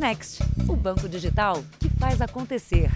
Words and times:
Next, 0.00 0.42
o 0.66 0.74
banco 0.74 1.06
digital 1.06 1.62
que 1.78 1.90
faz 1.90 2.22
acontecer. 2.22 2.90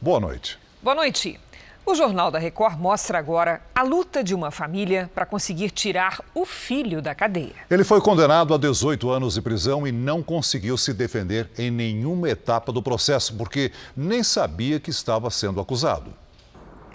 Boa 0.00 0.20
noite. 0.20 0.56
Boa 0.80 0.94
noite. 0.94 1.40
O 1.84 1.96
Jornal 1.96 2.30
da 2.30 2.38
Record 2.38 2.78
mostra 2.78 3.18
agora 3.18 3.60
a 3.74 3.82
luta 3.82 4.22
de 4.22 4.32
uma 4.32 4.52
família 4.52 5.10
para 5.12 5.26
conseguir 5.26 5.70
tirar 5.70 6.20
o 6.36 6.46
filho 6.46 7.02
da 7.02 7.16
cadeia. 7.16 7.56
Ele 7.68 7.82
foi 7.82 8.00
condenado 8.00 8.54
a 8.54 8.58
18 8.58 9.10
anos 9.10 9.34
de 9.34 9.42
prisão 9.42 9.84
e 9.84 9.90
não 9.90 10.22
conseguiu 10.22 10.78
se 10.78 10.94
defender 10.94 11.50
em 11.58 11.68
nenhuma 11.68 12.30
etapa 12.30 12.70
do 12.70 12.80
processo, 12.80 13.34
porque 13.34 13.72
nem 13.96 14.22
sabia 14.22 14.78
que 14.78 14.90
estava 14.90 15.30
sendo 15.30 15.60
acusado. 15.60 16.14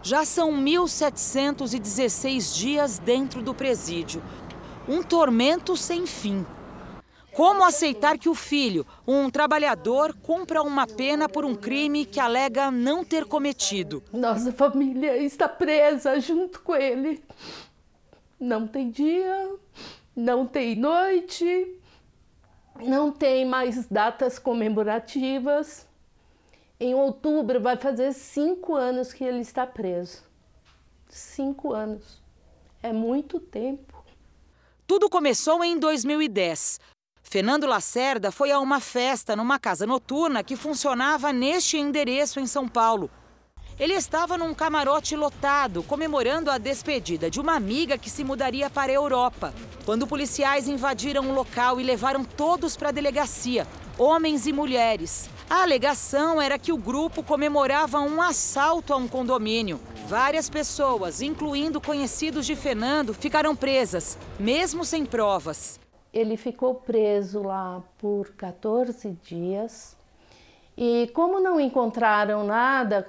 Já 0.01 0.23
são 0.23 0.53
1.716 0.53 2.55
dias 2.55 2.99
dentro 2.99 3.43
do 3.43 3.53
presídio. 3.53 4.23
Um 4.87 5.03
tormento 5.03 5.77
sem 5.77 6.05
fim. 6.05 6.45
Como 7.33 7.63
aceitar 7.63 8.17
que 8.17 8.27
o 8.27 8.35
filho, 8.35 8.85
um 9.07 9.29
trabalhador, 9.29 10.13
cumpra 10.13 10.61
uma 10.61 10.85
pena 10.85 11.29
por 11.29 11.45
um 11.45 11.55
crime 11.55 12.05
que 12.05 12.19
alega 12.19 12.69
não 12.69 13.05
ter 13.05 13.25
cometido? 13.25 14.03
Nossa 14.11 14.51
família 14.51 15.15
está 15.17 15.47
presa 15.47 16.19
junto 16.19 16.61
com 16.61 16.75
ele. 16.75 17.23
Não 18.37 18.67
tem 18.67 18.89
dia, 18.89 19.55
não 20.15 20.45
tem 20.45 20.75
noite, 20.75 21.79
não 22.83 23.11
tem 23.11 23.45
mais 23.45 23.87
datas 23.87 24.37
comemorativas. 24.37 25.87
Em 26.79 26.93
outubro 26.95 27.61
vai 27.61 27.77
fazer 27.77 28.11
cinco 28.11 28.75
anos 28.75 29.13
que 29.13 29.23
ele 29.23 29.39
está 29.39 29.65
preso. 29.65 30.23
Cinco 31.07 31.71
anos. 31.71 32.21
É 32.83 32.91
muito 32.91 33.39
tempo. 33.39 34.00
Tudo 34.91 35.09
começou 35.09 35.63
em 35.63 35.79
2010. 35.79 36.77
Fernando 37.23 37.65
Lacerda 37.65 38.29
foi 38.29 38.51
a 38.51 38.59
uma 38.59 38.81
festa 38.81 39.37
numa 39.37 39.57
casa 39.57 39.87
noturna 39.87 40.43
que 40.43 40.57
funcionava 40.57 41.31
neste 41.31 41.77
endereço 41.77 42.41
em 42.41 42.45
São 42.45 42.67
Paulo. 42.67 43.09
Ele 43.79 43.93
estava 43.93 44.37
num 44.37 44.53
camarote 44.53 45.15
lotado, 45.15 45.81
comemorando 45.81 46.51
a 46.51 46.57
despedida 46.57 47.31
de 47.31 47.39
uma 47.39 47.55
amiga 47.55 47.97
que 47.97 48.09
se 48.09 48.21
mudaria 48.25 48.69
para 48.69 48.91
a 48.91 48.95
Europa. 48.95 49.53
Quando 49.85 50.05
policiais 50.05 50.67
invadiram 50.67 51.29
o 51.29 51.33
local 51.33 51.79
e 51.79 51.83
levaram 51.83 52.25
todos 52.25 52.75
para 52.75 52.89
a 52.89 52.91
delegacia, 52.91 53.65
homens 53.97 54.45
e 54.45 54.51
mulheres. 54.51 55.29
A 55.51 55.63
alegação 55.63 56.41
era 56.41 56.57
que 56.57 56.71
o 56.71 56.77
grupo 56.77 57.21
comemorava 57.21 57.99
um 57.99 58.21
assalto 58.21 58.93
a 58.93 58.95
um 58.95 59.05
condomínio. 59.05 59.81
Várias 60.07 60.49
pessoas, 60.49 61.21
incluindo 61.21 61.81
conhecidos 61.81 62.45
de 62.45 62.55
Fernando, 62.55 63.13
ficaram 63.13 63.53
presas, 63.53 64.17
mesmo 64.39 64.85
sem 64.85 65.05
provas. 65.05 65.77
Ele 66.13 66.37
ficou 66.37 66.75
preso 66.75 67.43
lá 67.43 67.83
por 67.97 68.29
14 68.29 69.11
dias 69.21 69.97
e, 70.77 71.11
como 71.13 71.37
não 71.41 71.59
encontraram 71.59 72.45
nada 72.45 73.05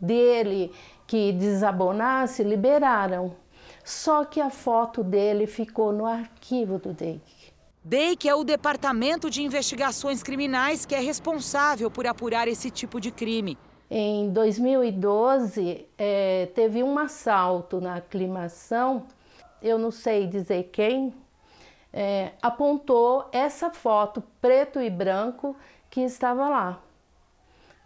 dele 0.00 0.72
que 1.06 1.30
desabonasse, 1.30 2.42
liberaram. 2.42 3.36
Só 3.84 4.24
que 4.24 4.40
a 4.40 4.50
foto 4.50 5.04
dele 5.04 5.46
ficou 5.46 5.92
no 5.92 6.06
arquivo 6.06 6.76
do 6.76 6.92
DEIC. 6.92 7.43
DEIC 7.86 8.26
é 8.26 8.34
o 8.34 8.44
Departamento 8.44 9.28
de 9.28 9.42
Investigações 9.42 10.22
Criminais 10.22 10.86
que 10.86 10.94
é 10.94 11.00
responsável 11.00 11.90
por 11.90 12.06
apurar 12.06 12.48
esse 12.48 12.70
tipo 12.70 12.98
de 12.98 13.10
crime. 13.10 13.58
Em 13.90 14.30
2012, 14.30 15.86
é, 15.98 16.46
teve 16.54 16.82
um 16.82 16.98
assalto 16.98 17.82
na 17.82 17.96
aclimação, 17.96 19.06
eu 19.60 19.78
não 19.78 19.90
sei 19.90 20.26
dizer 20.26 20.70
quem, 20.72 21.12
é, 21.92 22.32
apontou 22.40 23.28
essa 23.30 23.68
foto 23.68 24.22
preto 24.40 24.80
e 24.80 24.88
branco 24.88 25.54
que 25.90 26.00
estava 26.00 26.48
lá. 26.48 26.80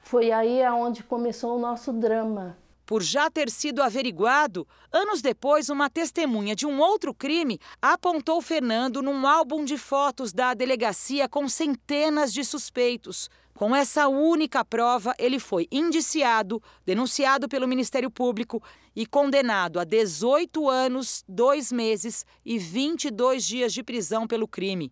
Foi 0.01 0.31
aí 0.31 0.63
aonde 0.63 1.03
começou 1.03 1.57
o 1.57 1.61
nosso 1.61 1.93
drama. 1.93 2.57
Por 2.89 3.03
já 3.03 3.31
ter 3.31 3.51
sido 3.51 3.83
averiguado, 3.83 4.67
anos 4.91 5.21
depois, 5.21 5.69
uma 5.69 5.91
testemunha 5.91 6.57
de 6.57 6.65
um 6.65 6.81
outro 6.81 7.13
crime 7.13 7.61
apontou 7.83 8.41
Fernando 8.41 9.03
num 9.03 9.27
álbum 9.27 9.63
de 9.63 9.77
fotos 9.77 10.33
da 10.33 10.55
delegacia 10.55 11.29
com 11.29 11.47
centenas 11.51 12.33
de 12.33 12.43
suspeitos. 12.43 13.29
Com 13.53 13.77
essa 13.77 14.09
única 14.09 14.65
prova, 14.65 15.15
ele 15.19 15.39
foi 15.39 15.69
indiciado, 15.71 16.63
denunciado 16.87 17.47
pelo 17.47 17.69
Ministério 17.69 18.11
Público 18.11 18.63
e 18.97 19.05
condenado 19.05 19.79
a 19.79 19.85
18 19.85 20.67
anos, 20.71 21.23
2 21.29 21.71
meses 21.71 22.25
e 22.43 22.59
22 22.59 23.45
dias 23.45 23.75
de 23.75 23.83
prisão 23.83 24.27
pelo 24.27 24.49
crime. 24.49 24.91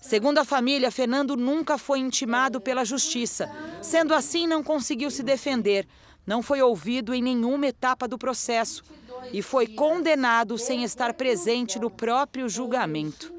Segundo 0.00 0.38
a 0.38 0.44
família, 0.46 0.90
Fernando 0.90 1.36
nunca 1.36 1.76
foi 1.76 1.98
intimado 1.98 2.58
pela 2.58 2.86
justiça. 2.86 3.50
Sendo 3.82 4.14
assim, 4.14 4.46
não 4.46 4.62
conseguiu 4.62 5.10
se 5.10 5.22
defender, 5.22 5.86
não 6.26 6.42
foi 6.42 6.62
ouvido 6.62 7.14
em 7.14 7.22
nenhuma 7.22 7.66
etapa 7.66 8.08
do 8.08 8.18
processo 8.18 8.82
e 9.32 9.42
foi 9.42 9.66
condenado 9.66 10.58
sem 10.58 10.82
estar 10.82 11.14
presente 11.14 11.78
no 11.78 11.90
próprio 11.90 12.48
julgamento. 12.48 13.32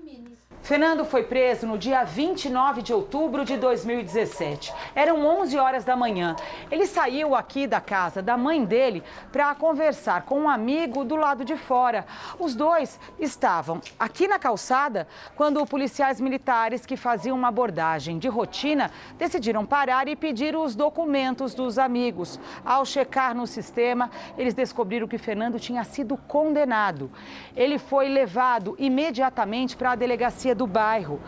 Fernando 0.65 1.05
foi 1.05 1.21
preso 1.21 1.67
no 1.67 1.77
dia 1.77 2.03
29 2.03 2.81
de 2.81 2.91
outubro 2.91 3.45
de 3.45 3.55
2017. 3.55 4.73
Eram 4.95 5.23
11 5.23 5.59
horas 5.59 5.85
da 5.85 5.95
manhã. 5.95 6.35
Ele 6.71 6.87
saiu 6.87 7.35
aqui 7.35 7.67
da 7.67 7.79
casa 7.79 8.19
da 8.19 8.35
mãe 8.35 8.65
dele 8.65 9.03
para 9.31 9.53
conversar 9.53 10.23
com 10.23 10.39
um 10.39 10.49
amigo 10.49 11.05
do 11.05 11.15
lado 11.15 11.45
de 11.45 11.55
fora. 11.55 12.03
Os 12.39 12.55
dois 12.55 12.99
estavam 13.19 13.79
aqui 13.99 14.27
na 14.27 14.39
calçada 14.39 15.07
quando 15.35 15.63
policiais 15.67 16.19
militares 16.19 16.83
que 16.83 16.97
faziam 16.97 17.37
uma 17.37 17.49
abordagem 17.49 18.17
de 18.17 18.27
rotina 18.27 18.89
decidiram 19.19 19.67
parar 19.67 20.07
e 20.07 20.15
pedir 20.15 20.55
os 20.55 20.75
documentos 20.75 21.53
dos 21.53 21.77
amigos. 21.77 22.39
Ao 22.65 22.83
checar 22.83 23.35
no 23.35 23.45
sistema, 23.45 24.09
eles 24.35 24.55
descobriram 24.55 25.07
que 25.07 25.19
Fernando 25.19 25.59
tinha 25.59 25.83
sido 25.83 26.17
condenado. 26.17 27.11
Ele 27.55 27.77
foi 27.77 28.09
levado 28.09 28.75
imediatamente 28.79 29.77
para 29.77 29.91
a 29.91 29.95
delegacia 29.95 30.54
do 30.55 30.65
bairro, 30.65 31.21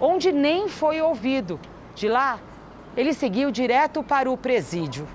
onde 0.00 0.32
nem 0.32 0.68
foi 0.68 1.00
ouvido. 1.00 1.60
De 1.94 2.08
lá, 2.08 2.40
ele 2.96 3.14
seguiu 3.14 3.50
direto 3.50 4.02
para 4.02 4.30
o 4.30 4.36
presídio. 4.36 5.06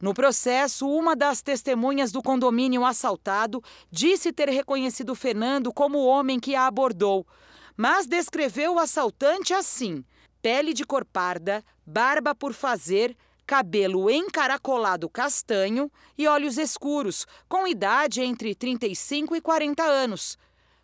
No 0.00 0.12
processo, 0.12 0.88
uma 0.88 1.14
das 1.14 1.42
testemunhas 1.42 2.10
do 2.10 2.22
condomínio 2.22 2.84
assaltado 2.84 3.62
disse 3.90 4.32
ter 4.32 4.48
reconhecido 4.48 5.14
Fernando 5.14 5.72
como 5.72 5.98
o 5.98 6.06
homem 6.06 6.40
que 6.40 6.56
a 6.56 6.66
abordou, 6.66 7.24
mas 7.76 8.06
descreveu 8.06 8.74
o 8.74 8.78
assaltante 8.80 9.54
assim: 9.54 10.04
pele 10.40 10.74
de 10.74 10.84
cor 10.84 11.04
parda, 11.04 11.64
barba 11.86 12.34
por 12.34 12.52
fazer, 12.52 13.16
cabelo 13.46 14.10
encaracolado 14.10 15.08
castanho 15.08 15.90
e 16.18 16.26
olhos 16.26 16.58
escuros, 16.58 17.24
com 17.48 17.66
idade 17.66 18.22
entre 18.22 18.56
35 18.56 19.36
e 19.36 19.40
40 19.40 19.84
anos 19.84 20.36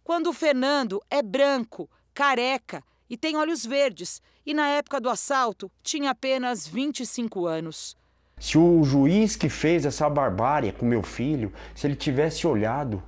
quando 0.08 0.28
o 0.28 0.32
Fernando 0.32 1.02
é 1.10 1.20
branco, 1.20 1.86
careca 2.14 2.82
e 3.10 3.14
tem 3.14 3.36
olhos 3.36 3.66
verdes, 3.66 4.22
e 4.46 4.54
na 4.54 4.66
época 4.66 4.98
do 4.98 5.10
assalto 5.10 5.70
tinha 5.82 6.12
apenas 6.12 6.66
25 6.66 7.44
anos. 7.44 7.94
Se 8.40 8.56
o 8.56 8.82
juiz 8.84 9.36
que 9.36 9.50
fez 9.50 9.84
essa 9.84 10.08
barbárie 10.08 10.72
com 10.72 10.86
meu 10.86 11.02
filho, 11.02 11.52
se 11.74 11.86
ele 11.86 11.94
tivesse 11.94 12.46
olhado 12.46 13.02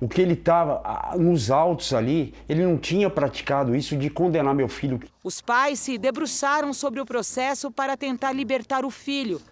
o 0.00 0.08
que 0.08 0.22
ele 0.22 0.32
estava 0.32 0.82
nos 1.18 1.50
autos 1.50 1.92
ali, 1.92 2.32
ele 2.48 2.64
não 2.64 2.78
tinha 2.78 3.10
praticado 3.10 3.76
isso 3.76 3.94
de 3.94 4.08
condenar 4.08 4.54
meu 4.54 4.66
filho. 4.66 4.98
Os 5.22 5.42
pais 5.42 5.78
se 5.78 5.98
debruçaram 5.98 6.72
sobre 6.72 7.00
o 7.00 7.04
processo 7.04 7.70
para 7.70 7.98
tentar 7.98 8.32
libertar 8.32 8.82
o 8.82 8.90
filho, 8.90 9.42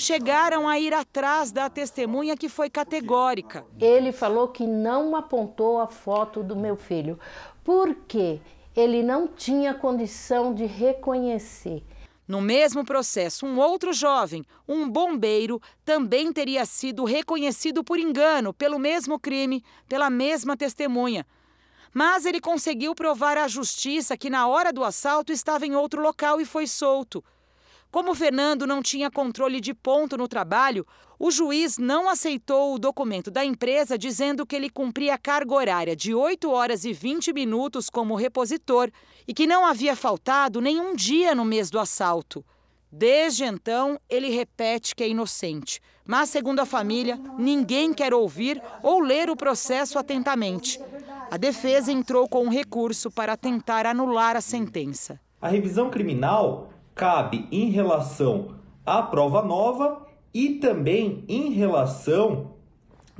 chegaram 0.00 0.68
a 0.68 0.78
ir 0.78 0.94
atrás 0.94 1.52
da 1.52 1.68
testemunha 1.68 2.36
que 2.36 2.48
foi 2.48 2.70
categórica. 2.70 3.64
Ele 3.78 4.12
falou 4.12 4.48
que 4.48 4.66
não 4.66 5.14
apontou 5.14 5.80
a 5.80 5.86
foto 5.86 6.42
do 6.42 6.56
meu 6.56 6.76
filho, 6.76 7.18
porque 7.62 8.40
ele 8.74 9.02
não 9.02 9.28
tinha 9.28 9.74
condição 9.74 10.54
de 10.54 10.64
reconhecer. 10.64 11.82
No 12.26 12.40
mesmo 12.40 12.84
processo, 12.84 13.44
um 13.44 13.58
outro 13.58 13.92
jovem, 13.92 14.44
um 14.68 14.88
bombeiro, 14.88 15.60
também 15.84 16.32
teria 16.32 16.64
sido 16.64 17.04
reconhecido 17.04 17.82
por 17.82 17.98
engano 17.98 18.54
pelo 18.54 18.78
mesmo 18.78 19.18
crime, 19.18 19.64
pela 19.88 20.08
mesma 20.08 20.56
testemunha. 20.56 21.26
Mas 21.92 22.24
ele 22.24 22.40
conseguiu 22.40 22.94
provar 22.94 23.36
à 23.36 23.48
justiça 23.48 24.16
que 24.16 24.30
na 24.30 24.46
hora 24.46 24.72
do 24.72 24.84
assalto 24.84 25.32
estava 25.32 25.66
em 25.66 25.74
outro 25.74 26.00
local 26.00 26.40
e 26.40 26.44
foi 26.44 26.68
solto. 26.68 27.22
Como 27.90 28.14
Fernando 28.14 28.68
não 28.68 28.80
tinha 28.80 29.10
controle 29.10 29.60
de 29.60 29.74
ponto 29.74 30.16
no 30.16 30.28
trabalho, 30.28 30.86
o 31.18 31.28
juiz 31.28 31.76
não 31.76 32.08
aceitou 32.08 32.72
o 32.72 32.78
documento 32.78 33.32
da 33.32 33.44
empresa 33.44 33.98
dizendo 33.98 34.46
que 34.46 34.54
ele 34.54 34.70
cumpria 34.70 35.18
carga 35.18 35.52
horária 35.54 35.96
de 35.96 36.14
8 36.14 36.48
horas 36.48 36.84
e 36.84 36.92
20 36.92 37.32
minutos 37.32 37.90
como 37.90 38.14
repositor 38.14 38.90
e 39.26 39.34
que 39.34 39.44
não 39.44 39.66
havia 39.66 39.96
faltado 39.96 40.60
nenhum 40.60 40.94
dia 40.94 41.34
no 41.34 41.44
mês 41.44 41.68
do 41.68 41.80
assalto. 41.80 42.44
Desde 42.92 43.44
então, 43.44 43.98
ele 44.08 44.30
repete 44.30 44.94
que 44.94 45.02
é 45.02 45.08
inocente, 45.08 45.80
mas, 46.06 46.30
segundo 46.30 46.60
a 46.60 46.66
família, 46.66 47.20
ninguém 47.38 47.92
quer 47.92 48.14
ouvir 48.14 48.62
ou 48.84 49.00
ler 49.00 49.30
o 49.30 49.36
processo 49.36 49.98
atentamente. 49.98 50.80
A 51.28 51.36
defesa 51.36 51.90
entrou 51.90 52.28
com 52.28 52.44
um 52.44 52.48
recurso 52.48 53.10
para 53.10 53.36
tentar 53.36 53.84
anular 53.84 54.36
a 54.36 54.40
sentença. 54.40 55.20
A 55.40 55.48
revisão 55.48 55.90
criminal 55.90 56.70
cabe 57.00 57.48
em 57.50 57.70
relação 57.70 58.56
à 58.84 59.00
prova 59.00 59.40
nova 59.40 60.06
e 60.34 60.56
também 60.56 61.24
em 61.26 61.50
relação 61.50 62.52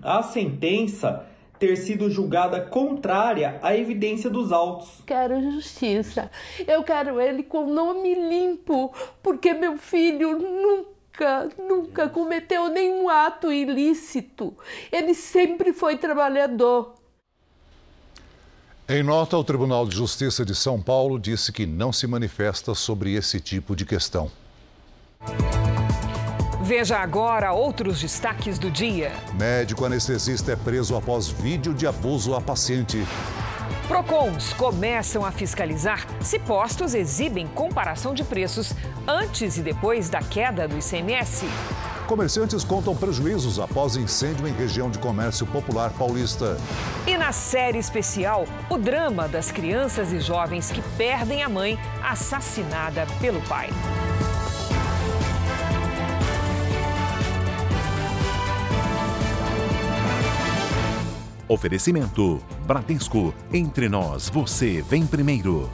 à 0.02 0.22
sentença 0.22 1.26
ter 1.58 1.76
sido 1.76 2.10
julgada 2.10 2.60
contrária 2.60 3.58
à 3.62 3.74
evidência 3.74 4.28
dos 4.28 4.52
autos. 4.52 5.02
Quero 5.06 5.40
justiça. 5.40 6.30
Eu 6.68 6.82
quero 6.82 7.18
ele 7.18 7.42
com 7.42 7.72
nome 7.72 8.14
limpo, 8.14 8.92
porque 9.22 9.54
meu 9.54 9.78
filho 9.78 10.38
nunca, 10.38 11.48
nunca 11.58 12.06
cometeu 12.06 12.68
nenhum 12.68 13.08
ato 13.08 13.50
ilícito. 13.50 14.54
Ele 14.92 15.14
sempre 15.14 15.72
foi 15.72 15.96
trabalhador. 15.96 16.99
Em 18.92 19.04
nota, 19.04 19.38
o 19.38 19.44
Tribunal 19.44 19.86
de 19.86 19.94
Justiça 19.94 20.44
de 20.44 20.52
São 20.52 20.82
Paulo 20.82 21.16
disse 21.16 21.52
que 21.52 21.64
não 21.64 21.92
se 21.92 22.08
manifesta 22.08 22.74
sobre 22.74 23.14
esse 23.14 23.38
tipo 23.38 23.76
de 23.76 23.86
questão. 23.86 24.28
Veja 26.64 26.98
agora 26.98 27.52
outros 27.52 28.00
destaques 28.00 28.58
do 28.58 28.68
dia. 28.68 29.12
Médico 29.38 29.84
anestesista 29.84 30.50
é 30.50 30.56
preso 30.56 30.96
após 30.96 31.28
vídeo 31.28 31.72
de 31.72 31.86
abuso 31.86 32.34
a 32.34 32.40
paciente. 32.40 32.98
Procons 33.90 34.52
começam 34.52 35.24
a 35.24 35.32
fiscalizar 35.32 36.06
se 36.22 36.38
postos 36.38 36.94
exibem 36.94 37.48
comparação 37.48 38.14
de 38.14 38.22
preços 38.22 38.72
antes 39.04 39.56
e 39.56 39.62
depois 39.62 40.08
da 40.08 40.20
queda 40.20 40.68
do 40.68 40.78
ICMS. 40.78 41.44
Comerciantes 42.06 42.62
contam 42.62 42.94
prejuízos 42.94 43.58
após 43.58 43.96
incêndio 43.96 44.46
em 44.46 44.52
região 44.52 44.92
de 44.92 45.00
comércio 45.00 45.44
popular 45.44 45.90
paulista. 45.90 46.56
E 47.04 47.18
na 47.18 47.32
série 47.32 47.78
especial, 47.78 48.44
o 48.70 48.78
drama 48.78 49.26
das 49.26 49.50
crianças 49.50 50.12
e 50.12 50.20
jovens 50.20 50.70
que 50.70 50.82
perdem 50.96 51.42
a 51.42 51.48
mãe 51.48 51.76
assassinada 52.00 53.08
pelo 53.20 53.40
pai. 53.48 53.70
Oferecimento: 61.50 62.40
Bradesco. 62.64 63.34
Entre 63.52 63.88
nós, 63.88 64.28
você 64.28 64.80
vem 64.82 65.04
primeiro. 65.04 65.68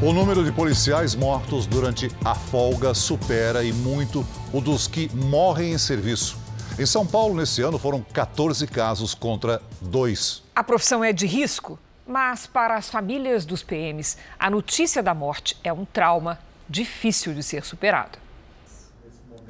O 0.00 0.12
número 0.12 0.44
de 0.44 0.52
policiais 0.52 1.16
mortos 1.16 1.66
durante 1.66 2.08
a 2.24 2.32
folga 2.32 2.94
supera 2.94 3.64
e 3.64 3.72
muito 3.72 4.24
o 4.52 4.60
dos 4.60 4.86
que 4.86 5.10
morrem 5.16 5.72
em 5.72 5.78
serviço. 5.78 6.38
Em 6.78 6.86
São 6.86 7.04
Paulo, 7.04 7.34
nesse 7.34 7.60
ano, 7.60 7.76
foram 7.76 8.00
14 8.02 8.68
casos 8.68 9.14
contra 9.14 9.60
dois. 9.80 10.44
A 10.54 10.62
profissão 10.62 11.02
é 11.02 11.12
de 11.12 11.26
risco, 11.26 11.76
mas 12.06 12.46
para 12.46 12.76
as 12.76 12.88
famílias 12.88 13.44
dos 13.44 13.64
PMs, 13.64 14.16
a 14.38 14.48
notícia 14.48 15.02
da 15.02 15.12
morte 15.12 15.56
é 15.64 15.72
um 15.72 15.84
trauma 15.84 16.38
difícil 16.68 17.34
de 17.34 17.42
ser 17.42 17.64
superado. 17.64 18.29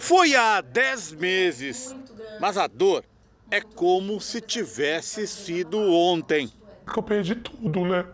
Foi 0.00 0.34
há 0.34 0.62
10 0.62 1.12
meses, 1.12 1.94
mas 2.40 2.56
a 2.56 2.66
dor 2.66 3.04
é 3.50 3.60
como 3.60 4.18
se 4.18 4.40
tivesse 4.40 5.26
sido 5.26 5.78
ontem. 5.78 6.50
Eu 6.96 7.02
perdi 7.02 7.34
tudo, 7.34 7.84
né? 7.84 8.06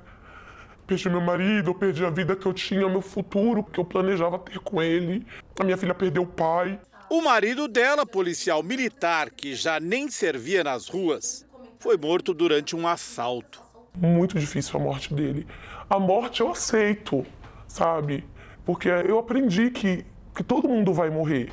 Perdi 0.84 1.08
meu 1.08 1.20
marido, 1.20 1.70
eu 1.70 1.74
perdi 1.74 2.04
a 2.04 2.10
vida 2.10 2.34
que 2.34 2.44
eu 2.44 2.52
tinha, 2.52 2.88
meu 2.88 3.00
futuro 3.00 3.62
que 3.62 3.78
eu 3.78 3.84
planejava 3.84 4.36
ter 4.40 4.58
com 4.58 4.82
ele. 4.82 5.24
A 5.58 5.62
minha 5.62 5.76
filha 5.76 5.94
perdeu 5.94 6.24
o 6.24 6.26
pai. 6.26 6.78
O 7.08 7.22
marido 7.22 7.68
dela, 7.68 8.04
policial 8.04 8.64
militar, 8.64 9.30
que 9.30 9.54
já 9.54 9.78
nem 9.78 10.10
servia 10.10 10.64
nas 10.64 10.88
ruas, 10.88 11.46
foi 11.78 11.96
morto 11.96 12.34
durante 12.34 12.74
um 12.74 12.86
assalto. 12.86 13.62
Muito 13.96 14.38
difícil 14.40 14.78
a 14.78 14.82
morte 14.82 15.14
dele. 15.14 15.46
A 15.88 16.00
morte 16.00 16.40
eu 16.40 16.50
aceito, 16.50 17.24
sabe? 17.68 18.24
Porque 18.64 18.88
eu 18.88 19.20
aprendi 19.20 19.70
que, 19.70 20.04
que 20.36 20.44
todo 20.44 20.68
mundo 20.68 20.92
vai 20.92 21.08
morrer. 21.08 21.50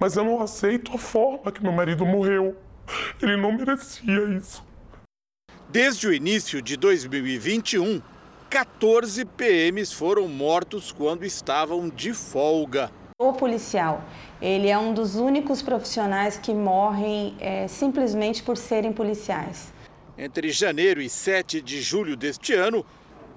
Mas 0.00 0.16
eu 0.16 0.24
não 0.24 0.40
aceito 0.40 0.92
a 0.94 0.98
forma 0.98 1.52
que 1.52 1.62
meu 1.62 1.70
marido 1.70 2.06
morreu. 2.06 2.56
Ele 3.20 3.36
não 3.36 3.52
merecia 3.52 4.24
isso. 4.36 4.64
Desde 5.68 6.08
o 6.08 6.12
início 6.12 6.60
de 6.60 6.76
2021, 6.76 8.00
14 8.48 9.24
PMs 9.24 9.92
foram 9.92 10.26
mortos 10.28 10.90
quando 10.90 11.24
estavam 11.24 11.88
de 11.88 12.12
folga. 12.12 12.90
O 13.18 13.34
policial, 13.34 14.02
ele 14.40 14.68
é 14.68 14.76
um 14.76 14.92
dos 14.92 15.14
únicos 15.14 15.62
profissionais 15.62 16.38
que 16.38 16.52
morrem 16.52 17.36
é, 17.38 17.68
simplesmente 17.68 18.42
por 18.42 18.56
serem 18.56 18.92
policiais. 18.92 19.72
Entre 20.18 20.50
janeiro 20.50 21.00
e 21.00 21.08
7 21.08 21.60
de 21.60 21.80
julho 21.80 22.16
deste 22.16 22.52
ano, 22.52 22.84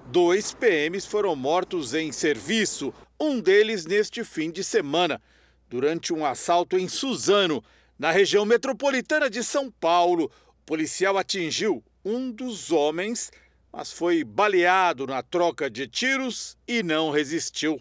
dois 0.08 0.54
PMs 0.54 1.06
foram 1.06 1.36
mortos 1.36 1.94
em 1.94 2.12
serviço, 2.12 2.94
um 3.20 3.40
deles 3.40 3.86
neste 3.86 4.24
fim 4.24 4.52
de 4.52 4.64
semana, 4.64 5.22
durante 5.70 6.14
um 6.14 6.26
assalto 6.26 6.78
em 6.78 6.88
Suzano, 6.88 7.64
na 7.98 8.12
região 8.12 8.46
metropolitana 8.46 9.30
de 9.30 9.44
São 9.44 9.72
Paulo. 9.72 10.32
O 10.48 10.66
policial 10.66 11.18
atingiu 11.18 11.84
um 12.04 12.32
dos 12.32 12.72
homens 12.72 13.32
mas 13.76 13.92
foi 13.92 14.24
baleado 14.24 15.06
na 15.06 15.22
troca 15.22 15.70
de 15.70 15.86
tiros 15.86 16.58
e 16.66 16.82
não 16.82 17.12
resistiu. 17.12 17.78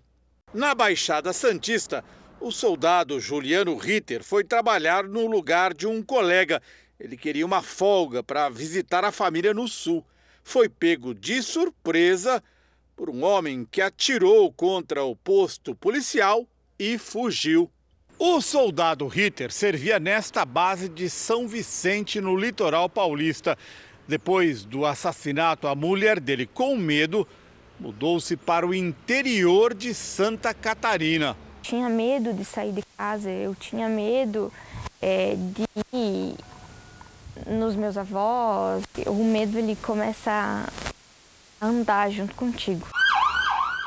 Na 0.52 0.74
Baixada 0.74 1.32
Santista, 1.32 2.04
o 2.40 2.50
soldado 2.50 3.20
Juliano 3.20 3.76
Ritter 3.76 4.24
foi 4.24 4.42
trabalhar 4.42 5.04
no 5.04 5.28
lugar 5.28 5.72
de 5.72 5.86
um 5.86 6.02
colega. 6.02 6.60
Ele 6.98 7.16
queria 7.16 7.46
uma 7.46 7.62
folga 7.62 8.24
para 8.24 8.48
visitar 8.48 9.04
a 9.04 9.12
família 9.12 9.54
no 9.54 9.68
sul. 9.68 10.04
Foi 10.42 10.68
pego 10.68 11.14
de 11.14 11.40
surpresa 11.40 12.42
por 12.96 13.10
um 13.10 13.24
homem 13.24 13.66
que 13.70 13.82
atirou 13.82 14.52
contra 14.52 15.04
o 15.04 15.16
posto 15.16 15.74
policial 15.74 16.46
e 16.78 16.98
fugiu. 16.98 17.70
O 18.18 18.40
soldado 18.40 19.06
Ritter 19.08 19.52
servia 19.52 19.98
nesta 19.98 20.44
base 20.44 20.88
de 20.88 21.10
São 21.10 21.48
Vicente, 21.48 22.20
no 22.20 22.36
litoral 22.36 22.88
paulista. 22.88 23.58
Depois 24.06 24.64
do 24.64 24.86
assassinato, 24.86 25.66
a 25.66 25.74
mulher 25.74 26.20
dele, 26.20 26.46
com 26.46 26.76
medo, 26.76 27.26
mudou-se 27.80 28.36
para 28.36 28.66
o 28.66 28.74
interior 28.74 29.74
de 29.74 29.92
Santa 29.92 30.54
Catarina. 30.54 31.36
Tinha 31.62 31.88
medo 31.88 32.32
de 32.32 32.44
sair 32.44 32.72
de 32.72 32.82
casa, 32.96 33.30
eu 33.30 33.54
tinha 33.54 33.88
medo 33.88 34.52
é, 35.00 35.34
de 35.34 35.64
ir 35.92 36.36
nos 37.46 37.74
meus 37.74 37.96
avós. 37.96 38.84
O 39.06 39.24
medo 39.24 39.58
ele 39.58 39.74
começa 39.76 40.68
andar 41.60 42.10
junto 42.10 42.34
contigo. 42.34 42.86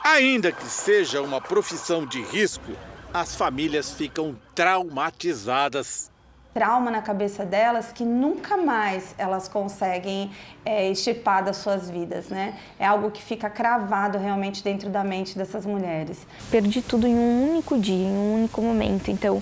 Ainda 0.04 0.52
que 0.52 0.66
seja 0.66 1.22
uma 1.22 1.42
profissão 1.42 2.06
de 2.06 2.22
risco, 2.22 2.72
as 3.14 3.36
famílias 3.36 3.92
ficam 3.92 4.38
traumatizadas 4.56 6.12
trauma 6.58 6.90
na 6.90 7.04
cabeça 7.04 7.46
delas 7.46 7.92
que 7.92 8.04
nunca 8.04 8.58
mais 8.58 9.14
elas 9.16 9.48
conseguem 9.48 10.32
é, 10.66 10.90
extirpar 10.90 11.44
das 11.44 11.58
suas 11.58 11.88
vidas, 11.88 12.30
né? 12.30 12.58
É 12.80 12.88
algo 12.88 13.12
que 13.12 13.22
fica 13.22 13.48
cravado 13.48 14.18
realmente 14.18 14.64
dentro 14.64 14.90
da 14.90 15.04
mente 15.04 15.38
dessas 15.38 15.68
mulheres. 15.68 16.26
Perdi 16.50 16.82
tudo 16.82 17.06
em 17.06 17.14
um 17.14 17.52
único 17.52 17.78
dia, 17.78 18.08
em 18.08 18.12
um 18.12 18.34
único 18.34 18.60
momento. 18.60 19.12
Então, 19.12 19.40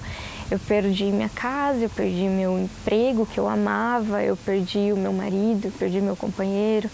eu 0.52 0.60
perdi 0.60 1.06
minha 1.06 1.30
casa, 1.30 1.86
eu 1.86 1.90
perdi 1.90 2.28
meu 2.28 2.60
emprego 2.60 3.26
que 3.26 3.40
eu 3.40 3.48
amava, 3.48 4.22
eu 4.22 4.36
perdi 4.36 4.92
o 4.92 4.98
meu 4.98 5.14
marido, 5.14 5.68
eu 5.68 5.72
perdi 5.72 6.02
meu 6.02 6.18
companheiro, 6.18 6.90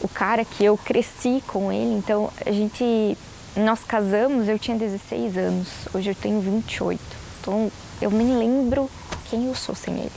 o 0.00 0.08
cara 0.08 0.44
que 0.44 0.64
eu 0.64 0.76
cresci 0.76 1.42
com 1.46 1.72
ele. 1.72 1.94
Então, 1.94 2.30
a 2.44 2.52
gente 2.52 3.16
nós 3.56 3.82
casamos, 3.84 4.48
eu 4.48 4.58
tinha 4.58 4.76
16 4.76 5.38
anos, 5.38 5.68
hoje 5.94 6.10
eu 6.10 6.14
tenho 6.14 6.40
28. 6.40 7.00
Então, 7.40 7.72
eu 8.02 8.10
nem 8.10 8.36
lembro 8.36 8.90
quem 9.30 9.46
eu 9.46 9.54
sou 9.54 9.74
sem 9.74 9.98
ele. 9.98 10.12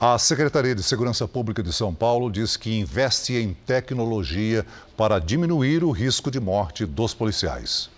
A 0.00 0.18
Secretaria 0.18 0.74
de 0.74 0.82
Segurança 0.82 1.26
Pública 1.26 1.62
de 1.62 1.72
São 1.72 1.94
Paulo 1.94 2.30
diz 2.30 2.56
que 2.56 2.78
investe 2.78 3.34
em 3.34 3.54
tecnologia 3.54 4.66
para 4.96 5.18
diminuir 5.20 5.84
o 5.84 5.92
risco 5.92 6.30
de 6.30 6.40
morte 6.40 6.84
dos 6.84 7.14
policiais. 7.14 7.88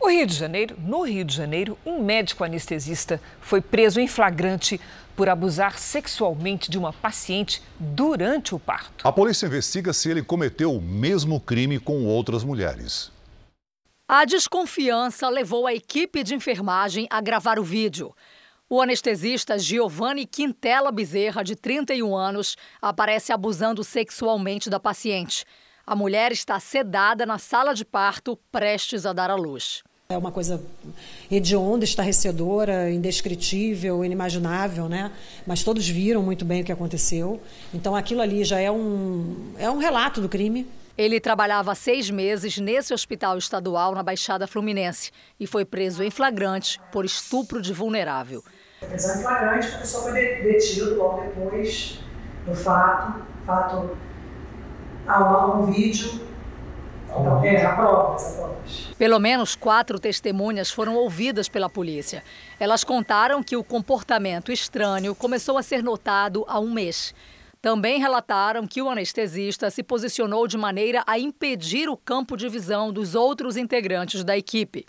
O 0.00 0.08
Rio 0.08 0.26
de 0.26 0.34
Janeiro, 0.34 0.76
no 0.78 1.02
Rio 1.02 1.24
de 1.24 1.34
Janeiro, 1.34 1.76
um 1.84 2.00
médico 2.00 2.44
anestesista 2.44 3.20
foi 3.40 3.60
preso 3.60 3.98
em 3.98 4.06
flagrante 4.06 4.80
por 5.18 5.28
abusar 5.28 5.76
sexualmente 5.76 6.70
de 6.70 6.78
uma 6.78 6.92
paciente 6.92 7.60
durante 7.76 8.54
o 8.54 8.58
parto. 8.60 9.04
A 9.04 9.10
polícia 9.10 9.46
investiga 9.46 9.92
se 9.92 10.08
ele 10.08 10.22
cometeu 10.22 10.72
o 10.72 10.80
mesmo 10.80 11.40
crime 11.40 11.80
com 11.80 12.06
outras 12.06 12.44
mulheres. 12.44 13.10
A 14.06 14.24
desconfiança 14.24 15.28
levou 15.28 15.66
a 15.66 15.74
equipe 15.74 16.22
de 16.22 16.36
enfermagem 16.36 17.08
a 17.10 17.20
gravar 17.20 17.58
o 17.58 17.64
vídeo. 17.64 18.14
O 18.70 18.80
anestesista 18.80 19.58
Giovanni 19.58 20.24
Quintela 20.24 20.92
Bezerra, 20.92 21.42
de 21.42 21.56
31 21.56 22.14
anos, 22.14 22.56
aparece 22.80 23.32
abusando 23.32 23.82
sexualmente 23.82 24.70
da 24.70 24.78
paciente. 24.78 25.44
A 25.84 25.96
mulher 25.96 26.30
está 26.30 26.60
sedada 26.60 27.26
na 27.26 27.38
sala 27.38 27.74
de 27.74 27.84
parto, 27.84 28.38
prestes 28.52 29.04
a 29.04 29.12
dar 29.12 29.32
à 29.32 29.34
luz. 29.34 29.82
É 30.10 30.16
uma 30.16 30.32
coisa 30.32 30.58
hedionda, 31.30 31.84
estarrecedora, 31.84 32.90
indescritível, 32.90 34.02
inimaginável, 34.02 34.88
né? 34.88 35.12
Mas 35.46 35.62
todos 35.62 35.86
viram 35.86 36.22
muito 36.22 36.46
bem 36.46 36.62
o 36.62 36.64
que 36.64 36.72
aconteceu. 36.72 37.38
Então 37.74 37.94
aquilo 37.94 38.22
ali 38.22 38.42
já 38.42 38.58
é 38.58 38.70
um, 38.70 39.52
é 39.58 39.70
um 39.70 39.76
relato 39.76 40.22
do 40.22 40.26
crime. 40.26 40.66
Ele 40.96 41.20
trabalhava 41.20 41.72
há 41.72 41.74
seis 41.74 42.08
meses 42.08 42.56
nesse 42.56 42.94
hospital 42.94 43.36
estadual 43.36 43.94
na 43.94 44.02
Baixada 44.02 44.46
Fluminense 44.46 45.10
e 45.38 45.46
foi 45.46 45.66
preso 45.66 46.02
em 46.02 46.10
flagrante 46.10 46.80
por 46.90 47.04
estupro 47.04 47.60
de 47.60 47.74
vulnerável. 47.74 48.42
Prisão 48.80 49.14
em 49.14 49.20
flagrante, 49.20 49.66
a 49.74 49.78
pessoa 49.80 50.04
foi 50.04 50.14
detido 50.14 50.94
logo 50.94 51.20
depois 51.20 51.98
do 52.46 52.54
fato. 52.54 53.26
fato 53.44 53.90
há 55.06 55.54
um 55.54 55.70
vídeo 55.70 56.27
então, 57.20 57.44
é, 57.44 57.64
a 57.64 57.74
provas, 57.74 58.34
a 58.34 58.42
provas. 58.42 58.88
Pelo 58.98 59.18
menos 59.18 59.54
quatro 59.54 59.98
testemunhas 59.98 60.70
foram 60.70 60.96
ouvidas 60.96 61.48
pela 61.48 61.68
polícia. 61.68 62.22
Elas 62.58 62.84
contaram 62.84 63.42
que 63.42 63.56
o 63.56 63.64
comportamento 63.64 64.50
estranho 64.52 65.14
começou 65.14 65.56
a 65.56 65.62
ser 65.62 65.82
notado 65.82 66.44
há 66.48 66.58
um 66.58 66.70
mês. 66.70 67.14
Também 67.60 67.98
relataram 67.98 68.66
que 68.66 68.80
o 68.80 68.88
anestesista 68.88 69.70
se 69.70 69.82
posicionou 69.82 70.46
de 70.46 70.56
maneira 70.56 71.02
a 71.06 71.18
impedir 71.18 71.88
o 71.88 71.96
campo 71.96 72.36
de 72.36 72.48
visão 72.48 72.92
dos 72.92 73.14
outros 73.14 73.56
integrantes 73.56 74.22
da 74.22 74.36
equipe. 74.36 74.86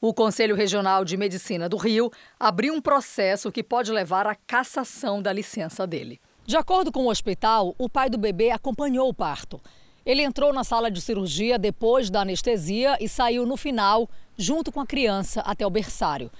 O 0.00 0.12
Conselho 0.12 0.56
Regional 0.56 1.04
de 1.04 1.16
Medicina 1.16 1.68
do 1.68 1.76
Rio 1.76 2.10
abriu 2.38 2.74
um 2.74 2.80
processo 2.80 3.50
que 3.50 3.62
pode 3.62 3.90
levar 3.90 4.26
à 4.26 4.34
cassação 4.34 5.22
da 5.22 5.32
licença 5.32 5.86
dele. 5.86 6.20
De 6.44 6.56
acordo 6.56 6.92
com 6.92 7.06
o 7.06 7.10
hospital, 7.10 7.74
o 7.78 7.88
pai 7.88 8.10
do 8.10 8.18
bebê 8.18 8.50
acompanhou 8.50 9.08
o 9.08 9.14
parto. 9.14 9.60
Ele 10.04 10.22
entrou 10.22 10.52
na 10.52 10.64
sala 10.64 10.90
de 10.90 11.00
cirurgia 11.00 11.58
depois 11.58 12.10
da 12.10 12.20
anestesia 12.20 12.96
e 13.00 13.08
saiu 13.08 13.46
no 13.46 13.56
final, 13.56 14.08
junto 14.36 14.70
com 14.70 14.80
a 14.80 14.86
criança, 14.86 15.40
até 15.40 15.66
o 15.66 15.70
berçário. 15.70 16.30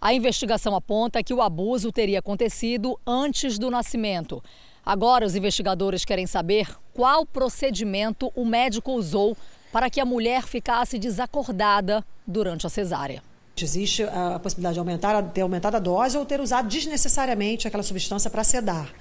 A 0.00 0.12
investigação 0.12 0.74
aponta 0.74 1.22
que 1.22 1.32
o 1.32 1.40
abuso 1.40 1.92
teria 1.92 2.18
acontecido 2.18 2.98
antes 3.06 3.58
do 3.58 3.70
nascimento. 3.70 4.42
Agora, 4.84 5.24
os 5.24 5.34
investigadores 5.34 6.04
querem 6.04 6.26
saber 6.26 6.68
qual 6.92 7.24
procedimento 7.24 8.30
o 8.34 8.44
médico 8.44 8.92
usou 8.92 9.36
para 9.72 9.88
que 9.88 10.00
a 10.00 10.04
mulher 10.04 10.42
ficasse 10.42 10.98
desacordada 10.98 12.04
durante 12.26 12.66
a 12.66 12.70
cesárea. 12.70 13.22
Existe 13.56 14.02
a 14.02 14.38
possibilidade 14.40 14.74
de 14.74 14.80
aumentar, 14.80 15.22
ter 15.30 15.40
aumentado 15.40 15.76
a 15.76 15.80
dose 15.80 16.18
ou 16.18 16.26
ter 16.26 16.40
usado 16.40 16.68
desnecessariamente 16.68 17.66
aquela 17.66 17.82
substância 17.82 18.28
para 18.28 18.44
sedar. 18.44 18.92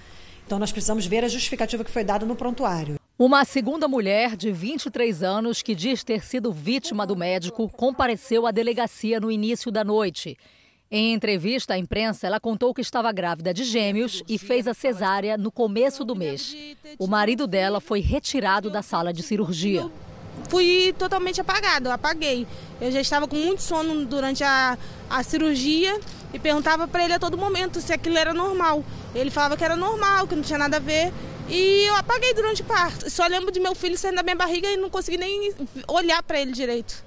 Então, 0.46 0.60
nós 0.60 0.72
precisamos 0.72 1.05
ver 1.05 1.25
a 1.25 1.27
justificativa 1.27 1.84
que 1.84 1.91
foi 1.91 2.03
dada 2.03 2.25
no 2.25 2.36
prontuário. 2.36 3.02
Uma 3.25 3.46
segunda 3.46 3.88
mulher 3.88 4.36
de 4.36 4.51
23 4.51 5.24
anos 5.24 5.62
que 5.62 5.74
diz 5.74 6.03
ter 6.03 6.25
sido 6.25 6.51
vítima 6.51 7.08
do 7.08 7.15
médico 7.15 7.70
compareceu 7.70 8.46
à 8.46 8.51
delegacia 8.51 9.18
no 9.18 9.32
início 9.32 9.72
da 9.72 9.82
noite. 9.82 10.38
Em 10.92 11.13
entrevista 11.13 11.74
à 11.74 11.77
imprensa, 11.77 12.27
ela 12.27 12.38
contou 12.38 12.74
que 12.74 12.82
estava 12.82 13.13
grávida 13.13 13.53
de 13.53 13.63
gêmeos 13.63 14.22
e 14.27 14.38
fez 14.38 14.68
a 14.68 14.74
cesárea 14.74 15.38
no 15.38 15.53
começo 15.53 16.03
do 16.03 16.18
mês. 16.18 16.53
O 17.00 17.08
marido 17.08 17.48
dela 17.48 17.80
foi 17.80 18.01
retirado 18.01 18.70
da 18.70 18.82
sala 18.82 19.13
de 19.13 19.24
cirurgia. 19.24 19.89
Fui 20.50 20.94
totalmente 21.00 21.39
apagado, 21.39 21.89
apaguei. 21.92 22.46
Eu 22.82 22.92
já 22.92 23.00
estava 23.00 23.25
com 23.25 23.38
muito 23.38 23.62
sono 23.62 24.06
durante 24.06 24.44
a, 24.44 24.77
a 25.10 25.24
cirurgia 25.24 25.98
e 26.34 26.39
perguntava 26.39 26.89
para 26.89 27.06
ele 27.06 27.13
a 27.13 27.20
todo 27.20 27.38
momento 27.38 27.80
se 27.80 27.94
aquilo 27.94 28.18
era 28.18 28.34
normal. 28.34 28.84
Ele 29.15 29.32
falava 29.32 29.56
que 29.56 29.63
era 29.63 29.77
normal, 29.77 30.27
que 30.27 30.36
não 30.36 30.44
tinha 30.44 30.60
nada 30.60 30.75
a 30.75 30.82
ver. 30.82 31.13
E 31.50 31.86
eu 31.88 31.96
apaguei 31.96 32.34
durante 32.34 32.62
o 32.62 32.66
parto. 32.66 33.10
Só 33.10 33.28
lembro 33.28 33.52
de 33.52 33.60
meu 33.60 33.76
filho 33.76 33.98
saindo 33.98 34.16
da 34.16 34.24
minha 34.24 34.36
barriga 34.36 34.68
e 34.68 34.78
não 34.78 34.90
consegui 34.90 35.18
nem 35.18 35.54
olhar 35.88 36.24
para 36.24 36.40
ele 36.40 36.52
direito. 36.52 37.04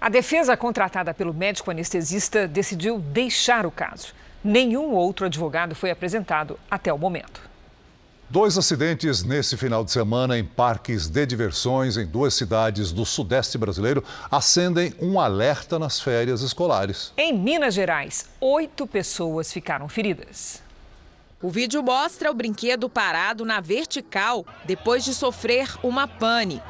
A 0.00 0.08
defesa 0.08 0.56
contratada 0.56 1.14
pelo 1.14 1.32
médico 1.32 1.70
anestesista 1.70 2.48
decidiu 2.48 2.98
deixar 2.98 3.64
o 3.66 3.70
caso. 3.70 4.08
Nenhum 4.42 4.92
outro 4.92 5.26
advogado 5.26 5.74
foi 5.74 5.90
apresentado 5.90 6.58
até 6.68 6.92
o 6.92 6.98
momento. 6.98 7.40
Dois 8.28 8.56
acidentes 8.56 9.22
nesse 9.22 9.58
final 9.58 9.84
de 9.84 9.92
semana 9.92 10.38
em 10.38 10.44
parques 10.44 11.06
de 11.06 11.26
diversões 11.26 11.98
em 11.98 12.06
duas 12.06 12.32
cidades 12.32 12.90
do 12.90 13.04
sudeste 13.04 13.58
brasileiro 13.58 14.02
acendem 14.30 14.94
um 14.98 15.20
alerta 15.20 15.78
nas 15.78 16.00
férias 16.00 16.40
escolares. 16.40 17.12
Em 17.16 17.32
Minas 17.36 17.74
Gerais, 17.74 18.30
oito 18.40 18.86
pessoas 18.86 19.52
ficaram 19.52 19.86
feridas. 19.86 20.62
O 21.42 21.50
vídeo 21.50 21.82
mostra 21.82 22.30
o 22.30 22.34
brinquedo 22.34 22.88
parado 22.88 23.44
na 23.44 23.60
vertical 23.60 24.46
depois 24.64 25.04
de 25.04 25.12
sofrer 25.12 25.68
uma 25.82 26.06
pane. 26.06 26.62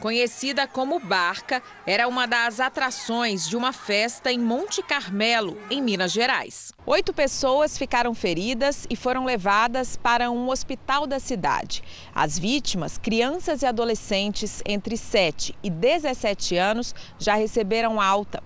Conhecida 0.00 0.66
como 0.66 0.98
Barca, 0.98 1.62
era 1.86 2.08
uma 2.08 2.26
das 2.26 2.58
atrações 2.58 3.46
de 3.46 3.54
uma 3.54 3.72
festa 3.72 4.32
em 4.32 4.38
Monte 4.38 4.82
Carmelo, 4.82 5.56
em 5.70 5.80
Minas 5.82 6.10
Gerais. 6.10 6.72
Oito 6.86 7.12
pessoas 7.12 7.76
ficaram 7.76 8.14
feridas 8.14 8.86
e 8.88 8.96
foram 8.96 9.26
levadas 9.26 9.96
para 9.96 10.30
um 10.30 10.48
hospital 10.48 11.06
da 11.06 11.20
cidade. 11.20 11.84
As 12.14 12.38
vítimas, 12.38 12.96
crianças 12.96 13.62
e 13.62 13.66
adolescentes 13.66 14.62
entre 14.66 14.96
7 14.96 15.54
e 15.62 15.68
17 15.68 16.56
anos, 16.56 16.94
já 17.18 17.34
receberam 17.34 18.00
alta 18.00 18.42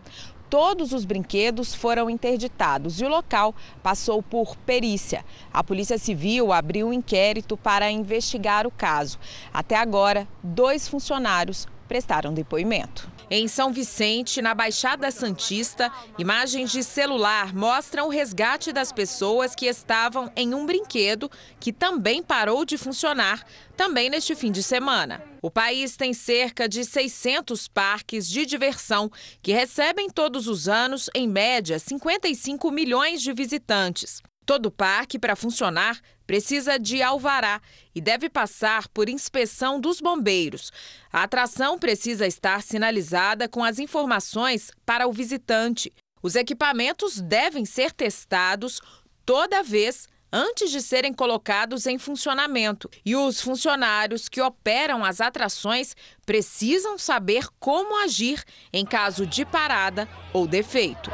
todos 0.48 0.92
os 0.92 1.04
brinquedos 1.04 1.74
foram 1.74 2.08
interditados 2.08 3.00
e 3.00 3.04
o 3.04 3.08
local 3.08 3.54
passou 3.82 4.22
por 4.22 4.56
perícia. 4.56 5.24
A 5.52 5.62
Polícia 5.62 5.98
Civil 5.98 6.52
abriu 6.52 6.88
um 6.88 6.92
inquérito 6.92 7.56
para 7.56 7.90
investigar 7.90 8.66
o 8.66 8.70
caso. 8.70 9.18
Até 9.52 9.76
agora, 9.76 10.26
dois 10.42 10.88
funcionários 10.88 11.66
prestaram 11.86 12.34
depoimento. 12.34 13.08
Em 13.28 13.48
São 13.48 13.72
Vicente, 13.72 14.40
na 14.40 14.54
Baixada 14.54 15.10
Santista, 15.10 15.90
imagens 16.16 16.70
de 16.70 16.84
celular 16.84 17.52
mostram 17.52 18.06
o 18.06 18.10
resgate 18.10 18.72
das 18.72 18.92
pessoas 18.92 19.54
que 19.54 19.66
estavam 19.66 20.30
em 20.36 20.54
um 20.54 20.64
brinquedo 20.64 21.28
que 21.58 21.72
também 21.72 22.22
parou 22.22 22.64
de 22.64 22.78
funcionar, 22.78 23.44
também 23.76 24.08
neste 24.08 24.36
fim 24.36 24.52
de 24.52 24.62
semana. 24.62 25.22
O 25.42 25.50
país 25.50 25.96
tem 25.96 26.12
cerca 26.12 26.68
de 26.68 26.84
600 26.84 27.66
parques 27.66 28.28
de 28.28 28.46
diversão 28.46 29.10
que 29.42 29.52
recebem 29.52 30.08
todos 30.08 30.46
os 30.46 30.68
anos, 30.68 31.10
em 31.14 31.26
média, 31.26 31.78
55 31.78 32.70
milhões 32.70 33.20
de 33.20 33.32
visitantes. 33.32 34.22
Todo 34.46 34.70
parque, 34.70 35.18
para 35.18 35.34
funcionar, 35.34 36.00
precisa 36.24 36.78
de 36.78 37.02
alvará 37.02 37.60
e 37.92 38.00
deve 38.00 38.30
passar 38.30 38.86
por 38.88 39.08
inspeção 39.08 39.80
dos 39.80 40.00
bombeiros. 40.00 40.72
A 41.12 41.24
atração 41.24 41.76
precisa 41.76 42.28
estar 42.28 42.62
sinalizada 42.62 43.48
com 43.48 43.64
as 43.64 43.80
informações 43.80 44.70
para 44.86 45.08
o 45.08 45.12
visitante. 45.12 45.92
Os 46.22 46.36
equipamentos 46.36 47.20
devem 47.20 47.64
ser 47.64 47.90
testados 47.90 48.80
toda 49.24 49.64
vez 49.64 50.06
antes 50.32 50.70
de 50.70 50.80
serem 50.80 51.12
colocados 51.12 51.84
em 51.86 51.98
funcionamento. 51.98 52.88
E 53.04 53.16
os 53.16 53.40
funcionários 53.40 54.28
que 54.28 54.40
operam 54.40 55.04
as 55.04 55.20
atrações 55.20 55.96
precisam 56.24 56.96
saber 56.96 57.48
como 57.58 58.00
agir 58.04 58.44
em 58.72 58.84
caso 58.84 59.26
de 59.26 59.44
parada 59.44 60.08
ou 60.32 60.46
defeito. 60.46 61.10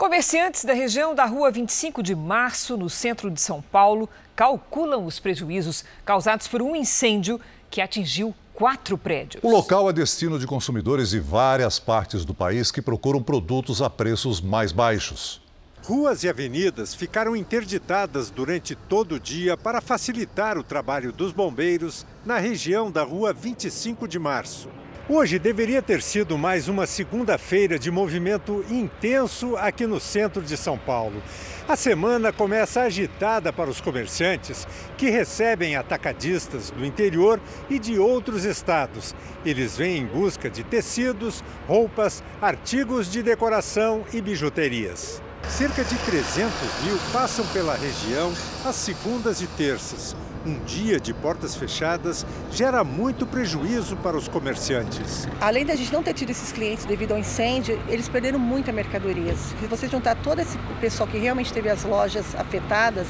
Comerciantes 0.00 0.64
da 0.64 0.72
região 0.72 1.14
da 1.14 1.26
Rua 1.26 1.50
25 1.50 2.02
de 2.02 2.14
Março, 2.14 2.74
no 2.74 2.88
centro 2.88 3.30
de 3.30 3.38
São 3.38 3.60
Paulo, 3.60 4.08
calculam 4.34 5.04
os 5.04 5.20
prejuízos 5.20 5.84
causados 6.06 6.48
por 6.48 6.62
um 6.62 6.74
incêndio 6.74 7.38
que 7.70 7.82
atingiu 7.82 8.34
quatro 8.54 8.96
prédios. 8.96 9.44
O 9.44 9.50
local 9.50 9.90
é 9.90 9.92
destino 9.92 10.38
de 10.38 10.46
consumidores 10.46 11.10
de 11.10 11.20
várias 11.20 11.78
partes 11.78 12.24
do 12.24 12.32
país 12.32 12.70
que 12.70 12.80
procuram 12.80 13.22
produtos 13.22 13.82
a 13.82 13.90
preços 13.90 14.40
mais 14.40 14.72
baixos. 14.72 15.42
Ruas 15.84 16.24
e 16.24 16.30
avenidas 16.30 16.94
ficaram 16.94 17.36
interditadas 17.36 18.30
durante 18.30 18.74
todo 18.74 19.16
o 19.16 19.20
dia 19.20 19.54
para 19.54 19.82
facilitar 19.82 20.56
o 20.56 20.64
trabalho 20.64 21.12
dos 21.12 21.30
bombeiros 21.30 22.06
na 22.24 22.38
região 22.38 22.90
da 22.90 23.02
Rua 23.02 23.34
25 23.34 24.08
de 24.08 24.18
Março. 24.18 24.70
Hoje 25.12 25.40
deveria 25.40 25.82
ter 25.82 26.02
sido 26.02 26.38
mais 26.38 26.68
uma 26.68 26.86
segunda-feira 26.86 27.76
de 27.76 27.90
movimento 27.90 28.64
intenso 28.70 29.56
aqui 29.56 29.84
no 29.84 29.98
centro 29.98 30.40
de 30.40 30.56
São 30.56 30.78
Paulo. 30.78 31.20
A 31.66 31.74
semana 31.74 32.32
começa 32.32 32.82
agitada 32.82 33.52
para 33.52 33.68
os 33.68 33.80
comerciantes 33.80 34.68
que 34.96 35.10
recebem 35.10 35.74
atacadistas 35.74 36.70
do 36.70 36.86
interior 36.86 37.40
e 37.68 37.80
de 37.80 37.98
outros 37.98 38.44
estados. 38.44 39.12
Eles 39.44 39.76
vêm 39.76 39.98
em 39.98 40.06
busca 40.06 40.48
de 40.48 40.62
tecidos, 40.62 41.42
roupas, 41.66 42.22
artigos 42.40 43.10
de 43.10 43.20
decoração 43.20 44.04
e 44.12 44.20
bijuterias. 44.20 45.20
Cerca 45.48 45.84
de 45.84 45.96
300 45.96 46.50
mil 46.84 46.98
passam 47.12 47.44
pela 47.48 47.74
região 47.74 48.32
às 48.64 48.76
segundas 48.76 49.40
e 49.40 49.46
terças 49.46 50.14
um 50.46 50.58
dia 50.64 50.98
de 50.98 51.12
portas 51.12 51.54
fechadas 51.54 52.24
gera 52.50 52.82
muito 52.82 53.26
prejuízo 53.26 53.96
para 53.96 54.16
os 54.16 54.28
comerciantes. 54.28 55.28
Além 55.40 55.64
da 55.64 55.74
gente 55.74 55.92
não 55.92 56.02
ter 56.02 56.14
tido 56.14 56.30
esses 56.30 56.52
clientes 56.52 56.84
devido 56.84 57.12
ao 57.12 57.18
incêndio, 57.18 57.80
eles 57.88 58.08
perderam 58.08 58.38
muita 58.38 58.72
mercadoria. 58.72 59.34
Se 59.36 59.66
você 59.66 59.88
juntar 59.88 60.16
todo 60.16 60.40
esse 60.40 60.56
pessoal 60.80 61.08
que 61.08 61.18
realmente 61.18 61.52
teve 61.52 61.68
as 61.68 61.84
lojas 61.84 62.34
afetadas 62.34 63.06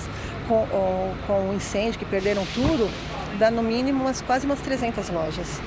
com, 0.48 0.66
com 1.26 1.50
o 1.50 1.54
incêndio, 1.54 1.98
que 1.98 2.04
perderam 2.04 2.44
tudo, 2.54 2.90
dá 3.38 3.50
no 3.50 3.62
mínimo 3.62 4.04
umas, 4.04 4.20
quase 4.20 4.46
umas 4.46 4.60
300 4.60 5.08
lojas. 5.10 5.60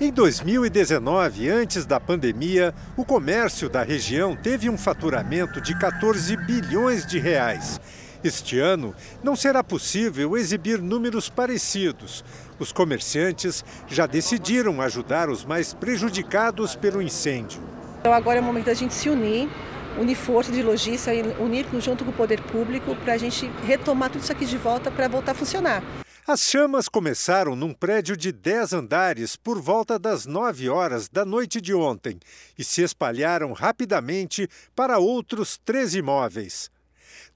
Em 0.00 0.10
2019, 0.10 1.48
antes 1.48 1.86
da 1.86 2.00
pandemia, 2.00 2.74
o 2.96 3.04
comércio 3.04 3.68
da 3.68 3.84
região 3.84 4.34
teve 4.34 4.68
um 4.68 4.76
faturamento 4.76 5.60
de 5.60 5.78
14 5.78 6.36
bilhões 6.36 7.06
de 7.06 7.20
reais. 7.20 7.80
Este 8.22 8.58
ano, 8.58 8.92
não 9.22 9.36
será 9.36 9.62
possível 9.62 10.36
exibir 10.36 10.82
números 10.82 11.28
parecidos. 11.28 12.24
Os 12.58 12.72
comerciantes 12.72 13.64
já 13.86 14.04
decidiram 14.04 14.80
ajudar 14.80 15.30
os 15.30 15.44
mais 15.44 15.72
prejudicados 15.72 16.74
pelo 16.74 17.00
incêndio. 17.00 17.62
Então 18.00 18.12
agora 18.12 18.38
é 18.38 18.42
o 18.42 18.44
momento 18.44 18.66
da 18.66 18.74
gente 18.74 18.94
se 18.94 19.08
unir, 19.08 19.48
unir 19.96 20.16
força 20.16 20.50
de 20.50 20.60
lojista, 20.60 21.12
unir 21.38 21.66
junto 21.78 22.04
com 22.04 22.10
o 22.10 22.14
poder 22.14 22.40
público 22.40 22.96
para 22.96 23.12
a 23.12 23.18
gente 23.18 23.48
retomar 23.64 24.10
tudo 24.10 24.22
isso 24.22 24.32
aqui 24.32 24.44
de 24.44 24.58
volta 24.58 24.90
para 24.90 25.06
voltar 25.06 25.32
a 25.32 25.34
funcionar. 25.36 26.03
As 26.26 26.40
chamas 26.40 26.88
começaram 26.88 27.54
num 27.54 27.74
prédio 27.74 28.16
de 28.16 28.32
10 28.32 28.72
andares 28.72 29.36
por 29.36 29.60
volta 29.60 29.98
das 29.98 30.24
9 30.24 30.70
horas 30.70 31.06
da 31.06 31.22
noite 31.22 31.60
de 31.60 31.74
ontem 31.74 32.18
e 32.58 32.64
se 32.64 32.80
espalharam 32.80 33.52
rapidamente 33.52 34.48
para 34.74 34.98
outros 34.98 35.60
três 35.62 35.94
imóveis. 35.94 36.70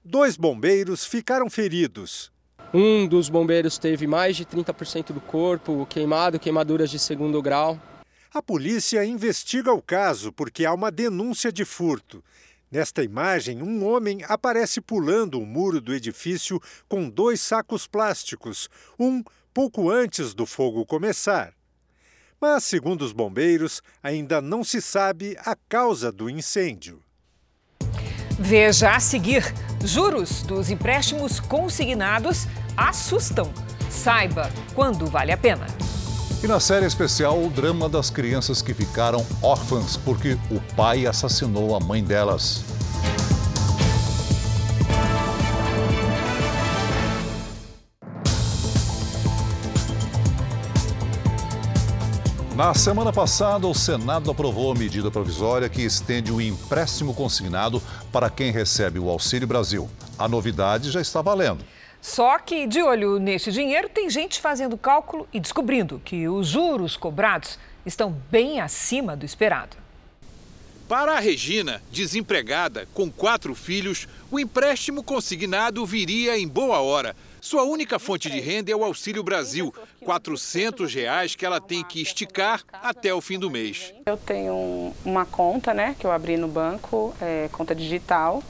Dois 0.03 0.35
bombeiros 0.35 1.05
ficaram 1.05 1.51
feridos. 1.51 2.31
Um 2.73 3.07
dos 3.07 3.29
bombeiros 3.29 3.77
teve 3.77 4.07
mais 4.07 4.35
de 4.35 4.43
30% 4.43 5.13
do 5.13 5.21
corpo 5.21 5.85
queimado, 5.85 6.39
queimaduras 6.39 6.89
de 6.89 6.97
segundo 6.97 7.39
grau. 7.43 7.79
A 8.33 8.41
polícia 8.41 9.05
investiga 9.05 9.71
o 9.71 9.83
caso 9.83 10.33
porque 10.33 10.65
há 10.65 10.73
uma 10.73 10.89
denúncia 10.89 11.51
de 11.51 11.63
furto. 11.63 12.23
Nesta 12.71 13.03
imagem, 13.03 13.63
um 13.63 13.83
homem 13.83 14.19
aparece 14.27 14.79
pulando 14.79 15.39
o 15.39 15.45
muro 15.45 15.81
do 15.81 15.93
edifício 15.93 16.61
com 16.87 17.09
dois 17.09 17.41
sacos 17.41 17.87
plásticos, 17.87 18.69
um 18.97 19.23
pouco 19.51 19.89
antes 19.89 20.35
do 20.35 20.45
fogo 20.45 20.85
começar. 20.85 21.51
Mas, 22.39 22.63
segundo 22.63 23.01
os 23.01 23.11
bombeiros, 23.11 23.81
ainda 24.03 24.39
não 24.39 24.63
se 24.63 24.81
sabe 24.81 25.35
a 25.39 25.55
causa 25.67 26.11
do 26.11 26.29
incêndio. 26.29 27.01
Veja 28.39 28.95
a 28.95 28.99
seguir: 28.99 29.43
juros 29.83 30.43
dos 30.43 30.69
empréstimos 30.69 31.39
consignados 31.39 32.45
assustam. 32.77 33.51
Saiba 33.89 34.49
quando 34.75 35.07
vale 35.07 35.31
a 35.31 35.37
pena. 35.37 35.65
E 36.41 36.47
na 36.47 36.57
série 36.57 36.85
especial, 36.85 37.43
o 37.43 37.49
drama 37.49 37.89
das 37.89 38.09
crianças 38.09 38.61
que 38.61 38.73
ficaram 38.73 39.25
órfãs 39.41 39.97
porque 39.97 40.37
o 40.49 40.61
pai 40.73 41.05
assassinou 41.05 41.75
a 41.75 41.81
mãe 41.81 42.01
delas. 42.01 42.63
Na 52.55 52.73
semana 52.73 53.11
passada, 53.11 53.67
o 53.67 53.73
Senado 53.73 54.31
aprovou 54.31 54.71
a 54.71 54.75
medida 54.75 55.11
provisória 55.11 55.67
que 55.67 55.81
estende 55.81 56.31
o 56.31 56.39
empréstimo 56.39 57.13
consignado 57.13 57.81
para 58.13 58.29
quem 58.29 58.49
recebe 58.49 58.97
o 58.97 59.09
Auxílio 59.09 59.47
Brasil. 59.47 59.89
A 60.17 60.25
novidade 60.27 60.89
já 60.89 61.01
está 61.01 61.21
valendo. 61.21 61.65
Só 62.01 62.39
que, 62.39 62.65
de 62.65 62.81
olho 62.81 63.19
neste 63.19 63.51
dinheiro, 63.51 63.89
tem 63.89 64.09
gente 64.09 64.39
fazendo 64.39 64.77
cálculo 64.77 65.27
e 65.33 65.39
descobrindo 65.39 66.01
que 66.03 66.27
os 66.27 66.47
juros 66.47 66.95
cobrados 66.95 67.59
estão 67.85 68.11
bem 68.31 68.61
acima 68.61 69.15
do 69.15 69.25
esperado. 69.25 69.77
Para 70.87 71.17
a 71.17 71.19
Regina, 71.19 71.83
desempregada, 71.91 72.87
com 72.95 73.11
quatro 73.11 73.53
filhos, 73.53 74.07
o 74.31 74.39
empréstimo 74.39 75.03
consignado 75.03 75.85
viria 75.85 76.35
em 76.35 76.47
boa 76.47 76.79
hora. 76.79 77.15
Sua 77.39 77.63
única 77.63 77.99
fonte 77.99 78.27
de 78.27 78.39
renda 78.39 78.71
é 78.71 78.75
o 78.75 78.83
Auxílio 78.83 79.21
Brasil, 79.21 79.71
400 80.03 80.91
reais 80.91 81.35
que 81.35 81.45
ela 81.45 81.61
tem 81.61 81.83
que 81.83 82.01
esticar 82.01 82.63
até 82.73 83.13
o 83.13 83.21
fim 83.21 83.37
do 83.37 83.51
mês. 83.51 83.93
Eu 84.05 84.17
tenho 84.17 84.91
uma 85.05 85.27
conta, 85.27 85.75
né, 85.75 85.95
que 85.99 86.07
eu 86.07 86.11
abri 86.11 86.37
no 86.37 86.47
banco, 86.47 87.13
é, 87.21 87.47
conta 87.51 87.75
digital, 87.75 88.43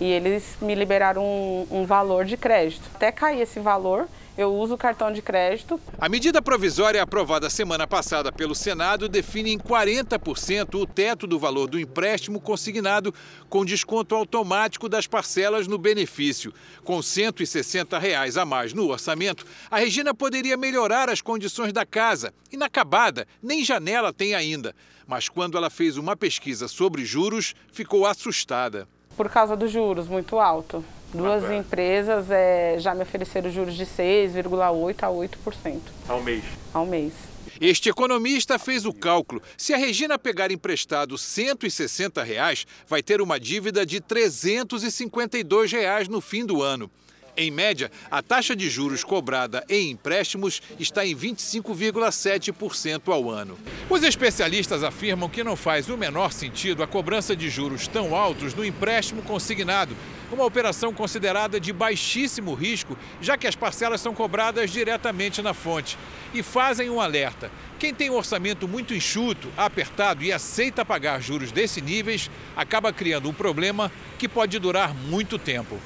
e 0.00 0.04
eles 0.04 0.56
me 0.60 0.74
liberaram 0.74 1.24
um, 1.24 1.66
um 1.70 1.84
valor 1.84 2.24
de 2.24 2.36
crédito. 2.36 2.82
Até 2.94 3.10
cair 3.10 3.40
esse 3.40 3.60
valor, 3.60 4.08
eu 4.36 4.54
uso 4.54 4.74
o 4.74 4.78
cartão 4.78 5.10
de 5.10 5.22
crédito. 5.22 5.80
A 5.98 6.08
medida 6.08 6.42
provisória 6.42 7.02
aprovada 7.02 7.48
semana 7.48 7.86
passada 7.86 8.30
pelo 8.30 8.54
Senado 8.54 9.08
define 9.08 9.52
em 9.52 9.58
40% 9.58 10.74
o 10.74 10.86
teto 10.86 11.26
do 11.26 11.38
valor 11.38 11.68
do 11.68 11.80
empréstimo 11.80 12.38
consignado, 12.38 13.14
com 13.48 13.64
desconto 13.64 14.14
automático 14.14 14.88
das 14.88 15.06
parcelas 15.06 15.66
no 15.66 15.78
benefício. 15.78 16.52
Com 16.84 17.00
160 17.00 17.98
reais 17.98 18.36
a 18.36 18.44
mais 18.44 18.74
no 18.74 18.88
orçamento, 18.88 19.46
a 19.70 19.78
Regina 19.78 20.14
poderia 20.14 20.56
melhorar 20.56 21.08
as 21.08 21.22
condições 21.22 21.72
da 21.72 21.86
casa. 21.86 22.34
Inacabada, 22.52 23.26
nem 23.42 23.64
janela 23.64 24.12
tem 24.12 24.34
ainda. 24.34 24.74
Mas 25.06 25.28
quando 25.28 25.56
ela 25.56 25.70
fez 25.70 25.96
uma 25.96 26.16
pesquisa 26.16 26.68
sobre 26.68 27.04
juros, 27.04 27.54
ficou 27.72 28.04
assustada. 28.04 28.86
Por 29.16 29.28
causa 29.30 29.56
dos 29.56 29.70
juros 29.70 30.08
muito 30.08 30.38
alto. 30.38 30.84
Duas 31.14 31.50
empresas 31.50 32.30
é, 32.30 32.76
já 32.78 32.94
me 32.94 33.02
ofereceram 33.02 33.50
juros 33.50 33.74
de 33.74 33.86
6,8% 33.86 35.02
a 35.02 35.08
8%. 35.08 35.80
Ao 36.08 36.22
mês. 36.22 36.44
Ao 36.74 36.84
mês. 36.84 37.12
Este 37.60 37.88
economista 37.88 38.58
fez 38.58 38.84
o 38.84 38.92
cálculo. 38.92 39.40
Se 39.56 39.72
a 39.72 39.78
Regina 39.78 40.18
pegar 40.18 40.50
emprestado 40.50 41.16
160 41.16 42.22
reais, 42.22 42.66
vai 42.86 43.02
ter 43.02 43.22
uma 43.22 43.40
dívida 43.40 43.86
de 43.86 44.00
352 44.00 45.72
reais 45.72 46.08
no 46.08 46.20
fim 46.20 46.44
do 46.44 46.62
ano. 46.62 46.90
Em 47.38 47.50
média, 47.50 47.90
a 48.10 48.22
taxa 48.22 48.56
de 48.56 48.70
juros 48.70 49.04
cobrada 49.04 49.62
em 49.68 49.90
empréstimos 49.90 50.62
está 50.80 51.04
em 51.04 51.14
25,7% 51.14 53.12
ao 53.12 53.30
ano. 53.30 53.58
Os 53.90 54.02
especialistas 54.02 54.82
afirmam 54.82 55.28
que 55.28 55.44
não 55.44 55.54
faz 55.54 55.90
o 55.90 55.98
menor 55.98 56.32
sentido 56.32 56.82
a 56.82 56.86
cobrança 56.86 57.36
de 57.36 57.50
juros 57.50 57.86
tão 57.86 58.16
altos 58.16 58.54
no 58.54 58.64
empréstimo 58.64 59.20
consignado, 59.20 59.94
uma 60.32 60.46
operação 60.46 60.94
considerada 60.94 61.60
de 61.60 61.74
baixíssimo 61.74 62.54
risco, 62.54 62.96
já 63.20 63.36
que 63.36 63.46
as 63.46 63.54
parcelas 63.54 64.00
são 64.00 64.14
cobradas 64.14 64.70
diretamente 64.70 65.42
na 65.42 65.52
fonte. 65.52 65.98
E 66.32 66.42
fazem 66.42 66.88
um 66.88 67.02
alerta: 67.02 67.50
quem 67.78 67.92
tem 67.92 68.08
um 68.08 68.16
orçamento 68.16 68.66
muito 68.66 68.94
enxuto, 68.94 69.52
apertado 69.58 70.24
e 70.24 70.32
aceita 70.32 70.86
pagar 70.86 71.20
juros 71.20 71.52
desse 71.52 71.82
níveis, 71.82 72.30
acaba 72.56 72.94
criando 72.94 73.28
um 73.28 73.34
problema 73.34 73.92
que 74.18 74.26
pode 74.26 74.58
durar 74.58 74.94
muito 74.94 75.38
tempo. 75.38 75.78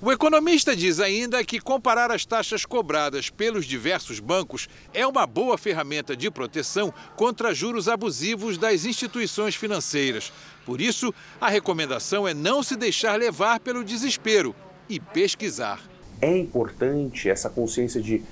O 0.00 0.12
economista 0.12 0.76
diz 0.76 1.00
ainda 1.00 1.42
que 1.42 1.58
comparar 1.58 2.12
as 2.12 2.24
taxas 2.24 2.64
cobradas 2.64 3.30
pelos 3.30 3.66
diversos 3.66 4.20
bancos 4.20 4.68
é 4.94 5.04
uma 5.04 5.26
boa 5.26 5.58
ferramenta 5.58 6.16
de 6.16 6.30
proteção 6.30 6.94
contra 7.16 7.52
juros 7.52 7.88
abusivos 7.88 8.56
das 8.56 8.84
instituições 8.84 9.56
financeiras. 9.56 10.32
Por 10.64 10.80
isso, 10.80 11.12
a 11.40 11.48
recomendação 11.48 12.28
é 12.28 12.32
não 12.32 12.62
se 12.62 12.76
deixar 12.76 13.18
levar 13.18 13.58
pelo 13.58 13.82
desespero 13.82 14.54
e 14.88 15.00
pesquisar. 15.00 15.80
É 16.20 16.38
importante 16.38 17.28
essa 17.28 17.50
consciência 17.50 18.00
de 18.00 18.22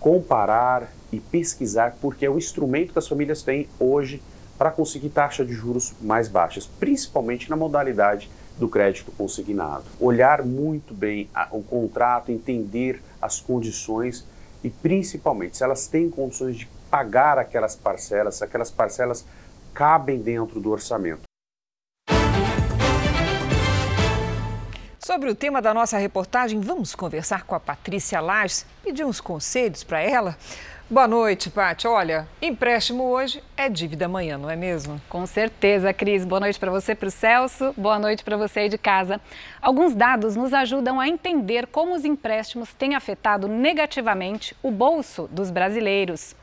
comparar 0.00 0.92
e 1.12 1.20
pesquisar, 1.20 1.96
porque 2.02 2.26
é 2.26 2.30
o 2.30 2.36
instrumento 2.36 2.92
que 2.92 2.98
as 2.98 3.06
famílias 3.06 3.42
têm 3.42 3.68
hoje 3.78 4.20
para 4.58 4.72
conseguir 4.72 5.10
taxa 5.10 5.44
de 5.44 5.52
juros 5.52 5.92
mais 6.00 6.26
baixas, 6.26 6.66
principalmente 6.66 7.48
na 7.48 7.54
modalidade 7.54 8.28
do 8.58 8.68
crédito 8.68 9.10
consignado. 9.12 9.84
Olhar 9.98 10.44
muito 10.44 10.94
bem 10.94 11.28
o 11.50 11.62
contrato, 11.62 12.30
entender 12.30 13.02
as 13.20 13.40
condições 13.40 14.26
e 14.62 14.70
principalmente 14.70 15.56
se 15.56 15.64
elas 15.64 15.86
têm 15.86 16.08
condições 16.08 16.56
de 16.56 16.68
pagar 16.90 17.38
aquelas 17.38 17.74
parcelas, 17.74 18.36
se 18.36 18.44
aquelas 18.44 18.70
parcelas 18.70 19.24
cabem 19.72 20.20
dentro 20.20 20.60
do 20.60 20.70
orçamento. 20.70 21.22
Sobre 25.04 25.28
o 25.28 25.34
tema 25.34 25.60
da 25.60 25.74
nossa 25.74 25.98
reportagem, 25.98 26.60
vamos 26.60 26.94
conversar 26.94 27.44
com 27.44 27.56
a 27.56 27.60
Patrícia 27.60 28.20
Lages, 28.20 28.64
pedir 28.84 29.04
uns 29.04 29.20
conselhos 29.20 29.82
para 29.82 30.00
ela. 30.00 30.36
Boa 30.92 31.08
noite, 31.08 31.48
Paty. 31.48 31.88
Olha, 31.88 32.28
empréstimo 32.42 33.04
hoje 33.04 33.42
é 33.56 33.66
dívida 33.66 34.04
amanhã, 34.04 34.36
não 34.36 34.50
é 34.50 34.54
mesmo? 34.54 35.00
Com 35.08 35.24
certeza, 35.24 35.90
Cris. 35.90 36.22
Boa 36.22 36.38
noite 36.38 36.60
para 36.60 36.70
você, 36.70 36.94
para 36.94 37.08
o 37.08 37.10
Celso. 37.10 37.72
Boa 37.78 37.98
noite 37.98 38.22
para 38.22 38.36
você 38.36 38.60
aí 38.60 38.68
de 38.68 38.76
casa. 38.76 39.18
Alguns 39.62 39.94
dados 39.94 40.36
nos 40.36 40.52
ajudam 40.52 41.00
a 41.00 41.08
entender 41.08 41.66
como 41.68 41.94
os 41.94 42.04
empréstimos 42.04 42.74
têm 42.74 42.94
afetado 42.94 43.48
negativamente 43.48 44.54
o 44.62 44.70
bolso 44.70 45.26
dos 45.32 45.50
brasileiros. 45.50 46.36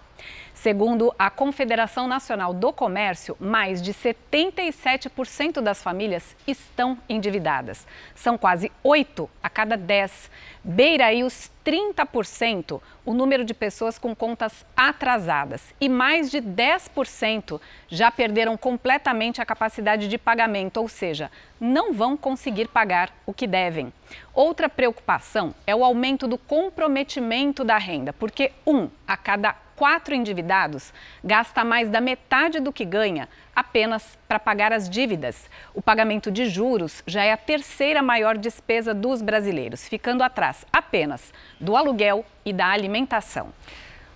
Segundo 0.62 1.16
a 1.18 1.30
Confederação 1.30 2.06
Nacional 2.06 2.54
do 2.54 2.74
Comércio, 2.74 3.38
mais 3.40 3.82
de 3.82 3.94
77% 3.94 5.62
das 5.62 5.82
famílias 5.82 6.36
estão 6.46 6.98
endividadas. 7.08 7.88
São 8.14 8.38
quase 8.38 8.70
8 8.84 9.30
a 9.42 9.50
cada 9.50 9.78
10. 9.78 10.30
Beira 10.62 11.06
aí 11.06 11.24
os 11.24 11.50
30% 11.66 12.82
o 13.06 13.14
número 13.14 13.46
de 13.46 13.54
pessoas 13.54 13.98
com 13.98 14.14
contas 14.14 14.66
atrasadas. 14.76 15.74
E 15.80 15.88
mais 15.88 16.30
de 16.30 16.42
10% 16.42 17.62
já 17.88 18.12
perderam 18.12 18.58
completamente 18.58 19.42
a 19.42 19.46
capacidade 19.46 20.10
de 20.10 20.18
pagamento, 20.18 20.82
ou 20.82 20.90
seja, 20.90 21.32
não 21.58 21.94
vão 21.94 22.18
conseguir 22.18 22.68
pagar 22.68 23.14
o 23.26 23.34
que 23.34 23.48
devem. 23.48 23.94
Outra 24.34 24.68
preocupação 24.68 25.56
é 25.66 25.74
o 25.74 25.86
aumento 25.86 26.28
do 26.28 26.38
comprometimento 26.38 27.64
da 27.64 27.78
renda, 27.78 28.12
porque 28.12 28.52
um 28.68 28.90
a 29.08 29.16
cada 29.16 29.56
quatro 29.80 30.14
endividados 30.14 30.92
gasta 31.24 31.64
mais 31.64 31.90
da 31.90 32.02
metade 32.02 32.60
do 32.60 32.74
que 32.74 32.84
ganha 32.84 33.30
apenas 33.56 34.20
para 34.28 34.38
pagar 34.38 34.74
as 34.74 34.90
dívidas. 34.90 35.50
O 35.74 35.82
pagamento 35.82 36.30
de 36.30 36.50
juros 36.50 37.02
já 37.08 37.24
é 37.24 37.32
a 37.32 37.38
terceira 37.38 38.02
maior 38.02 38.38
despesa 38.38 38.94
dos 38.94 39.22
brasileiros, 39.22 39.88
ficando 39.88 40.22
atrás 40.22 40.66
apenas 40.70 41.32
do 41.62 41.78
aluguel 41.78 42.26
e 42.44 42.52
da 42.52 42.68
alimentação. 42.68 43.54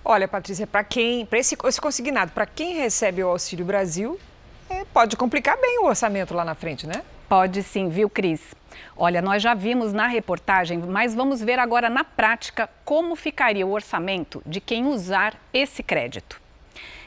Olha, 0.04 0.28
Patrícia, 0.28 0.68
para 0.68 0.84
quem, 0.84 1.26
para 1.26 1.40
esse, 1.40 1.56
esse 1.64 1.80
consignado, 1.80 2.34
para 2.34 2.46
quem 2.46 2.74
recebe 2.74 3.24
o 3.24 3.30
Auxílio 3.30 3.64
Brasil, 3.64 4.20
pode 4.94 5.18
complicar 5.18 5.58
bem 5.60 5.80
o 5.80 5.86
orçamento 5.86 6.34
lá 6.34 6.46
na 6.46 6.56
frente, 6.56 6.86
né? 6.88 7.04
Pode 7.28 7.64
sim, 7.64 7.90
viu, 7.90 8.10
Cris? 8.10 8.54
Olha, 8.96 9.22
nós 9.22 9.42
já 9.42 9.54
vimos 9.54 9.92
na 9.94 10.08
reportagem, 10.08 10.78
mas 10.80 11.16
vamos 11.16 11.42
ver 11.42 11.60
agora 11.60 11.90
na 11.90 12.04
prática 12.04 12.70
como 12.86 13.16
ficaria 13.16 13.66
o 13.66 13.72
orçamento 13.72 14.42
de 14.46 14.62
quem 14.62 14.86
usar 14.86 15.36
esse 15.54 15.82
crédito. 15.82 16.44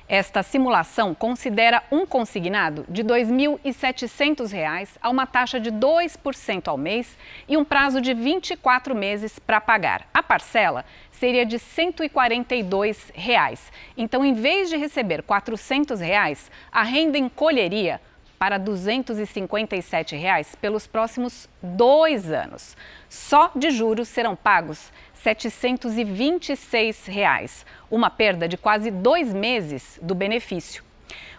Esta 0.09 0.41
simulação 0.41 1.13
considera 1.15 1.83
um 1.91 2.07
consignado 2.07 2.85
de 2.89 3.03
R$ 3.03 3.09
2.700 3.09 4.91
a 5.03 5.11
uma 5.11 5.27
taxa 5.27 5.59
de 5.59 5.73
2% 5.73 6.69
ao 6.69 6.79
mês 6.79 7.17
e 7.49 7.57
um 7.57 7.65
prazo 7.65 8.01
de 8.01 8.15
24 8.15 8.95
meses 8.95 9.37
para 9.41 9.61
pagar. 9.61 10.07
A 10.15 10.23
parcela 10.23 10.85
seria 11.19 11.45
de 11.45 11.59
142 11.59 13.13
reais. 13.15 13.73
Então, 13.97 14.25
em 14.25 14.35
vez 14.35 14.69
de 14.69 14.77
receber 14.77 15.23
400 15.23 16.01
reais, 16.01 16.51
a 16.71 16.83
renda 16.83 17.19
encolheria 17.19 18.01
para 18.39 18.59
257 18.59 20.15
reais 20.15 20.55
pelos 20.55 20.87
próximos 20.87 21.49
dois 21.63 22.31
anos. 22.31 22.77
Só 23.09 23.51
de 23.57 23.71
juros 23.71 24.09
serão 24.09 24.37
pagos 24.37 24.93
726 25.15 27.07
reais, 27.07 27.65
uma 27.91 28.11
perda 28.11 28.47
de 28.47 28.57
quase 28.57 28.91
dois 28.91 29.33
meses 29.33 29.99
do 30.03 30.15
benefício. 30.15 30.85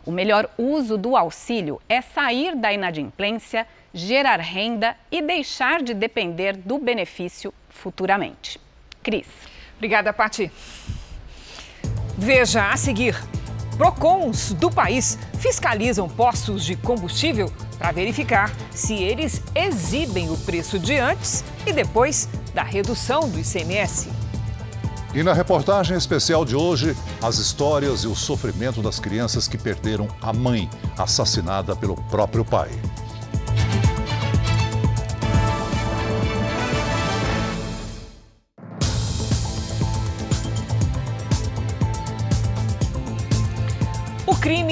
O 0.06 0.12
melhor 0.12 0.50
uso 0.58 0.98
do 0.98 1.16
auxílio 1.16 1.80
é 1.88 2.02
sair 2.02 2.56
da 2.56 2.74
inadimplência, 2.74 3.68
gerar 3.94 4.40
renda 4.40 4.98
e 5.12 5.22
deixar 5.22 5.84
de 5.84 5.94
depender 5.94 6.58
do 6.58 6.78
benefício 6.78 7.54
futuramente. 7.70 8.60
Cris. 9.04 9.28
Obrigada, 9.78 10.12
Pati. 10.12 10.52
Veja 12.18 12.70
a 12.70 12.78
seguir. 12.78 13.16
PROCONs 13.78 14.54
do 14.54 14.72
país 14.72 15.20
fiscalizam 15.40 16.10
postos 16.10 16.66
de 16.66 16.76
combustível 16.76 17.52
para 17.78 17.92
verificar 17.92 18.52
se 18.72 18.96
eles 18.96 19.44
exibem 19.54 20.32
o 20.32 20.38
preço 20.38 20.80
de 20.80 20.98
antes 20.98 21.44
e 21.66 21.72
depois 21.72 22.28
da 22.56 22.64
redução 22.64 23.30
do 23.30 23.40
ICMS. 23.40 24.10
E 25.14 25.22
na 25.22 25.32
reportagem 25.32 25.96
especial 25.96 26.44
de 26.44 26.56
hoje, 26.56 26.96
as 27.22 27.38
histórias 27.38 28.04
e 28.04 28.08
o 28.08 28.16
sofrimento 28.16 28.82
das 28.82 29.00
crianças 29.00 29.48
que 29.48 29.58
perderam 29.58 30.08
a 30.22 30.34
mãe, 30.34 30.70
assassinada 30.98 31.76
pelo 31.76 31.96
próprio 32.10 32.44
pai. 32.44 32.70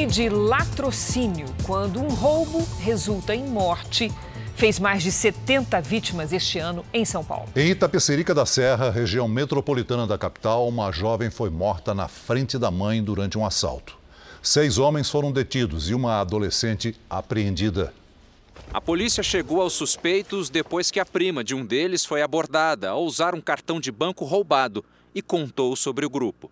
Crime 0.05 0.07
de 0.07 0.29
latrocínio, 0.29 1.47
quando 1.63 1.99
um 1.99 2.07
roubo 2.07 2.65
resulta 2.79 3.35
em 3.35 3.45
morte, 3.45 4.11
fez 4.55 4.79
mais 4.79 5.03
de 5.03 5.11
70 5.11 5.81
vítimas 5.81 6.31
este 6.31 6.59
ano 6.59 6.85
em 6.93 7.03
São 7.03 7.23
Paulo. 7.23 7.47
Em 7.55 7.69
Itapecerica 7.69 8.33
da 8.33 8.45
Serra, 8.45 8.89
região 8.89 9.27
metropolitana 9.27 10.05
da 10.05 10.17
capital, 10.17 10.67
uma 10.67 10.91
jovem 10.91 11.29
foi 11.29 11.49
morta 11.49 11.93
na 11.93 12.07
frente 12.07 12.57
da 12.57 12.69
mãe 12.69 13.03
durante 13.03 13.37
um 13.37 13.45
assalto. 13.45 13.97
Seis 14.41 14.77
homens 14.77 15.09
foram 15.09 15.31
detidos 15.31 15.89
e 15.89 15.95
uma 15.95 16.21
adolescente 16.21 16.95
apreendida. 17.09 17.93
A 18.73 18.79
polícia 18.79 19.23
chegou 19.23 19.61
aos 19.61 19.73
suspeitos 19.73 20.49
depois 20.49 20.91
que 20.91 20.99
a 20.99 21.05
prima 21.05 21.43
de 21.43 21.55
um 21.55 21.65
deles 21.65 22.05
foi 22.05 22.21
abordada 22.21 22.89
ao 22.89 23.03
usar 23.03 23.33
um 23.33 23.41
cartão 23.41 23.79
de 23.79 23.91
banco 23.91 24.23
roubado 24.23 24.83
e 25.13 25.21
contou 25.21 25.75
sobre 25.75 26.05
o 26.05 26.09
grupo. 26.09 26.51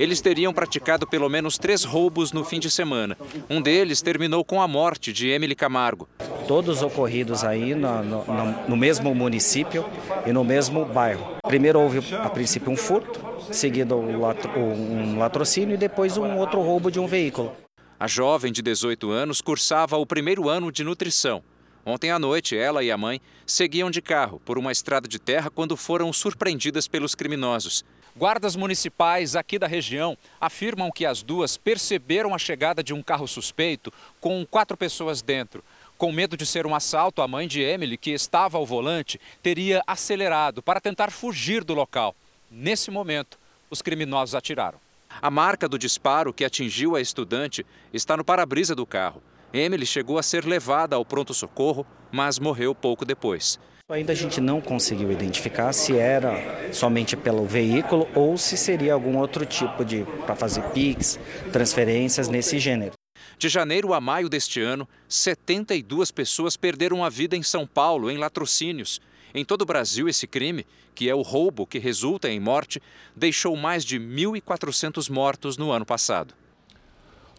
Eles 0.00 0.22
teriam 0.22 0.50
praticado 0.50 1.06
pelo 1.06 1.28
menos 1.28 1.58
três 1.58 1.84
roubos 1.84 2.32
no 2.32 2.42
fim 2.42 2.58
de 2.58 2.70
semana. 2.70 3.18
Um 3.50 3.60
deles 3.60 4.00
terminou 4.00 4.42
com 4.42 4.62
a 4.62 4.66
morte 4.66 5.12
de 5.12 5.28
Emily 5.28 5.54
Camargo. 5.54 6.08
Todos 6.48 6.80
ocorridos 6.80 7.44
aí 7.44 7.74
no, 7.74 8.02
no, 8.02 8.24
no 8.66 8.76
mesmo 8.78 9.14
município 9.14 9.84
e 10.24 10.32
no 10.32 10.42
mesmo 10.42 10.86
bairro. 10.86 11.36
Primeiro 11.42 11.78
houve, 11.78 12.14
a 12.14 12.30
princípio, 12.30 12.72
um 12.72 12.78
furto, 12.78 13.20
seguido 13.52 13.94
um 13.94 15.18
latrocínio 15.18 15.74
e 15.74 15.76
depois 15.76 16.16
um 16.16 16.34
outro 16.38 16.62
roubo 16.62 16.90
de 16.90 16.98
um 16.98 17.06
veículo. 17.06 17.52
A 17.98 18.06
jovem 18.06 18.50
de 18.50 18.62
18 18.62 19.10
anos 19.10 19.42
cursava 19.42 19.98
o 19.98 20.06
primeiro 20.06 20.48
ano 20.48 20.72
de 20.72 20.82
nutrição. 20.82 21.42
Ontem 21.84 22.10
à 22.10 22.18
noite, 22.18 22.56
ela 22.56 22.82
e 22.82 22.90
a 22.90 22.96
mãe 22.96 23.20
seguiam 23.44 23.90
de 23.90 24.00
carro 24.00 24.40
por 24.46 24.56
uma 24.56 24.72
estrada 24.72 25.06
de 25.06 25.18
terra 25.18 25.50
quando 25.50 25.76
foram 25.76 26.10
surpreendidas 26.10 26.88
pelos 26.88 27.14
criminosos. 27.14 27.84
Guardas 28.20 28.54
municipais 28.54 29.34
aqui 29.34 29.58
da 29.58 29.66
região 29.66 30.14
afirmam 30.38 30.90
que 30.90 31.06
as 31.06 31.22
duas 31.22 31.56
perceberam 31.56 32.34
a 32.34 32.38
chegada 32.38 32.82
de 32.82 32.92
um 32.92 33.02
carro 33.02 33.26
suspeito 33.26 33.90
com 34.20 34.44
quatro 34.44 34.76
pessoas 34.76 35.22
dentro. 35.22 35.64
Com 35.96 36.12
medo 36.12 36.36
de 36.36 36.44
ser 36.44 36.66
um 36.66 36.74
assalto, 36.74 37.22
a 37.22 37.26
mãe 37.26 37.48
de 37.48 37.62
Emily, 37.62 37.96
que 37.96 38.10
estava 38.10 38.58
ao 38.58 38.66
volante, 38.66 39.18
teria 39.42 39.82
acelerado 39.86 40.62
para 40.62 40.82
tentar 40.82 41.10
fugir 41.10 41.64
do 41.64 41.72
local. 41.72 42.14
Nesse 42.50 42.90
momento, 42.90 43.38
os 43.70 43.80
criminosos 43.80 44.34
atiraram. 44.34 44.78
A 45.22 45.30
marca 45.30 45.66
do 45.66 45.78
disparo 45.78 46.34
que 46.34 46.44
atingiu 46.44 46.96
a 46.96 47.00
estudante 47.00 47.64
está 47.90 48.18
no 48.18 48.24
para-brisa 48.24 48.74
do 48.74 48.84
carro. 48.84 49.22
Emily 49.50 49.86
chegou 49.86 50.18
a 50.18 50.22
ser 50.22 50.44
levada 50.44 50.94
ao 50.94 51.06
pronto-socorro, 51.06 51.86
mas 52.12 52.38
morreu 52.38 52.74
pouco 52.74 53.06
depois. 53.06 53.58
Ainda 53.90 54.12
a 54.12 54.16
gente 54.16 54.40
não 54.40 54.60
conseguiu 54.60 55.10
identificar 55.10 55.72
se 55.72 55.96
era 55.96 56.72
somente 56.72 57.16
pelo 57.16 57.44
veículo 57.44 58.08
ou 58.14 58.38
se 58.38 58.56
seria 58.56 58.94
algum 58.94 59.18
outro 59.18 59.44
tipo 59.44 59.84
de 59.84 60.04
para 60.24 60.36
fazer 60.36 60.62
PIX, 60.70 61.18
transferências 61.52 62.28
nesse 62.28 62.60
gênero. 62.60 62.92
De 63.36 63.48
janeiro 63.48 63.92
a 63.92 64.00
maio 64.00 64.28
deste 64.28 64.60
ano, 64.60 64.88
72 65.08 66.12
pessoas 66.12 66.56
perderam 66.56 67.04
a 67.04 67.08
vida 67.08 67.36
em 67.36 67.42
São 67.42 67.66
Paulo 67.66 68.08
em 68.12 68.16
latrocínios. 68.16 69.00
Em 69.34 69.44
todo 69.44 69.62
o 69.62 69.66
Brasil, 69.66 70.08
esse 70.08 70.24
crime, 70.24 70.64
que 70.94 71.10
é 71.10 71.14
o 71.14 71.22
roubo 71.22 71.66
que 71.66 71.80
resulta 71.80 72.28
em 72.28 72.38
morte, 72.38 72.80
deixou 73.16 73.56
mais 73.56 73.84
de 73.84 73.98
1.400 73.98 75.10
mortos 75.10 75.56
no 75.56 75.72
ano 75.72 75.84
passado. 75.84 76.32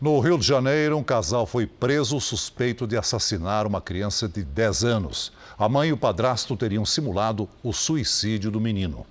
No 0.02 0.20
Rio 0.20 0.36
de 0.36 0.48
Janeiro, 0.48 0.98
um 0.98 1.04
casal 1.04 1.46
foi 1.46 1.68
preso 1.68 2.20
suspeito 2.20 2.88
de 2.88 2.98
assassinar 2.98 3.68
uma 3.68 3.80
criança 3.80 4.28
de 4.28 4.44
10 4.44 4.84
anos. 4.84 5.32
A 5.56 5.70
mãe 5.70 5.90
e 5.90 5.94
o 5.94 5.98
padrasto 5.98 6.58
teriam 6.58 6.84
simulado 6.84 7.48
o 7.62 7.72
suicídio 7.72 8.50
do 8.50 8.60
menino. 8.60 9.06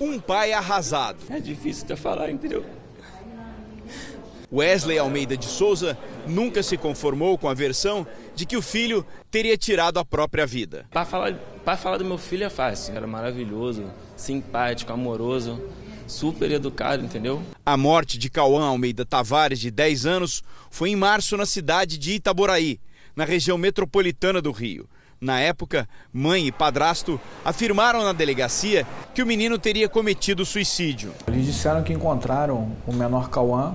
Um 0.00 0.18
pai 0.18 0.54
arrasado. 0.54 1.18
É 1.28 1.38
difícil 1.38 1.84
até 1.84 1.94
falar, 1.94 2.30
entendeu? 2.30 2.64
Wesley 4.50 4.98
Almeida 4.98 5.36
de 5.36 5.44
Souza 5.44 5.96
nunca 6.26 6.62
se 6.62 6.78
conformou 6.78 7.36
com 7.36 7.46
a 7.46 7.52
versão 7.52 8.06
de 8.34 8.46
que 8.46 8.56
o 8.56 8.62
filho 8.62 9.04
teria 9.30 9.58
tirado 9.58 9.98
a 9.98 10.06
própria 10.06 10.46
vida. 10.46 10.86
Para 10.90 11.04
falar, 11.04 11.34
para 11.62 11.76
falar 11.76 11.98
do 11.98 12.04
meu 12.06 12.16
filho 12.16 12.44
é 12.44 12.50
fácil. 12.50 12.96
Era 12.96 13.06
maravilhoso, 13.06 13.90
simpático, 14.16 14.90
amoroso 14.90 15.60
super 16.10 16.50
educado, 16.50 17.04
entendeu? 17.04 17.40
A 17.64 17.76
morte 17.76 18.18
de 18.18 18.28
Cauã 18.28 18.64
Almeida 18.64 19.04
Tavares, 19.04 19.60
de 19.60 19.70
10 19.70 20.06
anos, 20.06 20.42
foi 20.70 20.90
em 20.90 20.96
março 20.96 21.36
na 21.36 21.46
cidade 21.46 21.96
de 21.96 22.14
Itaboraí, 22.14 22.80
na 23.14 23.24
região 23.24 23.56
metropolitana 23.56 24.42
do 24.42 24.50
Rio. 24.50 24.88
Na 25.20 25.38
época, 25.38 25.88
mãe 26.12 26.46
e 26.46 26.52
padrasto 26.52 27.20
afirmaram 27.44 28.02
na 28.02 28.12
delegacia 28.12 28.86
que 29.14 29.22
o 29.22 29.26
menino 29.26 29.58
teria 29.58 29.88
cometido 29.88 30.46
suicídio. 30.46 31.12
Eles 31.28 31.44
disseram 31.44 31.82
que 31.82 31.92
encontraram 31.92 32.72
o 32.86 32.92
menor 32.92 33.28
Cauã 33.28 33.74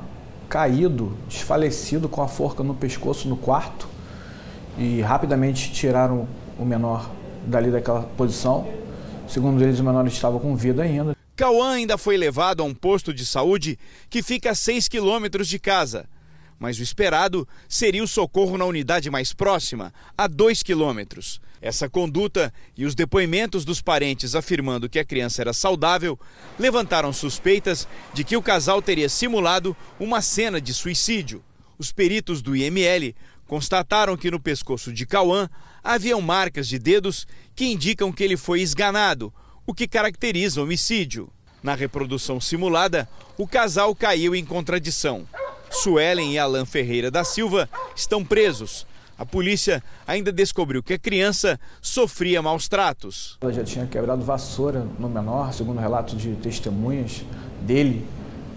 caído, 0.49 1.17
desfalecido, 1.27 2.09
com 2.09 2.21
a 2.21 2.27
forca 2.27 2.63
no 2.63 2.73
pescoço 2.73 3.27
no 3.27 3.37
quarto 3.37 3.87
e 4.77 5.01
rapidamente 5.01 5.71
tiraram 5.71 6.27
o 6.57 6.65
menor 6.65 7.09
dali 7.45 7.71
daquela 7.71 8.01
posição. 8.01 8.67
Segundo 9.27 9.63
eles, 9.63 9.79
o 9.79 9.83
menor 9.83 10.05
estava 10.07 10.39
com 10.39 10.55
vida 10.55 10.83
ainda. 10.83 11.14
Cauã 11.35 11.73
ainda 11.73 11.97
foi 11.97 12.15
levado 12.15 12.61
a 12.61 12.65
um 12.65 12.73
posto 12.73 13.13
de 13.13 13.25
saúde 13.25 13.77
que 14.09 14.23
fica 14.23 14.51
a 14.51 14.55
6 14.55 14.87
quilômetros 14.87 15.49
de 15.49 15.59
casa. 15.59 16.07
Mas 16.57 16.79
o 16.79 16.83
esperado 16.83 17.45
seria 17.67 18.01
o 18.01 18.07
socorro 18.07 18.57
na 18.57 18.63
unidade 18.63 19.09
mais 19.11 19.33
próxima, 19.33 19.93
a 20.17 20.27
2 20.27 20.63
quilômetros. 20.63 21.41
Essa 21.61 21.89
conduta 21.89 22.53
e 22.77 22.85
os 22.85 22.95
depoimentos 22.95 23.65
dos 23.65 23.81
parentes 23.81 24.33
afirmando 24.33 24.87
que 24.87 24.97
a 24.97 25.03
criança 25.03 25.41
era 25.41 25.51
saudável 25.51 26.17
levantaram 26.57 27.11
suspeitas 27.11 27.85
de 28.13 28.23
que 28.23 28.37
o 28.37 28.41
casal 28.41 28.81
teria 28.81 29.09
simulado 29.09 29.75
uma 29.99 30.21
cena 30.21 30.61
de 30.61 30.73
suicídio. 30.73 31.43
Os 31.77 31.91
peritos 31.91 32.41
do 32.41 32.55
IML 32.55 33.13
constataram 33.45 34.15
que 34.15 34.31
no 34.31 34.39
pescoço 34.39 34.93
de 34.93 35.05
Cauã 35.05 35.49
haviam 35.83 36.21
marcas 36.21 36.67
de 36.67 36.79
dedos 36.79 37.27
que 37.53 37.65
indicam 37.65 38.11
que 38.11 38.23
ele 38.23 38.37
foi 38.37 38.61
esganado, 38.61 39.33
o 39.65 39.73
que 39.73 39.87
caracteriza 39.87 40.61
homicídio. 40.61 41.29
Na 41.63 41.73
reprodução 41.73 42.39
simulada, 42.39 43.09
o 43.37 43.47
casal 43.47 43.95
caiu 43.95 44.35
em 44.35 44.45
contradição. 44.45 45.27
Suelen 45.71 46.33
e 46.33 46.39
Alan 46.39 46.65
Ferreira 46.65 47.09
da 47.09 47.23
Silva 47.23 47.67
estão 47.95 48.23
presos. 48.23 48.85
A 49.17 49.25
polícia 49.25 49.83
ainda 50.05 50.31
descobriu 50.31 50.83
que 50.83 50.93
a 50.93 50.99
criança 50.99 51.59
sofria 51.81 52.41
maus 52.41 52.67
tratos. 52.67 53.37
Ela 53.41 53.53
já 53.53 53.63
tinha 53.63 53.87
quebrado 53.87 54.23
vassoura 54.23 54.85
no 54.99 55.09
menor, 55.09 55.53
segundo 55.53 55.79
relato 55.79 56.15
de 56.15 56.35
testemunhas 56.35 57.23
dele 57.61 58.05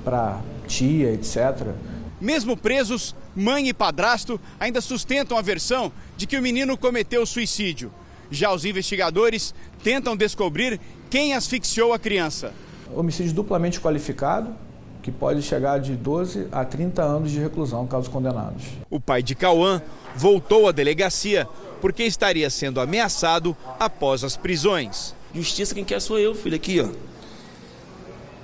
para 0.04 0.42
tia, 0.66 1.12
etc. 1.12 1.74
Mesmo 2.20 2.56
presos, 2.56 3.14
mãe 3.34 3.68
e 3.68 3.72
padrasto 3.72 4.40
ainda 4.58 4.80
sustentam 4.80 5.38
a 5.38 5.42
versão 5.42 5.92
de 6.16 6.26
que 6.26 6.36
o 6.36 6.42
menino 6.42 6.76
cometeu 6.76 7.24
suicídio. 7.24 7.92
Já 8.30 8.52
os 8.52 8.64
investigadores 8.64 9.54
tentam 9.82 10.16
descobrir 10.16 10.80
quem 11.08 11.34
asfixiou 11.34 11.92
a 11.92 11.98
criança. 11.98 12.52
Homicídio 12.94 13.32
duplamente 13.32 13.80
qualificado, 13.80 14.54
que 15.02 15.10
pode 15.10 15.42
chegar 15.42 15.78
de 15.78 15.94
12 15.94 16.48
a 16.52 16.64
30 16.64 17.02
anos 17.02 17.30
de 17.30 17.38
reclusão, 17.38 17.86
caso 17.86 18.10
condenados. 18.10 18.64
O 18.90 19.00
pai 19.00 19.22
de 19.22 19.34
Cauã 19.34 19.80
voltou 20.14 20.68
à 20.68 20.72
delegacia 20.72 21.48
porque 21.80 22.02
estaria 22.02 22.50
sendo 22.50 22.80
ameaçado 22.80 23.56
após 23.78 24.24
as 24.24 24.36
prisões. 24.36 25.14
Justiça 25.34 25.74
quem 25.74 25.84
quer 25.84 26.00
sou 26.00 26.18
eu, 26.18 26.34
filho, 26.34 26.56
aqui, 26.56 26.80
ó. 26.80 26.88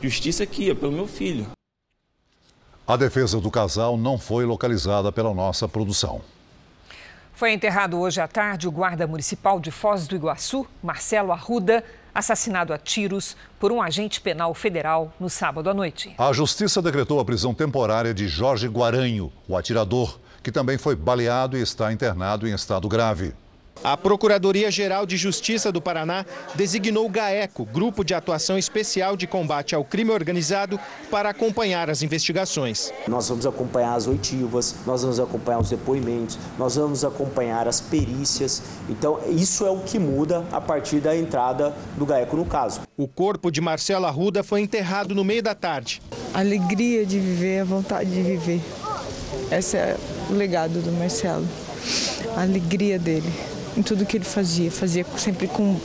Justiça 0.02 0.42
aqui, 0.42 0.70
ó, 0.70 0.74
pelo 0.74 0.92
meu 0.92 1.06
filho. 1.06 1.46
A 2.86 2.96
defesa 2.96 3.40
do 3.40 3.50
casal 3.50 3.96
não 3.96 4.18
foi 4.18 4.44
localizada 4.44 5.10
pela 5.10 5.32
nossa 5.32 5.66
produção. 5.66 6.20
Foi 7.34 7.52
enterrado 7.52 7.98
hoje 7.98 8.20
à 8.20 8.28
tarde 8.28 8.68
o 8.68 8.70
guarda 8.70 9.06
municipal 9.06 9.58
de 9.58 9.70
Foz 9.70 10.06
do 10.06 10.14
Iguaçu, 10.14 10.66
Marcelo 10.82 11.32
Arruda, 11.32 11.82
assassinado 12.14 12.72
a 12.72 12.78
tiros 12.78 13.36
por 13.58 13.72
um 13.72 13.82
agente 13.82 14.20
penal 14.20 14.54
federal 14.54 15.12
no 15.18 15.28
sábado 15.28 15.68
à 15.68 15.74
noite. 15.74 16.14
A 16.16 16.32
justiça 16.32 16.80
decretou 16.80 17.18
a 17.18 17.24
prisão 17.24 17.52
temporária 17.52 18.14
de 18.14 18.28
Jorge 18.28 18.68
Guaranho, 18.68 19.32
o 19.48 19.56
atirador, 19.56 20.18
que 20.42 20.52
também 20.52 20.78
foi 20.78 20.94
baleado 20.94 21.56
e 21.56 21.62
está 21.62 21.92
internado 21.92 22.46
em 22.46 22.54
estado 22.54 22.88
grave. 22.88 23.34
A 23.82 23.96
Procuradoria-Geral 23.96 25.04
de 25.04 25.16
Justiça 25.16 25.70
do 25.70 25.80
Paraná 25.80 26.24
designou 26.54 27.04
o 27.04 27.08
GAECO, 27.08 27.66
Grupo 27.66 28.04
de 28.04 28.14
Atuação 28.14 28.56
Especial 28.56 29.16
de 29.16 29.26
Combate 29.26 29.74
ao 29.74 29.84
Crime 29.84 30.10
Organizado, 30.10 30.80
para 31.10 31.28
acompanhar 31.28 31.90
as 31.90 32.02
investigações. 32.02 32.92
Nós 33.06 33.28
vamos 33.28 33.44
acompanhar 33.44 33.94
as 33.94 34.06
oitivas, 34.06 34.74
nós 34.86 35.02
vamos 35.02 35.20
acompanhar 35.20 35.58
os 35.58 35.68
depoimentos, 35.68 36.38
nós 36.58 36.76
vamos 36.76 37.04
acompanhar 37.04 37.68
as 37.68 37.80
perícias. 37.80 38.62
Então, 38.88 39.20
isso 39.28 39.66
é 39.66 39.70
o 39.70 39.80
que 39.80 39.98
muda 39.98 40.44
a 40.50 40.60
partir 40.60 41.00
da 41.00 41.14
entrada 41.14 41.74
do 41.96 42.06
GAECO 42.06 42.36
no 42.36 42.46
caso. 42.46 42.82
O 42.96 43.06
corpo 43.06 43.50
de 43.50 43.60
Marcelo 43.60 44.06
Arruda 44.06 44.42
foi 44.42 44.60
enterrado 44.60 45.14
no 45.14 45.24
meio 45.24 45.42
da 45.42 45.54
tarde. 45.54 46.00
A 46.32 46.38
alegria 46.38 47.04
de 47.04 47.18
viver, 47.18 47.60
a 47.60 47.64
vontade 47.64 48.10
de 48.10 48.22
viver. 48.22 48.62
Esse 49.50 49.76
é 49.76 49.96
o 50.30 50.32
legado 50.32 50.80
do 50.80 50.92
Marcelo. 50.92 51.46
A 52.36 52.42
alegria 52.42 52.98
dele 52.98 53.30
em 53.76 53.82
tudo 53.82 54.06
que 54.06 54.16
ele 54.16 54.24
fazia, 54.24 54.70
fazia 54.70 55.04
sempre 55.16 55.46
com 55.48 55.78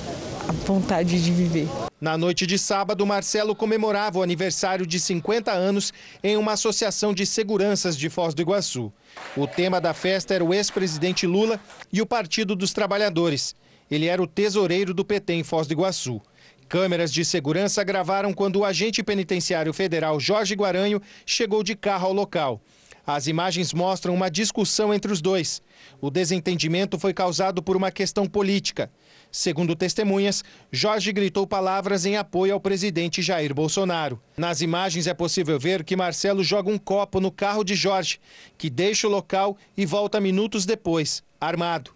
a 0.47 0.52
vontade 0.52 1.23
de 1.23 1.32
viver. 1.32 1.67
Na 2.02 2.17
noite 2.17 2.47
de 2.47 2.58
sábado, 2.58 3.06
Marcelo 3.06 3.54
comemorava 3.54 4.19
o 4.19 4.23
aniversário 4.23 4.88
de 4.88 4.99
50 4.99 5.52
anos 5.52 5.91
em 6.23 6.38
uma 6.38 6.54
associação 6.54 7.13
de 7.13 7.25
seguranças 7.25 7.97
de 7.97 8.10
Foz 8.10 8.34
do 8.34 8.41
Iguaçu. 8.41 8.91
O 9.36 9.45
tema 9.45 9.82
da 9.82 9.93
festa 9.93 10.34
era 10.34 10.43
o 10.43 10.54
ex-presidente 10.54 11.28
Lula 11.28 11.60
e 11.91 12.02
o 12.02 12.06
Partido 12.06 12.56
dos 12.56 12.71
Trabalhadores. 12.71 13.54
Ele 13.91 14.06
era 14.06 14.21
o 14.21 14.28
tesoureiro 14.28 14.93
do 14.93 15.04
PT 15.04 15.34
em 15.34 15.43
Foz 15.43 15.67
do 15.67 15.73
Iguaçu. 15.73 16.21
Câmeras 16.69 17.12
de 17.12 17.25
segurança 17.25 17.84
gravaram 17.84 18.32
quando 18.32 18.58
o 18.58 18.65
agente 18.65 19.04
penitenciário 19.04 19.73
federal 19.73 20.19
Jorge 20.19 20.54
Guaranho 20.54 21.02
chegou 21.25 21.63
de 21.63 21.75
carro 21.75 22.08
ao 22.08 22.13
local. 22.13 22.62
As 23.06 23.28
imagens 23.28 23.74
mostram 23.74 24.14
uma 24.14 24.30
discussão 24.30 24.94
entre 24.94 25.12
os 25.12 25.22
dois. 25.22 25.62
O 26.00 26.10
desentendimento 26.10 27.00
foi 27.00 27.14
causado 27.14 27.62
por 27.64 27.76
uma 27.76 27.92
questão 27.92 28.26
política. 28.26 28.92
Segundo 29.32 29.76
testemunhas, 29.76 30.44
Jorge 30.72 31.12
gritou 31.12 31.46
palavras 31.46 32.06
em 32.06 32.18
apoio 32.18 32.54
ao 32.54 32.60
presidente 32.60 33.22
Jair 33.22 33.54
Bolsonaro. 33.54 34.22
Nas 34.36 34.62
imagens 34.62 35.08
é 35.08 35.14
possível 35.14 35.60
ver 35.60 35.84
que 35.84 35.96
Marcelo 35.96 36.44
joga 36.44 36.70
um 36.70 36.78
copo 36.78 37.20
no 37.20 37.32
carro 37.32 37.64
de 37.64 37.76
Jorge, 37.76 38.20
que 38.58 38.70
deixa 38.70 39.08
o 39.08 39.12
local 39.12 39.58
e 39.78 39.86
volta 39.86 40.20
minutos 40.20 40.66
depois, 40.66 41.24
armado. 41.40 41.92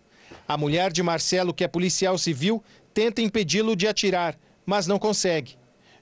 A 0.47 0.57
mulher 0.57 0.91
de 0.91 1.01
Marcelo, 1.01 1.53
que 1.53 1.63
é 1.63 1.67
policial 1.67 2.17
civil, 2.17 2.63
tenta 2.93 3.21
impedi-lo 3.21 3.75
de 3.75 3.87
atirar, 3.87 4.37
mas 4.65 4.85
não 4.85 4.99
consegue. 4.99 5.55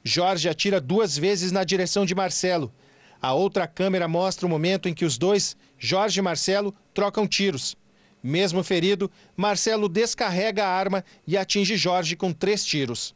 Jorge 0.04 0.50
atira 0.50 0.82
duas 0.82 1.18
vezes 1.18 1.52
na 1.52 1.64
direção 1.64 2.06
de 2.06 2.16
Marcelo. 2.16 2.74
A 3.22 3.34
outra 3.34 3.68
câmera 3.68 4.08
mostra 4.08 4.48
o 4.48 4.50
momento 4.50 4.90
em 4.90 4.94
que 4.94 5.06
os 5.06 5.18
dois, 5.18 5.56
Jorge 5.78 6.20
e 6.20 6.24
Marcelo, 6.24 6.74
trocam 6.94 7.28
tiros. 7.28 7.78
Mesmo 8.24 8.64
ferido, 8.64 9.12
Marcelo 9.36 9.88
descarrega 9.88 10.66
a 10.66 10.70
arma 10.70 11.04
e 11.28 11.38
atinge 11.38 11.76
Jorge 11.76 12.16
com 12.16 12.34
três 12.34 12.66
tiros. 12.66 13.14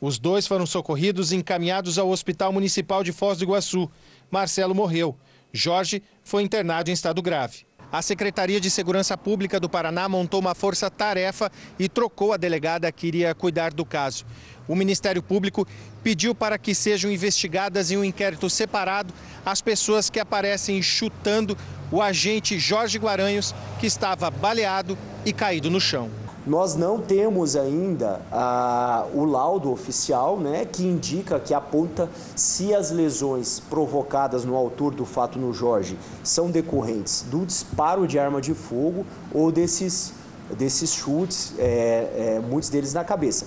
Os 0.00 0.18
dois 0.18 0.46
foram 0.46 0.66
socorridos 0.66 1.32
e 1.32 1.36
encaminhados 1.36 1.98
ao 1.98 2.08
Hospital 2.10 2.52
Municipal 2.52 3.02
de 3.02 3.12
Foz 3.12 3.38
do 3.38 3.44
Iguaçu. 3.44 3.90
Marcelo 4.30 4.74
morreu. 4.74 5.16
Jorge 5.52 6.02
foi 6.22 6.42
internado 6.42 6.90
em 6.90 6.92
estado 6.92 7.20
grave. 7.20 7.66
A 7.92 8.00
Secretaria 8.02 8.60
de 8.60 8.70
Segurança 8.70 9.18
Pública 9.18 9.58
do 9.58 9.68
Paraná 9.68 10.08
montou 10.08 10.38
uma 10.38 10.54
força-tarefa 10.54 11.50
e 11.76 11.88
trocou 11.88 12.32
a 12.32 12.36
delegada 12.36 12.90
que 12.92 13.08
iria 13.08 13.34
cuidar 13.34 13.74
do 13.74 13.84
caso. 13.84 14.24
O 14.68 14.76
Ministério 14.76 15.20
Público 15.20 15.66
pediu 16.02 16.34
para 16.34 16.58
que 16.58 16.74
sejam 16.74 17.10
investigadas 17.10 17.90
em 17.90 17.96
um 17.96 18.04
inquérito 18.04 18.48
separado 18.50 19.12
as 19.44 19.60
pessoas 19.60 20.10
que 20.10 20.20
aparecem 20.20 20.80
chutando 20.82 21.56
o 21.90 22.00
agente 22.00 22.58
Jorge 22.58 22.98
Guaranhos, 22.98 23.54
que 23.78 23.86
estava 23.86 24.30
baleado 24.30 24.96
e 25.24 25.32
caído 25.32 25.70
no 25.70 25.80
chão. 25.80 26.10
Nós 26.46 26.74
não 26.74 26.98
temos 26.98 27.54
ainda 27.54 28.22
ah, 28.32 29.06
o 29.12 29.24
laudo 29.24 29.70
oficial 29.70 30.38
né, 30.38 30.64
que 30.64 30.82
indica, 30.82 31.38
que 31.38 31.52
aponta 31.52 32.08
se 32.34 32.74
as 32.74 32.90
lesões 32.90 33.60
provocadas 33.60 34.44
no 34.44 34.56
autor 34.56 34.94
do 34.94 35.04
fato 35.04 35.38
no 35.38 35.52
Jorge 35.52 35.98
são 36.24 36.50
decorrentes 36.50 37.26
do 37.30 37.44
disparo 37.44 38.06
de 38.06 38.18
arma 38.18 38.40
de 38.40 38.54
fogo 38.54 39.04
ou 39.34 39.52
desses, 39.52 40.14
desses 40.56 40.94
chutes, 40.94 41.52
é, 41.58 42.36
é, 42.36 42.40
muitos 42.40 42.70
deles 42.70 42.94
na 42.94 43.04
cabeça. 43.04 43.46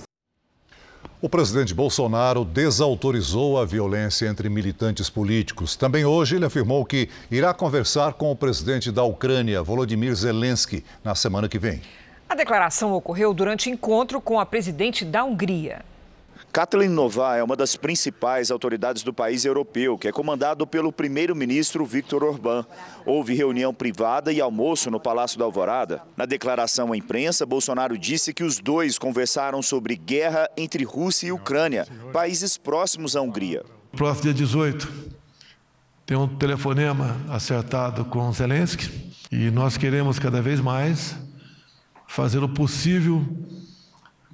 O 1.24 1.28
presidente 1.30 1.72
Bolsonaro 1.72 2.44
desautorizou 2.44 3.58
a 3.58 3.64
violência 3.64 4.26
entre 4.26 4.50
militantes 4.50 5.08
políticos. 5.08 5.74
Também 5.74 6.04
hoje 6.04 6.36
ele 6.36 6.44
afirmou 6.44 6.84
que 6.84 7.08
irá 7.30 7.54
conversar 7.54 8.12
com 8.12 8.30
o 8.30 8.36
presidente 8.36 8.92
da 8.92 9.04
Ucrânia, 9.04 9.62
Volodymyr 9.62 10.14
Zelensky, 10.14 10.84
na 11.02 11.14
semana 11.14 11.48
que 11.48 11.58
vem. 11.58 11.80
A 12.28 12.34
declaração 12.34 12.92
ocorreu 12.92 13.32
durante 13.32 13.70
encontro 13.70 14.20
com 14.20 14.38
a 14.38 14.44
presidente 14.44 15.02
da 15.02 15.24
Hungria. 15.24 15.82
Katalin 16.54 16.86
Nová 16.86 17.34
é 17.34 17.42
uma 17.42 17.56
das 17.56 17.74
principais 17.74 18.48
autoridades 18.48 19.02
do 19.02 19.12
país 19.12 19.44
europeu, 19.44 19.98
que 19.98 20.06
é 20.06 20.12
comandado 20.12 20.64
pelo 20.64 20.92
primeiro-ministro 20.92 21.84
Viktor 21.84 22.22
Orbán. 22.22 22.64
Houve 23.04 23.34
reunião 23.34 23.74
privada 23.74 24.32
e 24.32 24.40
almoço 24.40 24.88
no 24.88 25.00
Palácio 25.00 25.36
da 25.36 25.44
Alvorada. 25.44 26.02
Na 26.16 26.24
declaração 26.24 26.92
à 26.92 26.96
imprensa, 26.96 27.44
Bolsonaro 27.44 27.98
disse 27.98 28.32
que 28.32 28.44
os 28.44 28.60
dois 28.60 29.00
conversaram 29.00 29.60
sobre 29.62 29.96
guerra 29.96 30.48
entre 30.56 30.84
Rússia 30.84 31.26
e 31.26 31.32
Ucrânia, 31.32 31.88
países 32.12 32.56
próximos 32.56 33.16
à 33.16 33.20
Hungria. 33.20 33.64
Próximo 33.90 34.22
dia 34.22 34.34
18, 34.34 34.92
tem 36.06 36.16
um 36.16 36.28
telefonema 36.28 37.16
acertado 37.30 38.04
com 38.04 38.30
Zelensky 38.30 39.12
e 39.28 39.50
nós 39.50 39.76
queremos 39.76 40.20
cada 40.20 40.40
vez 40.40 40.60
mais 40.60 41.16
fazer 42.06 42.44
o 42.44 42.48
possível 42.48 43.26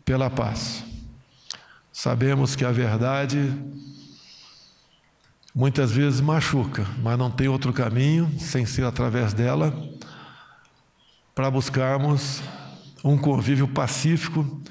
pela 0.05 0.29
paz. 0.29 0.90
Sabemos 2.03 2.57
que 2.57 2.65
a 2.65 2.73
verdade 2.73 3.53
muitas 5.55 5.93
vezes 5.93 6.19
machuca, 6.19 6.87
mas 7.03 7.19
não 7.19 7.31
tem 7.31 7.47
outro 7.47 7.75
caminho 7.75 8.41
sem 8.41 8.65
ser 8.65 8.85
através 8.85 9.35
dela 9.35 9.71
para 11.35 11.51
buscarmos 11.51 12.43
um 13.05 13.19
convívio 13.19 13.69
pacífico 13.69 14.63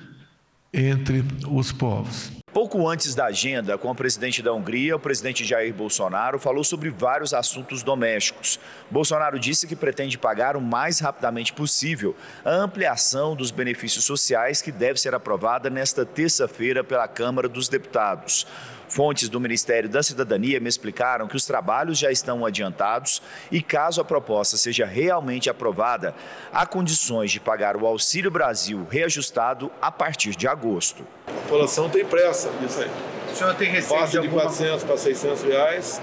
entre 0.73 1.23
os 1.47 1.71
povos. 1.71 2.38
Pouco 2.51 2.87
antes 2.89 3.13
da 3.13 3.25
agenda, 3.25 3.77
com 3.77 3.91
o 3.91 3.95
presidente 3.95 4.41
da 4.41 4.51
Hungria, 4.51 4.95
o 4.95 4.99
presidente 4.99 5.45
Jair 5.45 5.71
Bolsonaro 5.71 6.39
falou 6.39 6.63
sobre 6.63 6.89
vários 6.89 7.31
assuntos 7.31 7.83
domésticos. 7.83 8.59
Bolsonaro 8.89 9.39
disse 9.39 9.67
que 9.67 9.75
pretende 9.75 10.17
pagar 10.17 10.57
o 10.57 10.61
mais 10.61 10.99
rapidamente 10.99 11.53
possível 11.53 12.15
a 12.43 12.49
ampliação 12.49 13.35
dos 13.35 13.51
benefícios 13.51 14.03
sociais 14.03 14.63
que 14.63 14.71
deve 14.71 14.99
ser 14.99 15.13
aprovada 15.13 15.69
nesta 15.69 16.03
terça-feira 16.03 16.83
pela 16.83 17.07
Câmara 17.07 17.47
dos 17.47 17.69
Deputados. 17.69 18.47
Fontes 18.89 19.29
do 19.29 19.39
Ministério 19.39 19.87
da 19.87 20.01
Cidadania 20.01 20.59
me 20.59 20.67
explicaram 20.67 21.27
que 21.27 21.35
os 21.35 21.45
trabalhos 21.45 21.97
já 21.97 22.11
estão 22.11 22.43
adiantados 22.43 23.21
e, 23.51 23.61
caso 23.61 24.01
a 24.01 24.03
proposta 24.03 24.57
seja 24.57 24.83
realmente 24.83 25.47
aprovada, 25.47 26.15
há 26.51 26.65
condições 26.65 27.31
de 27.31 27.39
pagar 27.39 27.77
o 27.77 27.85
Auxílio 27.85 28.31
Brasil 28.31 28.87
reajustado 28.89 29.71
a 29.79 29.91
partir 29.91 30.35
de 30.35 30.47
agosto. 30.47 31.05
A 31.27 31.31
população 31.41 31.87
tem 31.87 32.03
pressa 32.03 32.49
nisso 32.59 32.81
aí. 32.81 32.89
O 33.31 33.35
senhor 33.35 33.53
tem 33.55 33.69
receita 33.69 34.01
Passa 34.01 34.11
de, 34.11 34.17
alguma... 34.17 34.41
400 34.41 34.83
para 34.83 34.97
600 34.97 35.43
reais. 35.43 36.01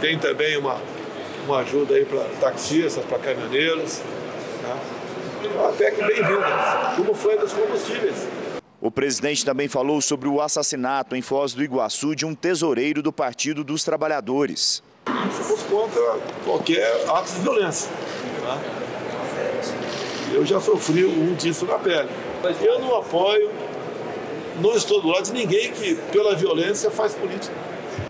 Tem 0.00 0.18
também 0.18 0.56
uma, 0.56 0.80
uma 1.44 1.58
ajuda 1.58 1.94
aí 1.94 2.06
para 2.06 2.24
taxistas, 2.40 3.04
para 3.04 3.18
caminhoneiros. 3.18 4.00
Né? 4.62 4.80
Uma 5.54 5.72
PEC 5.72 5.96
bem-vinda, 6.02 6.94
como 6.96 7.14
foi 7.14 7.38
dos 7.38 7.52
combustíveis. 7.52 8.26
O 8.80 8.90
presidente 8.90 9.44
também 9.44 9.68
falou 9.68 10.00
sobre 10.02 10.28
o 10.28 10.40
assassinato 10.40 11.16
em 11.16 11.22
Foz 11.22 11.54
do 11.54 11.64
Iguaçu 11.64 12.14
de 12.14 12.26
um 12.26 12.34
tesoureiro 12.34 13.02
do 13.02 13.10
Partido 13.10 13.64
dos 13.64 13.82
Trabalhadores. 13.82 14.82
Somos 15.34 15.62
contra 15.62 16.02
qualquer 16.44 17.08
ato 17.08 17.32
de 17.32 17.40
violência. 17.40 17.90
Tá? 18.42 18.60
Eu 20.32 20.44
já 20.44 20.60
sofri 20.60 21.06
um 21.06 21.34
disso 21.34 21.64
na 21.64 21.78
pele. 21.78 22.10
Eu 22.60 22.78
não 22.78 22.96
apoio, 22.96 23.50
não 24.60 24.76
estou 24.76 25.00
do 25.00 25.08
lado 25.08 25.24
de 25.24 25.32
ninguém 25.32 25.72
que, 25.72 25.94
pela 26.12 26.34
violência, 26.34 26.90
faz 26.90 27.14
política. 27.14 27.54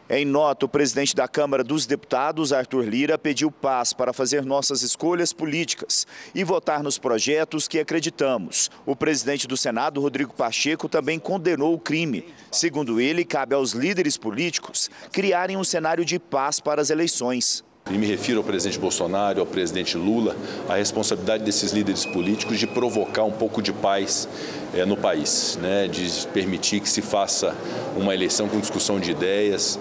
Em 0.09 0.25
nota, 0.25 0.67
o 0.67 0.69
presidente 0.69 1.17
da 1.17 1.27
Câmara 1.27 1.65
dos 1.65 1.85
Deputados, 1.85 2.53
Arthur 2.53 2.85
Lira, 2.85 3.19
pediu 3.19 3.51
paz 3.51 3.93
para 3.93 4.13
fazer 4.13 4.45
nossas 4.45 4.83
escolhas 4.83 5.33
políticas 5.33 6.07
e 6.33 6.45
votar 6.45 6.81
nos 6.81 6.97
projetos 6.97 7.67
que 7.67 7.81
acreditamos. 7.81 8.71
O 8.87 8.95
presidente 8.95 9.49
do 9.49 9.57
Senado, 9.57 10.01
Rodrigo 10.01 10.33
Pacheco, 10.33 10.89
também 10.89 11.19
condenou 11.19 11.75
o 11.75 11.81
crime. 11.81 12.33
Segundo 12.53 13.01
ele, 13.01 13.25
cabe 13.25 13.57
aos 13.57 13.73
líderes 13.73 14.17
políticos 14.17 14.89
criarem 15.11 15.57
um 15.57 15.65
cenário 15.65 16.05
de 16.05 16.21
paz 16.21 16.61
para 16.61 16.81
as 16.81 16.91
eleições. 16.91 17.65
E 17.89 17.97
me 17.97 18.05
refiro 18.05 18.39
ao 18.39 18.45
presidente 18.45 18.81
Bolsonaro, 18.81 19.39
ao 19.39 19.47
presidente 19.47 19.97
Lula, 19.97 20.35
a 20.69 20.75
responsabilidade 20.75 21.45
desses 21.45 21.71
líderes 21.71 22.05
políticos 22.05 22.59
de 22.59 22.67
provocar 22.67 23.23
um 23.23 23.31
pouco 23.31 23.63
de 23.63 23.73
paz 23.73 24.29
é, 24.75 24.85
no 24.85 24.97
país, 24.97 25.57
né? 25.63 25.87
de 25.87 26.27
permitir 26.29 26.81
que 26.81 26.89
se 26.89 27.01
faça 27.01 27.55
uma 27.97 28.13
eleição 28.13 28.49
com 28.49 28.59
discussão 28.59 28.99
de 28.99 29.13
ideias. 29.13 29.79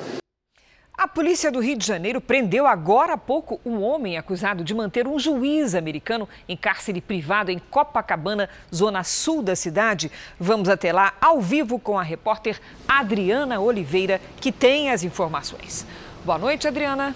A 0.95 1.07
polícia 1.07 1.51
do 1.51 1.59
Rio 1.59 1.75
de 1.75 1.85
Janeiro 1.85 2.21
prendeu 2.21 2.67
agora 2.67 3.13
há 3.13 3.17
pouco 3.17 3.59
um 3.65 3.81
homem 3.81 4.17
acusado 4.19 4.63
de 4.63 4.75
manter 4.75 5.07
um 5.07 5.17
juiz 5.17 5.73
americano 5.73 6.29
em 6.47 6.55
cárcere 6.55 7.01
privado 7.01 7.49
em 7.49 7.57
Copacabana, 7.57 8.47
zona 8.73 9.03
sul 9.03 9.41
da 9.41 9.55
cidade. 9.55 10.11
Vamos 10.39 10.69
até 10.69 10.93
lá 10.93 11.15
ao 11.19 11.41
vivo 11.41 11.79
com 11.79 11.97
a 11.97 12.03
repórter 12.03 12.61
Adriana 12.87 13.59
Oliveira, 13.59 14.21
que 14.39 14.51
tem 14.51 14.91
as 14.91 15.03
informações. 15.03 15.87
Boa 16.23 16.37
noite, 16.37 16.67
Adriana. 16.67 17.15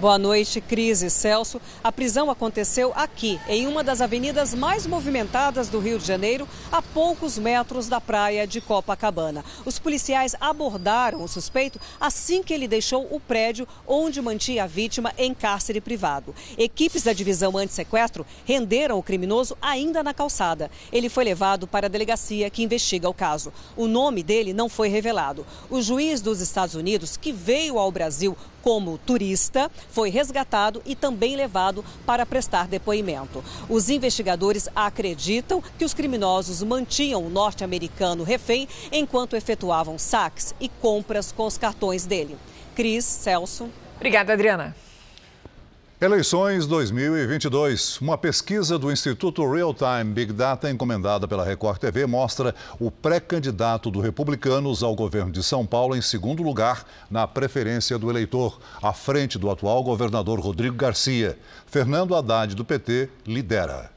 Boa 0.00 0.16
noite, 0.16 0.62
Cris 0.62 1.02
e 1.02 1.10
Celso. 1.10 1.60
A 1.84 1.92
prisão 1.92 2.30
aconteceu 2.30 2.90
aqui, 2.96 3.38
em 3.46 3.66
uma 3.66 3.84
das 3.84 4.00
avenidas 4.00 4.54
mais 4.54 4.86
movimentadas 4.86 5.68
do 5.68 5.78
Rio 5.78 5.98
de 5.98 6.06
Janeiro, 6.06 6.48
a 6.72 6.80
poucos 6.80 7.36
metros 7.36 7.86
da 7.86 8.00
praia 8.00 8.46
de 8.46 8.62
Copacabana. 8.62 9.44
Os 9.66 9.78
policiais 9.78 10.34
abordaram 10.40 11.22
o 11.22 11.28
suspeito 11.28 11.78
assim 12.00 12.42
que 12.42 12.54
ele 12.54 12.66
deixou 12.66 13.06
o 13.10 13.20
prédio 13.20 13.68
onde 13.86 14.22
mantinha 14.22 14.64
a 14.64 14.66
vítima 14.66 15.12
em 15.18 15.34
cárcere 15.34 15.82
privado. 15.82 16.34
Equipes 16.56 17.02
da 17.02 17.12
divisão 17.12 17.58
anti-sequestro 17.58 18.24
renderam 18.46 18.98
o 18.98 19.02
criminoso 19.02 19.54
ainda 19.60 20.02
na 20.02 20.14
calçada. 20.14 20.70
Ele 20.90 21.10
foi 21.10 21.24
levado 21.24 21.66
para 21.66 21.88
a 21.88 21.90
delegacia 21.90 22.48
que 22.48 22.62
investiga 22.62 23.06
o 23.06 23.12
caso. 23.12 23.52
O 23.76 23.86
nome 23.86 24.22
dele 24.22 24.54
não 24.54 24.70
foi 24.70 24.88
revelado. 24.88 25.44
O 25.68 25.82
juiz 25.82 26.22
dos 26.22 26.40
Estados 26.40 26.74
Unidos, 26.74 27.18
que 27.18 27.32
veio 27.32 27.78
ao 27.78 27.92
Brasil 27.92 28.34
como 28.62 28.98
turista, 28.98 29.70
foi 29.90 30.10
resgatado 30.10 30.82
e 30.84 30.94
também 30.94 31.36
levado 31.36 31.84
para 32.04 32.26
prestar 32.26 32.68
depoimento. 32.68 33.42
Os 33.68 33.88
investigadores 33.90 34.68
acreditam 34.74 35.62
que 35.78 35.84
os 35.84 35.94
criminosos 35.94 36.62
mantinham 36.62 37.24
o 37.24 37.30
norte-americano 37.30 38.24
refém 38.24 38.68
enquanto 38.92 39.36
efetuavam 39.36 39.98
saques 39.98 40.54
e 40.60 40.68
compras 40.68 41.32
com 41.32 41.46
os 41.46 41.58
cartões 41.58 42.06
dele. 42.06 42.36
Cris, 42.74 43.04
Celso. 43.04 43.68
Obrigada, 43.96 44.32
Adriana. 44.32 44.74
Eleições 46.02 46.66
2022. 46.66 48.00
Uma 48.00 48.16
pesquisa 48.16 48.78
do 48.78 48.90
Instituto 48.90 49.46
Real 49.52 49.74
Time 49.74 50.14
Big 50.14 50.32
Data, 50.32 50.70
encomendada 50.70 51.28
pela 51.28 51.44
Record 51.44 51.76
TV, 51.78 52.06
mostra 52.06 52.54
o 52.78 52.90
pré-candidato 52.90 53.90
do 53.90 54.00
Republicanos 54.00 54.82
ao 54.82 54.94
governo 54.94 55.30
de 55.30 55.42
São 55.42 55.66
Paulo 55.66 55.94
em 55.94 56.00
segundo 56.00 56.42
lugar 56.42 56.86
na 57.10 57.28
preferência 57.28 57.98
do 57.98 58.08
eleitor, 58.08 58.58
à 58.82 58.94
frente 58.94 59.38
do 59.38 59.50
atual 59.50 59.84
governador 59.84 60.40
Rodrigo 60.40 60.74
Garcia. 60.74 61.38
Fernando 61.66 62.16
Haddad, 62.16 62.54
do 62.54 62.64
PT, 62.64 63.10
lidera. 63.26 63.90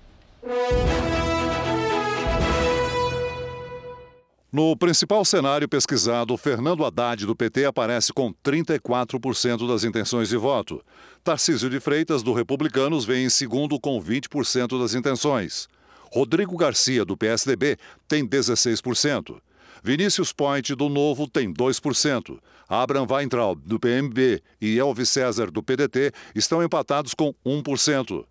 No 4.54 4.78
principal 4.78 5.26
cenário 5.26 5.68
pesquisado, 5.68 6.38
Fernando 6.38 6.86
Haddad, 6.86 7.26
do 7.26 7.36
PT, 7.36 7.66
aparece 7.66 8.13
com 8.13 8.32
34% 8.32 9.68
das 9.68 9.84
intenções 9.84 10.30
de 10.30 10.38
voto. 10.38 10.80
Tarcísio 11.24 11.72
de 11.72 11.80
Freitas, 11.80 12.22
do 12.22 12.34
Republicanos, 12.34 13.04
vem 13.04 13.26
em 13.26 13.30
segundo 13.32 13.80
com 13.80 14.00
20% 14.00 14.80
das 14.80 14.94
intenções. 14.94 15.68
Rodrigo 16.12 16.56
Garcia, 16.56 17.04
do 17.04 17.18
PSDB, 17.18 17.80
tem 18.08 18.28
16%. 18.28 19.42
Vinícius 19.84 20.32
Point, 20.32 20.76
do 20.76 20.88
Novo, 20.88 21.28
tem 21.28 21.52
2%. 21.52 22.38
Abraham 22.70 23.08
Weintraub, 23.10 23.60
do 23.66 23.80
PMB, 23.80 24.39
e 24.62 24.78
Elvis 24.78 25.10
César, 25.10 25.50
do 25.50 25.63
PDT, 25.63 26.12
estão 26.36 26.62
empatados 26.62 27.16
com 27.16 27.34
1%. 27.44 28.24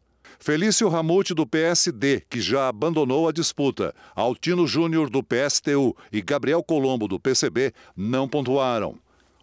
Felício 0.44 0.88
Ramute, 0.88 1.34
do 1.34 1.46
PSD, 1.46 2.24
que 2.28 2.40
já 2.40 2.66
abandonou 2.66 3.28
a 3.28 3.32
disputa, 3.32 3.94
Altino 4.12 4.66
Júnior, 4.66 5.08
do 5.08 5.22
PSTU 5.22 5.96
e 6.10 6.20
Gabriel 6.20 6.64
Colombo, 6.64 7.06
do 7.06 7.20
PCB, 7.20 7.72
não 7.96 8.28
pontuaram. 8.28 8.98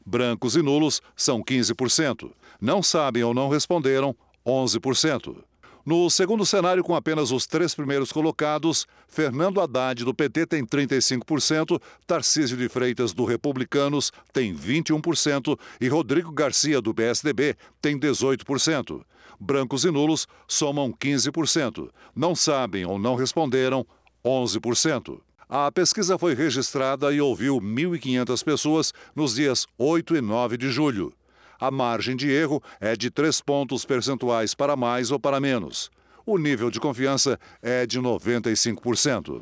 Brancos 0.05 0.57
e 0.57 0.61
nulos 0.61 1.01
são 1.15 1.41
15%. 1.41 2.29
Não 2.59 2.83
sabem 2.83 3.23
ou 3.23 3.33
não 3.33 3.47
responderam, 3.47 4.13
11%. 4.45 5.37
No 5.85 6.09
segundo 6.09 6.45
cenário, 6.45 6.83
com 6.83 6.93
apenas 6.93 7.31
os 7.31 7.47
três 7.47 7.73
primeiros 7.73 8.11
colocados, 8.11 8.85
Fernando 9.07 9.61
Haddad, 9.61 10.03
do 10.03 10.13
PT, 10.13 10.47
tem 10.47 10.65
35%, 10.65 11.81
Tarcísio 12.05 12.57
de 12.57 12.67
Freitas, 12.67 13.13
do 13.13 13.23
Republicanos, 13.23 14.11
tem 14.33 14.53
21% 14.53 15.57
e 15.79 15.87
Rodrigo 15.87 16.33
Garcia, 16.33 16.81
do 16.81 16.93
PSDB, 16.93 17.55
tem 17.81 17.97
18%. 17.97 19.01
Brancos 19.39 19.85
e 19.85 19.91
nulos 19.91 20.27
somam 20.47 20.91
15%. 20.91 21.89
Não 22.15 22.35
sabem 22.35 22.85
ou 22.85 22.99
não 22.99 23.15
responderam, 23.15 23.85
11%. 24.23 25.19
A 25.47 25.71
pesquisa 25.71 26.17
foi 26.17 26.35
registrada 26.35 27.11
e 27.13 27.21
ouviu 27.21 27.59
1.500 27.59 28.43
pessoas 28.43 28.93
nos 29.15 29.35
dias 29.35 29.65
8 29.77 30.17
e 30.17 30.21
9 30.21 30.57
de 30.57 30.69
julho. 30.69 31.13
A 31.59 31.71
margem 31.71 32.15
de 32.15 32.29
erro 32.29 32.61
é 32.79 32.95
de 32.95 33.09
3 33.09 33.41
pontos 33.41 33.83
percentuais 33.85 34.53
para 34.53 34.75
mais 34.75 35.09
ou 35.09 35.19
para 35.19 35.39
menos. 35.39 35.89
O 36.25 36.37
nível 36.37 36.69
de 36.69 36.79
confiança 36.79 37.39
é 37.61 37.85
de 37.85 37.99
95%. 37.99 39.41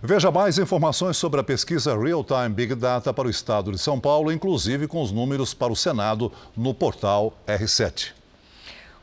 Veja 0.00 0.30
mais 0.30 0.58
informações 0.58 1.16
sobre 1.16 1.40
a 1.40 1.44
pesquisa 1.44 1.98
Real 1.98 2.24
Time 2.24 2.48
Big 2.50 2.74
Data 2.74 3.12
para 3.12 3.26
o 3.28 3.30
estado 3.30 3.72
de 3.72 3.78
São 3.78 3.98
Paulo, 3.98 4.30
inclusive 4.30 4.86
com 4.86 5.02
os 5.02 5.10
números 5.10 5.54
para 5.54 5.72
o 5.72 5.76
Senado, 5.76 6.30
no 6.56 6.72
portal 6.72 7.36
R7. 7.46 8.21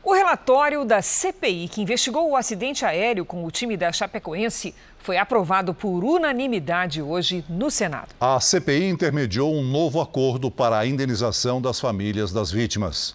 O 0.02 0.14
relatório 0.14 0.82
da 0.82 1.02
CPI, 1.02 1.68
que 1.68 1.82
investigou 1.82 2.30
o 2.30 2.36
acidente 2.36 2.86
aéreo 2.86 3.24
com 3.24 3.44
o 3.44 3.50
time 3.50 3.76
da 3.76 3.92
Chapecoense, 3.92 4.74
foi 4.98 5.18
aprovado 5.18 5.74
por 5.74 6.02
unanimidade 6.02 7.02
hoje 7.02 7.44
no 7.50 7.70
Senado. 7.70 8.08
A 8.18 8.40
CPI 8.40 8.88
intermediou 8.88 9.54
um 9.54 9.62
novo 9.62 10.00
acordo 10.00 10.50
para 10.50 10.78
a 10.78 10.86
indenização 10.86 11.60
das 11.60 11.78
famílias 11.78 12.32
das 12.32 12.50
vítimas. 12.50 13.14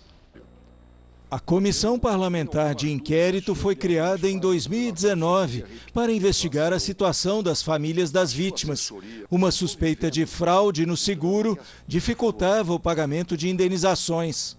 A 1.30 1.40
Comissão 1.40 1.98
Parlamentar 1.98 2.76
de 2.76 2.92
Inquérito 2.92 3.56
foi 3.56 3.76
criada 3.76 4.30
em 4.30 4.38
2019 4.38 5.66
para 5.92 6.12
investigar 6.12 6.72
a 6.72 6.80
situação 6.80 7.42
das 7.42 7.64
famílias 7.64 8.12
das 8.12 8.32
vítimas. 8.32 8.94
Uma 9.30 9.50
suspeita 9.50 10.12
de 10.12 10.28
fraude 10.28 10.86
no 10.86 10.96
seguro 10.96 11.58
dificultava 11.88 12.74
o 12.74 12.80
pagamento 12.80 13.36
de 13.36 13.50
indenizações. 13.50 14.56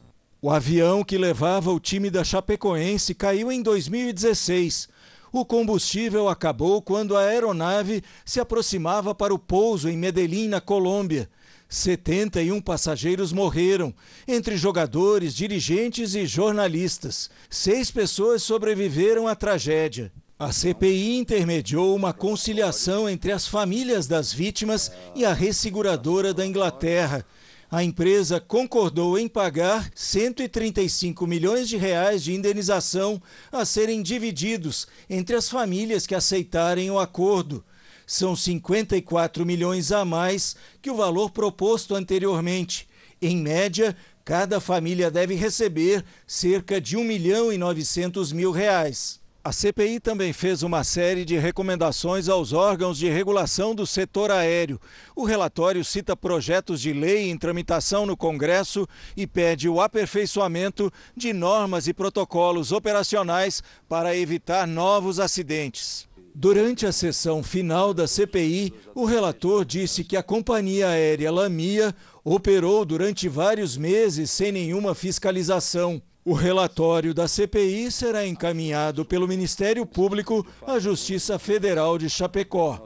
O 0.47 0.51
avião 0.53 1.03
que 1.03 1.18
levava 1.18 1.72
o 1.72 1.80
time 1.80 2.09
da 2.09 2.22
Chapecoense 2.22 3.16
caiu 3.16 3.51
em 3.51 3.61
2016. 3.61 4.88
O 5.32 5.44
combustível 5.44 6.28
acabou 6.28 6.80
quando 6.80 7.16
a 7.16 7.22
aeronave 7.22 8.01
se 8.24 8.38
aproximava 8.38 9.12
para 9.12 9.34
o 9.34 9.40
pouso 9.40 9.88
em 9.88 9.97
Medellín, 9.97 10.47
na 10.47 10.61
Colômbia. 10.61 11.28
71 11.68 12.61
passageiros 12.61 13.32
morreram, 13.32 13.92
entre 14.28 14.57
jogadores, 14.57 15.34
dirigentes 15.34 16.14
e 16.14 16.24
jornalistas. 16.26 17.28
Seis 17.51 17.90
pessoas 17.90 18.40
sobreviveram 18.44 19.26
à 19.26 19.34
tragédia. 19.34 20.12
A 20.38 20.53
CPI 20.53 21.16
intermediou 21.16 21.97
uma 21.97 22.12
conciliação 22.12 23.09
entre 23.09 23.32
as 23.32 23.49
famílias 23.49 24.07
das 24.07 24.32
vítimas 24.32 24.92
e 25.12 25.24
a 25.24 25.32
resseguradora 25.32 26.32
da 26.32 26.47
Inglaterra. 26.47 27.26
A 27.71 27.83
empresa 27.83 28.39
concordou 28.39 29.19
em 29.19 29.27
pagar 29.27 29.91
135 29.93 31.27
milhões 31.27 31.69
de 31.69 31.77
reais 31.77 32.23
de 32.23 32.33
indenização 32.33 33.21
a 33.51 33.64
serem 33.64 34.03
divididos 34.03 34.87
entre 35.11 35.35
as 35.35 35.49
famílias 35.49 36.07
que 36.07 36.14
aceitarem 36.14 36.91
o 36.93 36.99
acordo. 36.99 37.64
São 38.07 38.37
54 38.37 39.45
milhões 39.45 39.91
a 39.91 40.05
mais 40.05 40.55
que 40.81 40.91
o 40.91 40.95
valor 40.95 41.31
proposto 41.31 41.97
anteriormente. 41.97 42.89
Em 43.21 43.37
média, 43.37 43.97
cada 44.25 44.61
família 44.61 45.11
deve 45.11 45.35
receber 45.35 46.05
cerca 46.25 46.81
de 46.81 46.97
1 46.97 47.03
milhão 47.03 47.53
e 47.53 47.59
900 47.59 48.31
mil 48.31 48.53
reais. 48.53 49.26
A 49.47 49.53
CPI 49.53 50.01
também 50.01 50.32
fez 50.32 50.64
uma 50.64 50.82
série 50.82 51.24
de 51.24 51.38
recomendações 51.38 52.28
aos 52.28 52.53
órgãos 52.53 52.99
de 52.99 53.09
regulação 53.09 53.76
do 53.76 53.86
setor 53.86 54.28
aéreo. 54.32 54.80
O 55.14 55.24
relatório 55.24 55.84
cita 55.84 56.16
projetos 56.16 56.80
de 56.80 56.92
lei 56.92 57.30
em 57.30 57.38
tramitação 57.38 58.05
no 58.05 58.16
Congresso 58.16 58.88
e 59.16 59.24
pede 59.24 59.68
o 59.68 59.80
aperfeiçoamento 59.80 60.92
de 61.16 61.32
normas 61.32 61.86
e 61.86 61.94
protocolos 61.94 62.72
operacionais 62.72 63.62
para 63.88 64.16
evitar 64.16 64.66
novos 64.66 65.20
acidentes. 65.20 66.09
Durante 66.34 66.84
a 66.84 66.90
sessão 66.90 67.40
final 67.40 67.94
da 67.94 68.09
CPI, 68.09 68.74
o 68.97 69.05
relator 69.05 69.64
disse 69.64 70.03
que 70.03 70.16
a 70.16 70.24
companhia 70.24 70.88
aérea 70.88 71.30
Lamia 71.30 71.94
operou 72.24 72.84
durante 72.84 73.28
vários 73.28 73.76
meses 73.76 74.28
sem 74.28 74.51
nenhuma 74.51 74.92
fiscalização. 74.92 76.03
O 76.29 76.33
relatório 76.33 77.14
da 77.14 77.29
CPI 77.29 77.89
será 77.93 78.27
encaminhado 78.27 79.05
pelo 79.05 79.29
Ministério 79.29 79.87
Público 79.87 80.45
à 80.66 80.77
Justiça 80.81 81.39
Federal 81.39 81.97
de 81.97 82.11
Chapecó. 82.11 82.85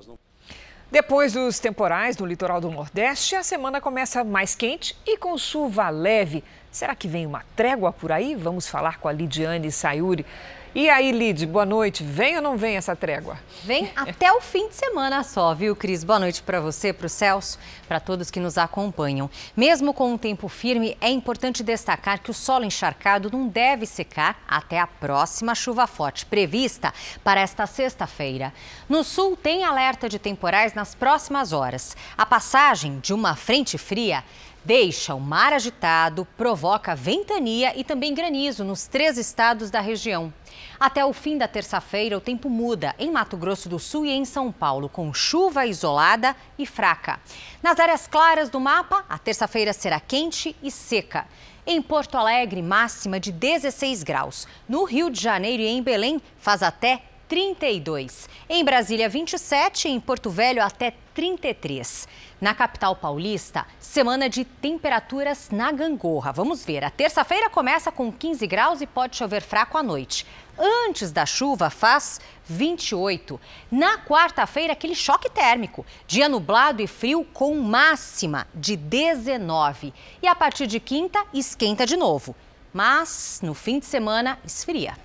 Depois 0.91 1.33
dos 1.33 1.59
temporais 1.59 2.19
no 2.19 2.27
litoral 2.27 2.61
do 2.61 2.71
Nordeste, 2.71 3.35
a 3.35 3.43
semana 3.43 3.81
começa 3.81 4.23
mais 4.23 4.55
quente 4.55 4.95
e 5.07 5.17
com 5.17 5.39
chuva 5.39 5.89
leve. 5.89 6.45
Será 6.71 6.95
que 6.95 7.09
vem 7.09 7.27
uma 7.27 7.43
trégua 7.57 7.93
por 7.93 8.13
aí? 8.13 8.37
Vamos 8.37 8.69
falar 8.69 8.99
com 8.99 9.09
a 9.09 9.13
Lidiane 9.13 9.73
Sayuri. 9.73 10.25
E 10.73 10.89
aí, 10.89 11.11
Lid, 11.11 11.47
boa 11.47 11.67
noite. 11.67 12.05
Vem 12.05 12.37
ou 12.37 12.43
não 12.43 12.57
vem 12.57 12.77
essa 12.77 12.95
trégua? 12.95 13.37
Vem 13.65 13.91
até 13.97 14.33
o 14.33 14.41
fim 14.41 14.69
de 14.69 14.77
semana 14.77 15.25
só, 15.25 15.53
viu, 15.53 15.75
Cris? 15.75 16.05
Boa 16.05 16.21
noite 16.21 16.41
para 16.45 16.61
você, 16.61 16.93
para 16.93 17.07
o 17.07 17.09
Celso, 17.09 17.59
para 17.89 17.99
todos 17.99 18.31
que 18.31 18.39
nos 18.39 18.57
acompanham. 18.57 19.29
Mesmo 19.57 19.93
com 19.93 20.13
um 20.13 20.17
tempo 20.17 20.47
firme, 20.47 20.97
é 21.01 21.11
importante 21.11 21.65
destacar 21.65 22.21
que 22.21 22.31
o 22.31 22.35
solo 22.35 22.65
encharcado 22.65 23.33
não 23.33 23.49
deve 23.49 23.85
secar 23.85 24.41
até 24.47 24.79
a 24.79 24.87
próxima 24.87 25.57
chuva 25.57 25.89
forte, 25.89 26.25
prevista 26.25 26.95
para 27.25 27.41
esta 27.41 27.67
sexta-feira. 27.67 28.55
No 28.89 29.03
sul, 29.03 29.37
tem 29.37 29.65
alerta 29.65 30.09
de 30.09 30.21
temporais 30.21 30.73
nas 30.73 30.95
próximas 30.95 31.53
horas. 31.53 31.97
A 32.17 32.25
passagem 32.25 33.01
de 33.01 33.13
uma 33.13 33.35
frente 33.35 33.77
fria 33.77 34.23
deixa 34.65 35.15
o 35.15 35.21
mar 35.21 35.53
agitado, 35.53 36.27
provoca 36.37 36.95
ventania 36.95 37.73
e 37.77 37.85
também 37.85 38.15
granizo 38.15 38.65
nos 38.65 38.87
três 38.87 39.19
estados 39.19 39.71
da 39.71 39.81
região. 39.81 40.33
Até 40.79 41.05
o 41.05 41.13
fim 41.13 41.37
da 41.37 41.47
terça-feira, 41.47 42.17
o 42.17 42.21
tempo 42.21 42.49
muda 42.49 42.95
em 42.99 43.11
Mato 43.11 43.37
Grosso 43.37 43.69
do 43.69 43.79
Sul 43.79 44.07
e 44.07 44.11
em 44.11 44.25
São 44.25 44.51
Paulo, 44.51 44.89
com 44.89 45.13
chuva 45.13 45.67
isolada 45.67 46.35
e 46.59 46.65
fraca. 46.65 47.21
Nas 47.63 47.79
áreas 47.79 48.07
claras 48.07 48.49
do 48.49 48.59
mapa, 48.59 49.05
a 49.09 49.19
terça-feira 49.19 49.73
será 49.73 50.01
quente 50.01 50.57
e 50.63 50.71
seca. 50.71 51.27
Em 51.67 51.83
Porto 51.83 52.17
Alegre, 52.17 52.63
máxima 52.63 53.21
de 53.21 53.31
16 53.31 54.03
graus. 54.03 54.49
No 54.69 54.85
Rio 54.85 55.11
de 55.11 55.21
Janeiro 55.21 55.63
e 55.63 55.67
em 55.67 55.83
Belém, 55.83 56.21
faz 56.39 56.63
até 56.63 57.03
32. 57.29 58.29
Em 58.49 58.65
Brasília, 58.65 59.09
27. 59.09 59.87
Em 59.89 60.01
Porto 60.01 60.31
Velho, 60.31 60.61
até 60.65 60.95
33. 61.15 62.09
Na 62.41 62.55
capital 62.55 62.97
paulista, 62.97 63.67
semana 63.79 64.27
de 64.27 64.47
temperaturas 64.47 65.51
na 65.51 65.71
gangorra. 65.71 66.33
Vamos 66.33 66.65
ver. 66.65 66.83
A 66.83 66.89
terça-feira 66.89 67.51
começa 67.51 67.93
com 67.93 68.11
15 68.11 68.47
graus 68.47 68.81
e 68.81 68.87
pode 68.87 69.15
chover 69.15 69.43
fraco 69.43 69.77
à 69.77 69.83
noite. 69.83 70.27
Antes 70.59 71.13
da 71.13 71.27
chuva, 71.27 71.69
faz 71.69 72.19
28. 72.47 73.39
Na 73.71 73.99
quarta-feira, 73.99 74.73
aquele 74.73 74.95
choque 74.95 75.29
térmico. 75.29 75.85
Dia 76.07 76.31
nublado 76.31 76.81
e 76.81 76.87
frio 76.87 77.27
com 77.33 77.61
máxima 77.61 78.47
de 78.55 78.75
19. 78.75 79.93
E 80.23 80.27
a 80.27 80.35
partir 80.35 80.67
de 80.67 80.81
quinta, 80.81 81.23
esquenta 81.35 81.85
de 81.85 81.97
novo. 81.97 82.35
Mas 82.73 83.41
no 83.43 83.53
fim 83.53 83.79
de 83.79 83.85
semana, 83.85 84.39
esfria. 84.47 84.97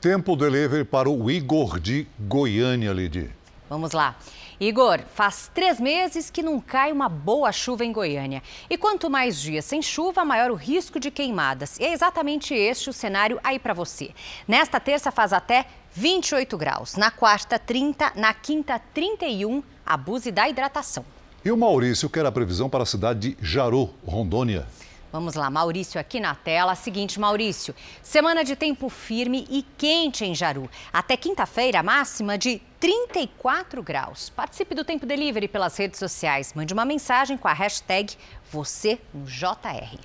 Tempo 0.00 0.36
delivery 0.36 0.84
para 0.84 1.10
o 1.10 1.28
Igor 1.28 1.80
de 1.80 2.06
Goiânia, 2.20 2.92
Lidy. 2.92 3.30
Vamos 3.68 3.92
lá. 3.92 4.16
Igor, 4.62 5.00
faz 5.12 5.50
três 5.52 5.80
meses 5.80 6.30
que 6.30 6.40
não 6.40 6.60
cai 6.60 6.92
uma 6.92 7.08
boa 7.08 7.50
chuva 7.50 7.84
em 7.84 7.90
Goiânia. 7.90 8.40
E 8.70 8.78
quanto 8.78 9.10
mais 9.10 9.40
dias 9.40 9.64
sem 9.64 9.82
chuva, 9.82 10.24
maior 10.24 10.52
o 10.52 10.54
risco 10.54 11.00
de 11.00 11.10
queimadas. 11.10 11.80
E 11.80 11.84
é 11.84 11.92
exatamente 11.92 12.54
este 12.54 12.88
o 12.88 12.92
cenário 12.92 13.40
aí 13.42 13.58
para 13.58 13.74
você. 13.74 14.10
Nesta 14.46 14.78
terça 14.78 15.10
faz 15.10 15.32
até 15.32 15.66
28 15.90 16.56
graus. 16.56 16.94
Na 16.94 17.10
quarta, 17.10 17.58
30. 17.58 18.12
Na 18.14 18.32
quinta, 18.32 18.78
31. 18.94 19.64
Abuse 19.84 20.30
da 20.30 20.48
hidratação. 20.48 21.04
E 21.44 21.50
o 21.50 21.56
Maurício 21.56 22.08
quer 22.08 22.24
a 22.24 22.30
previsão 22.30 22.70
para 22.70 22.84
a 22.84 22.86
cidade 22.86 23.34
de 23.34 23.44
Jaru, 23.44 23.92
Rondônia. 24.06 24.68
Vamos 25.10 25.34
lá, 25.34 25.50
Maurício 25.50 26.00
aqui 26.00 26.20
na 26.20 26.36
tela. 26.36 26.76
Seguinte, 26.76 27.18
Maurício, 27.18 27.74
semana 28.00 28.44
de 28.44 28.54
tempo 28.54 28.88
firme 28.88 29.44
e 29.50 29.62
quente 29.76 30.24
em 30.24 30.36
Jaru. 30.36 30.70
Até 30.92 31.16
quinta-feira, 31.16 31.82
máxima 31.82 32.38
de 32.38 32.62
34 32.82 33.80
graus. 33.80 34.28
Participe 34.28 34.74
do 34.74 34.84
Tempo 34.84 35.06
Delivery 35.06 35.46
pelas 35.46 35.76
redes 35.76 36.00
sociais. 36.00 36.52
Mande 36.52 36.74
uma 36.74 36.84
mensagem 36.84 37.36
com 37.36 37.46
a 37.46 37.52
hashtag 37.52 38.16
você 38.50 38.98
no 39.14 39.24
JR. 39.24 39.96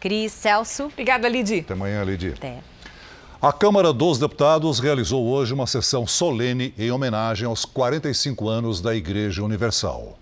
Cris 0.00 0.32
Celso. 0.32 0.86
Obrigada, 0.86 1.28
Lidi. 1.28 1.60
Até 1.60 1.74
amanhã, 1.74 2.02
Lidi. 2.02 2.32
Até. 2.36 2.58
A 3.40 3.52
Câmara 3.52 3.92
dos 3.92 4.18
Deputados 4.18 4.80
realizou 4.80 5.24
hoje 5.24 5.54
uma 5.54 5.68
sessão 5.68 6.04
solene 6.04 6.74
em 6.76 6.90
homenagem 6.90 7.46
aos 7.46 7.64
45 7.64 8.48
anos 8.48 8.80
da 8.80 8.92
Igreja 8.92 9.44
Universal. 9.44 10.18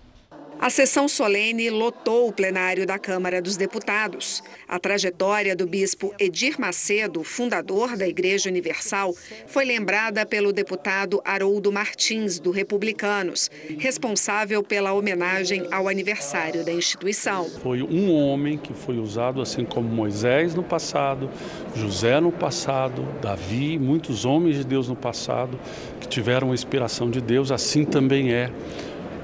A 0.59 0.69
sessão 0.69 1.07
solene 1.07 1.69
lotou 1.69 2.27
o 2.27 2.33
plenário 2.33 2.87
da 2.87 2.97
Câmara 2.97 3.41
dos 3.41 3.57
Deputados. 3.57 4.41
A 4.67 4.79
trajetória 4.79 5.55
do 5.55 5.67
bispo 5.67 6.13
Edir 6.19 6.59
Macedo, 6.59 7.23
fundador 7.23 7.95
da 7.95 8.07
Igreja 8.07 8.49
Universal, 8.49 9.13
foi 9.45 9.65
lembrada 9.65 10.25
pelo 10.25 10.51
deputado 10.51 11.21
Haroldo 11.23 11.71
Martins, 11.71 12.39
do 12.39 12.51
Republicanos, 12.51 13.51
responsável 13.77 14.63
pela 14.63 14.93
homenagem 14.93 15.67
ao 15.71 15.87
aniversário 15.87 16.65
da 16.65 16.71
instituição. 16.71 17.45
Foi 17.61 17.83
um 17.83 18.11
homem 18.11 18.57
que 18.57 18.73
foi 18.73 18.97
usado 18.97 19.41
assim 19.41 19.65
como 19.65 19.87
Moisés 19.87 20.55
no 20.55 20.63
passado, 20.63 21.29
José 21.75 22.19
no 22.19 22.31
passado, 22.31 23.05
Davi, 23.21 23.77
muitos 23.77 24.25
homens 24.25 24.55
de 24.55 24.63
Deus 24.63 24.87
no 24.87 24.95
passado 24.95 25.59
que 25.99 26.07
tiveram 26.07 26.51
a 26.51 26.53
inspiração 26.53 27.11
de 27.11 27.21
Deus, 27.21 27.51
assim 27.51 27.83
também 27.83 28.33
é 28.33 28.49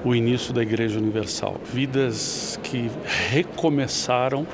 o 0.04 0.14
início 0.14 0.52
da 0.52 0.62
Igreja 0.62 0.98
Universal. 0.98 1.60
Vidas 1.64 2.58
que 2.62 2.90
recomeçaram 3.30 4.46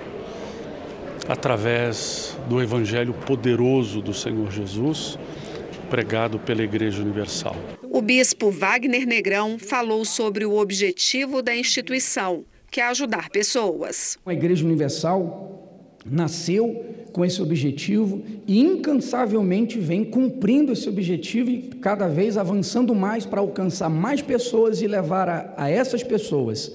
através 1.29 2.37
do 2.49 2.61
Evangelho 2.61 3.13
poderoso 3.13 4.01
do 4.01 4.15
Senhor 4.15 4.51
Jesus, 4.51 5.19
pregado 5.91 6.39
pela 6.39 6.63
Igreja 6.63 7.03
Universal. 7.03 7.57
O 7.83 8.01
bispo 8.01 8.51
Wagner 8.51 9.07
Negrão 9.07 9.59
falou 9.59 10.05
sobre 10.05 10.45
o 10.45 10.57
objetivo 10.57 11.43
da 11.43 11.55
instituição, 11.55 12.45
que 12.71 12.81
é 12.81 12.85
ajudar 12.85 13.29
pessoas. 13.31 14.19
A 14.25 14.33
Igreja 14.33 14.65
Universal 14.65 15.68
nasceu 16.11 16.85
com 17.13 17.25
esse 17.25 17.43
objetivo 17.43 18.23
e 18.47 18.61
incansavelmente 18.61 19.79
vem 19.79 20.05
cumprindo 20.05 20.73
esse 20.73 20.89
objetivo 20.89 21.51
e 21.51 21.63
cada 21.81 22.07
vez 22.07 22.37
avançando 22.37 22.95
mais 22.95 23.27
para 23.27 23.41
alcançar 23.41 23.89
mais 23.89 24.23
pessoas 24.23 24.83
e 24.83 24.87
levar 24.87 25.29
a, 25.29 25.55
a 25.57 25.71
essas 25.71 26.03
pessoas 26.03 26.73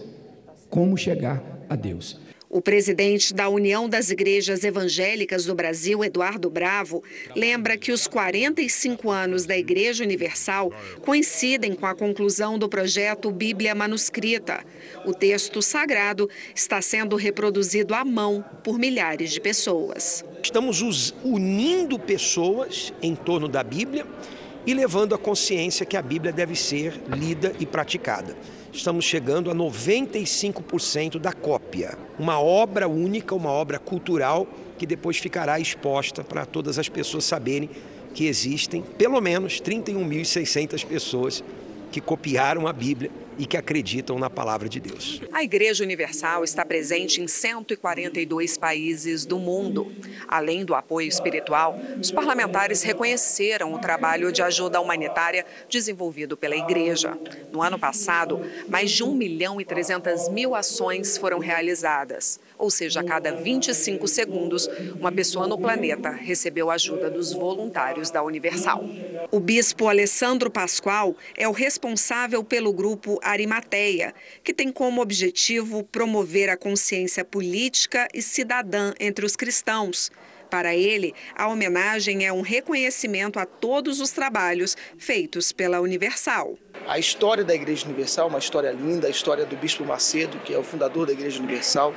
como 0.70 0.98
chegar 0.98 1.66
a 1.70 1.76
Deus. 1.76 2.20
O 2.54 2.62
presidente 2.62 3.34
da 3.34 3.50
União 3.50 3.90
das 3.90 4.12
Igrejas 4.12 4.64
Evangélicas 4.64 5.44
do 5.44 5.56
Brasil, 5.56 6.04
Eduardo 6.04 6.52
Bravo, 6.52 7.04
lembra 7.36 7.76
que 7.76 7.92
os 7.92 8.06
45 8.06 9.10
anos 9.10 9.48
da 9.48 9.58
Igreja 9.58 10.04
Universal 10.04 10.72
coincidem 11.02 11.74
com 11.74 11.88
a 11.88 11.96
conclusão 11.96 12.60
do 12.60 12.70
projeto 12.70 13.32
Bíblia 13.32 13.74
Manuscrita. 13.74 14.64
O 15.04 15.16
texto 15.16 15.64
sagrado 15.64 16.30
está 16.54 16.80
sendo 16.80 17.16
reproduzido 17.16 17.96
à 17.96 18.06
mão 18.06 18.46
por 18.64 18.78
milhares 18.78 19.32
de 19.32 19.42
pessoas. 19.42 20.24
Estamos 20.44 21.12
unindo 21.24 21.98
pessoas 21.98 22.94
em 23.02 23.16
torno 23.16 23.48
da 23.48 23.64
Bíblia 23.64 24.06
e 24.64 24.76
levando 24.76 25.16
a 25.16 25.18
consciência 25.18 25.88
que 25.88 25.98
a 25.98 26.04
Bíblia 26.04 26.32
deve 26.32 26.56
ser 26.56 27.02
lida 27.18 27.52
e 27.60 27.66
praticada. 27.66 28.38
Estamos 28.74 29.06
chegando 29.06 29.52
a 29.52 29.56
95% 29.56 31.20
da 31.20 31.32
cópia. 31.32 31.96
Uma 32.18 32.42
obra 32.42 32.88
única, 32.88 33.36
uma 33.36 33.52
obra 33.52 33.78
cultural 33.78 34.48
que 34.80 34.88
depois 34.88 35.18
ficará 35.18 35.60
exposta 35.60 36.24
para 36.24 36.44
todas 36.44 36.80
as 36.80 36.90
pessoas 36.90 37.24
saberem 37.24 37.70
que 38.16 38.26
existem 38.26 38.82
pelo 38.82 39.22
menos 39.22 39.62
31.600 39.62 40.86
pessoas 40.88 41.44
que 41.92 42.02
copiaram 42.02 42.66
a 42.68 42.74
Bíblia 42.74 43.12
e 43.38 43.46
que 43.46 43.58
acreditam 43.58 44.20
na 44.20 44.30
palavra 44.30 44.70
de 44.70 44.80
Deus. 44.80 45.22
A 45.32 45.44
Igreja 45.44 45.84
Universal 45.84 46.44
está 46.44 46.66
presente 46.66 47.22
em 47.22 47.28
142 47.28 48.58
países 48.58 49.26
do 49.26 49.40
mundo. 49.40 49.92
Além 50.28 50.66
do 50.66 50.76
apoio 50.76 51.08
espiritual, 51.08 51.78
os 52.00 52.12
parlamentares 52.12 52.84
reconheceram 52.84 53.74
o 53.74 53.80
trabalho 53.80 54.32
de 54.32 54.42
ajuda 54.42 54.80
humanitária 54.80 55.46
desenvolvido 55.70 56.38
pela 56.38 56.56
Igreja. 56.56 57.18
No 57.52 57.62
ano 57.62 57.80
passado, 57.80 58.42
mais 58.68 58.92
de 58.92 59.04
1 59.04 59.14
milhão 59.14 59.60
e 59.60 59.66
300 59.66 60.30
mil 60.30 60.56
ações 60.56 61.18
foram 61.18 61.40
realizadas 61.40 62.40
ou 62.58 62.70
seja, 62.70 63.02
a 63.02 63.04
cada 63.04 63.32
25 63.32 64.08
segundos, 64.08 64.70
uma 65.00 65.12
pessoa 65.12 65.48
no 65.48 65.58
planeta 65.58 66.10
recebeu 66.10 66.70
ajuda 66.70 67.10
dos 67.10 67.34
voluntários 67.34 68.10
da 68.10 68.24
Universal. 68.24 68.84
O 69.32 69.40
bispo 69.40 69.88
Alessandro 69.88 70.50
Pascoal 70.50 71.16
é 71.38 71.48
o 71.48 71.52
responsável 71.52 72.44
pelo 72.44 72.74
grupo 72.74 73.20
Arimateia, 73.24 74.14
que 74.44 74.54
tem 74.54 74.72
como 74.72 75.02
objetivo 75.02 75.84
promover 75.84 76.50
a 76.50 76.58
consciência 76.58 77.26
política 77.26 78.08
e 78.14 78.22
cidadã 78.22 78.94
entre 79.00 79.26
os 79.26 79.36
cristãos. 79.36 80.12
Para 80.54 80.76
ele, 80.76 81.16
a 81.36 81.48
homenagem 81.48 82.28
é 82.28 82.32
um 82.32 82.42
reconhecimento 82.42 83.40
a 83.40 83.46
todos 83.46 84.00
os 84.00 84.12
trabalhos 84.12 84.78
feitos 85.00 85.52
pela 85.52 85.82
Universal. 85.82 86.56
A 86.88 87.00
história 87.00 87.44
da 87.44 87.56
Igreja 87.56 87.86
Universal, 87.88 88.28
uma 88.28 88.38
história 88.38 88.72
linda, 88.72 89.08
a 89.08 89.10
história 89.10 89.48
do 89.48 89.56
Bispo 89.56 89.84
Macedo, 89.84 90.38
que 90.46 90.54
é 90.54 90.58
o 90.60 90.62
fundador 90.62 91.08
da 91.08 91.14
Igreja 91.14 91.40
Universal, 91.40 91.92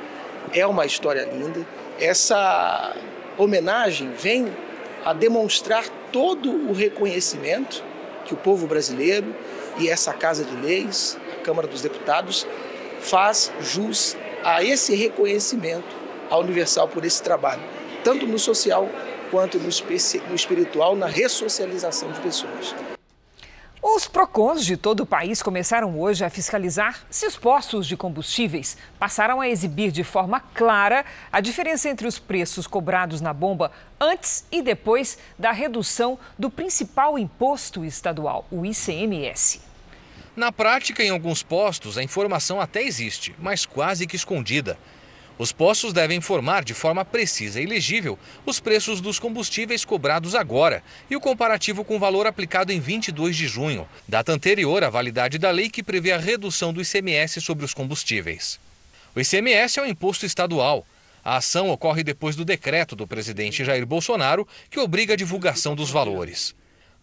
é 0.53 0.67
uma 0.67 0.87
história 0.87 1.29
linda. 1.33 1.67
Essa 1.99 2.95
homenagem 3.39 4.11
vem 4.13 4.55
a 5.05 5.13
demonstrar 5.13 5.85
todo 6.13 6.51
o 6.51 6.73
reconhecimento 6.73 7.83
que 8.25 8.35
o 8.35 8.37
povo 8.37 8.67
brasileiro 8.67 9.35
e 9.79 9.89
essa 9.89 10.13
Casa 10.13 10.45
de 10.45 10.57
Leis, 10.57 11.19
a 11.39 11.45
Câmara 11.45 11.69
dos 11.69 11.83
Deputados, 11.83 12.47
faz 13.01 13.53
jus 13.61 14.17
a 14.43 14.65
esse 14.65 14.95
reconhecimento 14.95 15.95
à 16.31 16.37
Universal 16.39 16.89
por 16.89 17.05
esse 17.05 17.23
trabalho, 17.23 17.63
tanto 18.03 18.27
no 18.27 18.39
social 18.39 18.89
quanto 19.31 19.59
no 19.59 19.69
espiritual, 20.35 20.97
na 20.97 21.07
ressocialização 21.07 22.11
de 22.13 22.21
pessoas. 22.21 22.75
Os 23.89 24.09
PROCONs 24.09 24.67
de 24.67 24.77
todo 24.77 25.05
o 25.05 25.07
país 25.07 25.41
começaram 25.41 26.01
hoje 26.01 26.25
a 26.25 26.29
fiscalizar 26.29 27.07
se 27.09 27.25
os 27.25 27.37
postos 27.37 27.87
de 27.87 27.97
combustíveis 27.97 28.77
passaram 28.99 29.41
a 29.41 29.49
exibir 29.49 29.93
de 29.93 30.03
forma 30.03 30.41
clara 30.41 31.05
a 31.31 31.41
diferença 31.41 31.89
entre 31.89 32.05
os 32.05 32.19
preços 32.19 32.67
cobrados 32.67 33.21
na 33.21 33.33
bomba 33.33 33.71
antes 34.01 34.45
e 34.51 34.61
depois 34.61 35.17
da 35.39 35.53
redução 35.53 36.19
do 36.37 36.51
principal 36.51 37.17
imposto 37.17 37.85
estadual, 37.85 38.45
o 38.51 38.67
ICMS. 38.67 39.61
Na 40.35 40.51
prática, 40.51 41.05
em 41.05 41.11
alguns 41.11 41.45
postos, 41.45 41.97
a 41.97 42.03
informação 42.03 42.61
até 42.61 42.83
existe, 42.83 43.37
mas 43.39 43.65
quase 43.65 44.05
que 44.05 44.17
escondida. 44.17 44.77
Os 45.39 45.53
postos 45.53 45.93
devem 45.93 46.17
informar 46.17 46.65
de 46.65 46.73
forma 46.73 47.05
precisa 47.05 47.61
e 47.61 47.67
legível 47.67 48.19
os 48.47 48.59
preços 48.59 49.01
dos 49.03 49.19
combustíveis 49.19 49.85
cobrados 49.85 50.35
agora 50.35 50.83
e 51.11 51.17
o 51.17 51.21
comparativo 51.21 51.85
com 51.85 51.97
o 51.97 51.99
valor 51.99 52.27
aplicado 52.27 52.73
em 52.73 52.81
22 52.81 53.37
de 53.37 53.47
junho, 53.47 53.87
data 54.09 54.33
anterior 54.33 54.83
à 54.83 54.89
validade 54.89 55.37
da 55.37 55.51
lei 55.51 55.69
que 55.69 55.83
prevê 55.83 56.13
a 56.13 56.19
redução 56.19 56.73
do 56.73 56.81
ICMS 56.81 57.41
sobre 57.43 57.65
os 57.65 57.75
combustíveis. 57.75 58.59
O 59.15 59.21
ICMS 59.21 59.79
é 59.79 59.83
um 59.83 59.87
imposto 59.87 60.25
estadual. 60.25 60.87
A 61.23 61.37
ação 61.37 61.71
ocorre 61.71 62.03
depois 62.03 62.35
do 62.35 62.45
decreto 62.45 62.97
do 62.97 63.07
presidente 63.07 63.65
Jair 63.65 63.85
Bolsonaro 63.85 64.47
que 64.71 64.79
obriga 64.79 65.15
a 65.15 65.17
divulgação 65.17 65.75
dos 65.75 65.91
valores. 65.91 66.55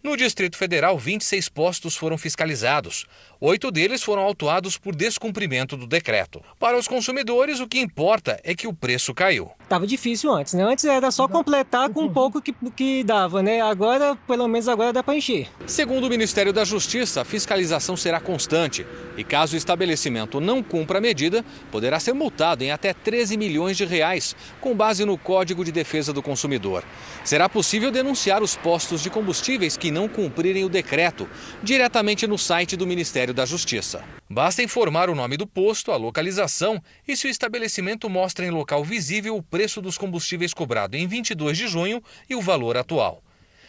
No 0.04 0.18
Distrito 0.18 0.58
Federal, 0.58 0.98
26 0.98 1.48
postos 1.48 1.96
foram 1.96 2.18
fiscalizados. 2.18 3.06
Oito 3.40 3.70
deles 3.70 4.02
foram 4.02 4.20
autuados 4.20 4.76
por 4.76 4.94
descumprimento 4.94 5.78
do 5.78 5.86
decreto. 5.86 6.42
Para 6.60 6.76
os 6.76 6.86
consumidores, 6.86 7.58
o 7.58 7.66
que 7.66 7.80
importa 7.80 8.38
é 8.44 8.54
que 8.54 8.66
o 8.66 8.74
preço 8.74 9.14
caiu. 9.14 9.50
Tava 9.66 9.86
difícil 9.86 10.30
antes, 10.30 10.52
né? 10.52 10.62
Antes 10.62 10.84
era 10.84 11.10
só 11.10 11.26
completar 11.26 11.88
com 11.88 12.02
um 12.02 12.12
pouco 12.12 12.42
que, 12.42 12.54
que 12.76 13.02
dava, 13.02 13.42
né? 13.42 13.62
Agora, 13.62 14.14
pelo 14.26 14.46
menos 14.46 14.68
agora 14.68 14.92
dá 14.92 15.02
para 15.02 15.16
encher. 15.16 15.48
Segundo 15.66 16.04
o 16.06 16.10
Ministério 16.10 16.52
da 16.52 16.66
Justiça, 16.66 17.22
a 17.22 17.24
fiscalização 17.24 17.96
será 17.96 18.20
constante 18.20 18.86
e 19.16 19.24
caso 19.24 19.54
o 19.54 19.56
estabelecimento 19.56 20.38
não 20.38 20.62
cumpra 20.62 20.98
a 20.98 21.00
medida, 21.00 21.42
poderá 21.70 21.98
ser 21.98 22.12
multado 22.12 22.62
em 22.62 22.70
até 22.70 22.92
13 22.92 23.38
milhões 23.38 23.74
de 23.74 23.86
reais, 23.86 24.36
com 24.60 24.74
base 24.74 25.06
no 25.06 25.16
Código 25.16 25.64
de 25.64 25.72
Defesa 25.72 26.12
do 26.12 26.22
Consumidor. 26.22 26.84
Será 27.24 27.48
possível 27.48 27.90
denunciar 27.90 28.42
os 28.42 28.54
postos 28.54 29.02
de 29.02 29.08
combustíveis 29.08 29.78
que 29.78 29.93
não 29.94 30.08
cumprirem 30.08 30.64
o 30.64 30.68
decreto 30.68 31.26
diretamente 31.62 32.26
no 32.26 32.36
site 32.36 32.76
do 32.76 32.86
Ministério 32.86 33.32
da 33.32 33.46
Justiça. 33.46 34.04
Basta 34.28 34.62
informar 34.62 35.08
o 35.08 35.14
nome 35.14 35.36
do 35.36 35.46
posto, 35.46 35.92
a 35.92 35.96
localização 35.96 36.82
e 37.06 37.16
se 37.16 37.26
o 37.26 37.30
estabelecimento 37.30 38.10
mostra 38.10 38.44
em 38.44 38.50
local 38.50 38.84
visível 38.84 39.36
o 39.36 39.42
preço 39.42 39.80
dos 39.80 39.96
combustíveis 39.96 40.52
cobrado 40.52 40.96
em 40.96 41.06
22 41.06 41.56
de 41.56 41.68
junho 41.68 42.02
e 42.28 42.34
o 42.34 42.42
valor 42.42 42.76
atual. 42.76 43.22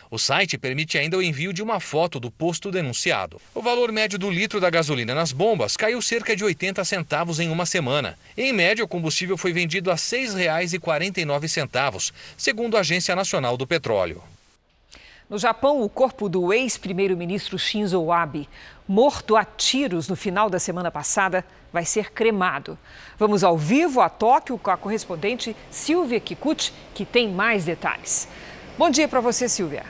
O 0.09 0.17
site 0.17 0.57
permite 0.57 0.97
ainda 0.97 1.17
o 1.17 1.21
envio 1.21 1.51
de 1.51 1.61
uma 1.61 1.79
foto 1.79 2.19
do 2.19 2.31
posto 2.31 2.71
denunciado. 2.71 3.41
O 3.53 3.61
valor 3.61 3.91
médio 3.91 4.17
do 4.17 4.29
litro 4.29 4.59
da 4.59 4.69
gasolina 4.69 5.13
nas 5.13 5.31
bombas 5.31 5.75
caiu 5.75 6.01
cerca 6.01 6.35
de 6.35 6.43
80 6.43 6.83
centavos 6.85 7.39
em 7.39 7.49
uma 7.49 7.65
semana. 7.65 8.17
Em 8.37 8.53
média, 8.53 8.83
o 8.83 8.87
combustível 8.87 9.37
foi 9.37 9.51
vendido 9.51 9.91
a 9.91 9.95
R$ 9.95 9.99
6,49, 9.99 12.11
segundo 12.37 12.77
a 12.77 12.81
Agência 12.81 13.15
Nacional 13.15 13.57
do 13.57 13.67
Petróleo. 13.67 14.21
No 15.27 15.39
Japão, 15.39 15.81
o 15.81 15.89
corpo 15.89 16.29
do 16.29 16.53
ex-primeiro-ministro 16.53 17.57
Shinzo 17.57 18.11
Abe, 18.11 18.47
morto 18.87 19.35
a 19.35 19.43
tiros 19.43 20.07
no 20.07 20.15
final 20.15 20.51
da 20.51 20.59
semana 20.59 20.91
passada, 20.91 21.43
vai 21.73 21.83
ser 21.83 22.11
cremado. 22.11 22.77
Vamos 23.17 23.43
ao 23.43 23.57
vivo 23.57 24.01
a 24.01 24.07
Tóquio 24.07 24.55
com 24.59 24.69
a 24.69 24.77
correspondente 24.77 25.55
Silvia 25.71 26.19
Kikuchi, 26.19 26.71
que 26.93 27.03
tem 27.03 27.27
mais 27.27 27.65
detalhes. 27.65 28.27
Bom 28.77 28.91
dia 28.91 29.07
para 29.07 29.19
você, 29.19 29.49
Silvia. 29.49 29.87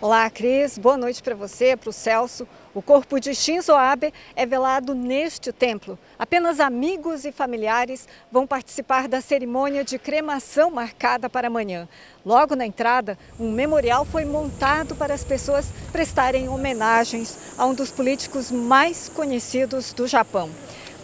Olá, 0.00 0.30
Cris. 0.30 0.78
Boa 0.78 0.96
noite 0.96 1.22
para 1.22 1.34
você, 1.34 1.76
para 1.76 1.90
o 1.90 1.92
Celso. 1.92 2.48
O 2.74 2.82
corpo 2.82 3.20
de 3.20 3.36
Shinzo 3.36 3.72
Abe 3.72 4.12
é 4.34 4.44
velado 4.44 4.96
neste 4.96 5.52
templo. 5.52 5.96
Apenas 6.18 6.58
amigos 6.58 7.24
e 7.24 7.30
familiares 7.30 8.08
vão 8.32 8.48
participar 8.48 9.06
da 9.06 9.20
cerimônia 9.20 9.84
de 9.84 9.96
cremação 9.96 10.72
marcada 10.72 11.30
para 11.30 11.46
amanhã. 11.46 11.88
Logo 12.26 12.56
na 12.56 12.66
entrada, 12.66 13.16
um 13.38 13.52
memorial 13.52 14.04
foi 14.04 14.24
montado 14.24 14.96
para 14.96 15.14
as 15.14 15.22
pessoas 15.22 15.72
prestarem 15.92 16.48
homenagens 16.48 17.38
a 17.56 17.64
um 17.64 17.74
dos 17.74 17.92
políticos 17.92 18.50
mais 18.50 19.08
conhecidos 19.08 19.92
do 19.92 20.08
Japão. 20.08 20.50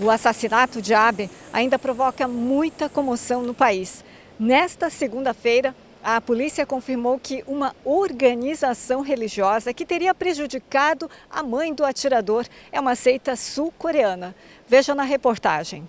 O 0.00 0.10
assassinato 0.10 0.82
de 0.82 0.92
Abe 0.92 1.30
ainda 1.52 1.78
provoca 1.78 2.26
muita 2.26 2.88
comoção 2.88 3.42
no 3.42 3.54
país. 3.54 4.04
Nesta 4.40 4.90
segunda-feira, 4.90 5.72
a 6.03 6.20
polícia 6.20 6.64
confirmou 6.64 7.18
que 7.18 7.44
uma 7.46 7.74
organização 7.84 9.03
religiosa 9.03 9.74
que 9.74 9.84
teria 9.84 10.14
prejudicado 10.14 11.11
a 11.30 11.42
mãe 11.42 11.74
do 11.74 11.84
atirador 11.84 12.46
é 12.72 12.80
uma 12.80 12.94
seita 12.94 13.36
sul-coreana. 13.36 14.34
Veja 14.66 14.94
na 14.94 15.03
reportagem. 15.03 15.88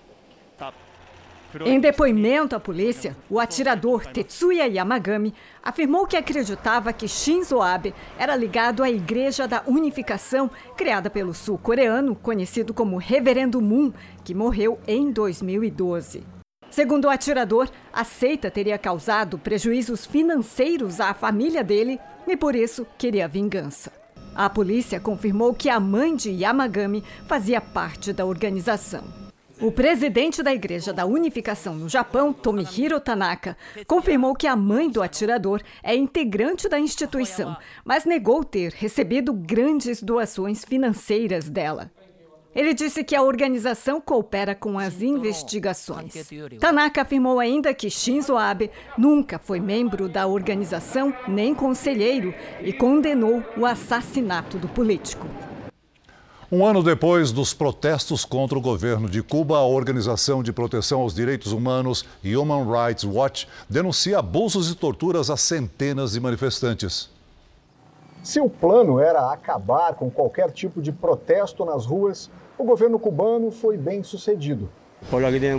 Em 1.66 1.82
depoimento 1.82 2.56
à 2.56 2.60
polícia, 2.60 3.16
o 3.30 3.38
atirador 3.38 4.06
Tetsuya 4.06 4.68
Yamagami 4.68 5.34
afirmou 5.62 6.08
que 6.08 6.16
acreditava 6.16 6.94
que 6.94 7.10
Shinzo 7.10 7.62
Abe 7.62 7.94
era 8.18 8.38
ligado 8.38 8.82
à 8.82 8.90
Igreja 8.90 9.48
da 9.48 9.62
Unificação, 9.68 10.50
criada 10.78 11.10
pelo 11.10 11.34
sul-coreano, 11.34 12.16
conhecido 12.16 12.74
como 12.74 12.98
Reverendo 12.98 13.62
Moon, 13.62 13.92
que 14.24 14.34
morreu 14.34 14.80
em 14.88 15.12
2012. 15.12 16.41
Segundo 16.72 17.06
o 17.06 17.10
atirador, 17.10 17.70
a 17.92 18.06
seita 18.06 18.50
teria 18.50 18.78
causado 18.78 19.38
prejuízos 19.38 20.06
financeiros 20.06 21.02
à 21.02 21.14
família 21.14 21.66
dele 21.66 22.00
e 22.26 22.38
por 22.38 22.56
isso 22.56 22.88
queria 22.98 23.28
vingança. 23.28 23.92
A 24.34 24.50
polícia 24.50 24.98
confirmou 24.98 25.54
que 25.54 25.68
a 25.68 25.82
mãe 25.82 26.16
de 26.16 26.32
Yamagami 26.32 27.04
fazia 27.28 27.60
parte 27.60 28.14
da 28.14 28.26
organização. 28.26 29.04
O 29.60 29.70
presidente 29.70 30.42
da 30.42 30.54
Igreja 30.54 30.94
da 30.94 31.06
Unificação 31.06 31.76
no 31.76 31.90
Japão, 31.90 32.32
Tomihiro 32.32 33.02
Tanaka, 33.02 33.58
confirmou 33.86 34.34
que 34.34 34.48
a 34.48 34.56
mãe 34.56 34.90
do 34.90 35.04
atirador 35.04 35.62
é 35.84 35.94
integrante 35.94 36.70
da 36.70 36.80
instituição, 36.80 37.56
mas 37.84 38.06
negou 38.06 38.46
ter 38.46 38.72
recebido 38.72 39.34
grandes 39.34 40.02
doações 40.02 40.64
financeiras 40.64 41.50
dela. 41.50 41.92
Ele 42.54 42.74
disse 42.74 43.02
que 43.02 43.16
a 43.16 43.24
organização 43.24 44.02
coopera 44.02 44.54
com 44.54 44.78
as 44.78 45.02
investigações. 45.02 46.14
Tanaka 46.60 47.04
afirmou 47.04 47.40
ainda 47.40 47.74
que 47.74 47.90
Shinzo 47.90 48.36
Abe 48.36 48.70
nunca 48.98 49.40
foi 49.40 49.60
membro 49.62 50.10
da 50.10 50.28
organização 50.28 51.14
nem 51.28 51.56
conselheiro 51.56 52.34
e 52.62 52.74
condenou 52.74 53.42
o 53.56 53.66
assassinato 53.66 54.58
do 54.58 54.68
político. 54.68 55.26
Um 56.52 56.66
ano 56.66 56.84
depois 56.84 57.32
dos 57.32 57.54
protestos 57.54 58.26
contra 58.26 58.58
o 58.58 58.62
governo 58.62 59.10
de 59.10 59.24
Cuba, 59.24 59.56
a 59.58 59.66
Organização 59.66 60.44
de 60.44 60.52
Proteção 60.52 61.00
aos 61.00 61.16
Direitos 61.16 61.54
Humanos 61.54 62.06
Human 62.22 62.66
Rights 62.70 63.06
Watch 63.06 63.48
denuncia 63.70 64.20
abusos 64.20 64.70
e 64.70 64.76
torturas 64.76 65.30
a 65.30 65.38
centenas 65.38 66.12
de 66.12 66.20
manifestantes. 66.20 67.10
Se 68.22 68.42
o 68.42 68.50
plano 68.50 69.00
era 69.00 69.32
acabar 69.32 69.96
com 69.96 70.12
qualquer 70.12 70.52
tipo 70.52 70.82
de 70.82 70.92
protesto 70.92 71.64
nas 71.64 71.86
ruas, 71.86 72.30
o 72.62 72.64
governo 72.64 73.00
cubano 73.00 73.50
foi 73.50 73.76
bem 73.76 74.04
sucedido. 74.04 74.70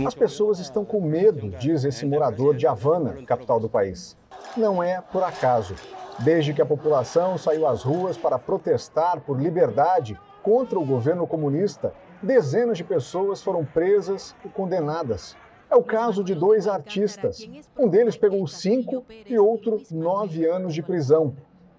As 0.07 0.15
pessoas 0.15 0.59
estão 0.59 0.85
com 0.85 1.01
medo, 1.01 1.49
diz 1.59 1.83
esse 1.83 2.05
morador 2.05 2.55
de 2.55 2.65
Havana, 2.65 3.13
capital 3.25 3.59
do 3.59 3.67
país. 3.67 4.15
Não 4.55 4.81
é 4.81 5.01
por 5.01 5.21
acaso. 5.21 5.75
Desde 6.19 6.53
que 6.53 6.61
a 6.61 6.65
população 6.65 7.37
saiu 7.37 7.67
às 7.67 7.83
ruas 7.83 8.17
para 8.17 8.39
protestar 8.39 9.19
por 9.19 9.37
liberdade 9.37 10.17
contra 10.41 10.79
o 10.79 10.85
governo 10.85 11.27
comunista, 11.27 11.93
dezenas 12.21 12.77
de 12.77 12.85
pessoas 12.85 13.43
foram 13.43 13.65
presas 13.65 14.33
e 14.45 14.47
condenadas. 14.47 15.35
É 15.69 15.75
o 15.75 15.83
caso 15.83 16.23
de 16.23 16.33
dois 16.33 16.67
artistas. 16.69 17.49
Um 17.77 17.89
deles 17.89 18.15
pegou 18.15 18.47
cinco 18.47 19.03
e 19.25 19.37
outro 19.37 19.81
nove 19.91 20.45
anos 20.45 20.73
de 20.73 20.81
prisão. 20.81 21.35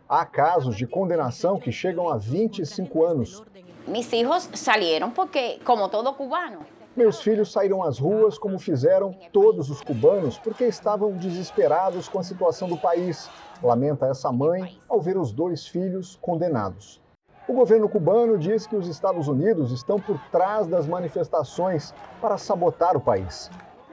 Há 0.06 0.26
casos 0.26 0.76
de 0.76 0.86
condenação 0.86 1.58
que 1.58 1.72
chegam 1.72 2.10
a 2.10 2.18
25 2.18 3.04
anos. 3.04 3.42
Mis 3.86 4.10
hijos 4.14 4.48
salieron 4.54 5.10
porque, 5.10 5.60
como 5.62 5.90
todo 5.90 6.14
cubano. 6.14 6.60
Meus 6.96 7.20
filhos 7.20 7.52
saíram 7.52 7.82
às 7.82 7.98
ruas 7.98 8.38
como 8.38 8.58
fizeram 8.58 9.14
todos 9.30 9.68
os 9.68 9.82
cubanos 9.82 10.38
porque 10.38 10.64
estavam 10.64 11.12
desesperados 11.12 12.08
com 12.08 12.18
a 12.18 12.22
situação 12.22 12.66
do 12.66 12.78
país. 12.78 13.28
Lamenta 13.62 14.06
essa 14.06 14.32
mãe 14.32 14.80
ao 14.88 15.00
ver 15.00 15.18
os 15.18 15.32
dois 15.32 15.66
filhos 15.66 16.16
condenados. 16.22 16.98
O 17.46 17.52
governo 17.52 17.86
cubano 17.86 18.38
diz 18.38 18.66
que 18.66 18.74
os 18.74 18.88
Estados 18.88 19.28
Unidos 19.28 19.70
estão 19.70 20.00
por 20.00 20.18
trás 20.30 20.66
das 20.66 20.86
manifestações 20.86 21.92
para 22.22 22.38
sabotar 22.38 22.96
o 22.96 23.00
país. 23.00 23.50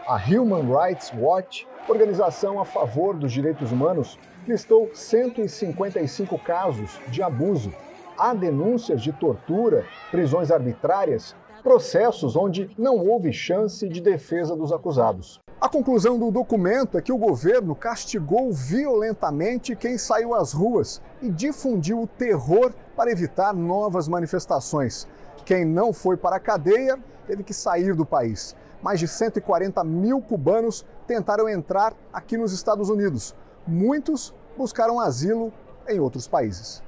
A 0.07 0.15
Human 0.15 0.73
Rights 0.73 1.11
Watch, 1.17 1.67
organização 1.89 2.61
a 2.61 2.65
favor 2.65 3.17
dos 3.17 3.33
direitos 3.33 3.73
humanos, 3.73 4.17
listou 4.47 4.89
155 4.93 6.39
casos 6.39 6.97
de 7.09 7.21
abuso 7.21 7.73
há 8.21 8.35
denúncias 8.35 9.01
de 9.01 9.11
tortura, 9.11 9.83
prisões 10.11 10.51
arbitrárias, 10.51 11.35
processos 11.63 12.35
onde 12.35 12.69
não 12.77 12.97
houve 12.97 13.33
chance 13.33 13.89
de 13.89 13.99
defesa 13.99 14.55
dos 14.55 14.71
acusados. 14.71 15.39
A 15.59 15.67
conclusão 15.67 16.19
do 16.19 16.29
documento 16.29 16.99
é 16.99 17.01
que 17.01 17.11
o 17.11 17.17
governo 17.17 17.75
castigou 17.75 18.51
violentamente 18.53 19.75
quem 19.75 19.97
saiu 19.97 20.35
às 20.35 20.53
ruas 20.53 21.01
e 21.19 21.31
difundiu 21.31 22.03
o 22.03 22.07
terror 22.07 22.71
para 22.95 23.11
evitar 23.11 23.53
novas 23.55 24.07
manifestações. 24.07 25.07
Quem 25.43 25.65
não 25.65 25.91
foi 25.91 26.15
para 26.15 26.35
a 26.35 26.39
cadeia 26.39 26.99
teve 27.25 27.43
que 27.43 27.55
sair 27.55 27.95
do 27.95 28.05
país. 28.05 28.55
Mais 28.83 28.99
de 28.99 29.07
140 29.07 29.83
mil 29.83 30.21
cubanos 30.21 30.85
tentaram 31.07 31.49
entrar 31.49 31.95
aqui 32.13 32.37
nos 32.37 32.53
Estados 32.53 32.87
Unidos. 32.87 33.35
Muitos 33.65 34.33
buscaram 34.55 34.99
asilo 34.99 35.51
em 35.87 35.99
outros 35.99 36.27
países. 36.27 36.83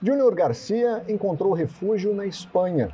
Júnior 0.00 0.32
Garcia 0.32 1.04
encontrou 1.08 1.52
refúgio 1.52 2.14
na 2.14 2.24
Espanha. 2.24 2.90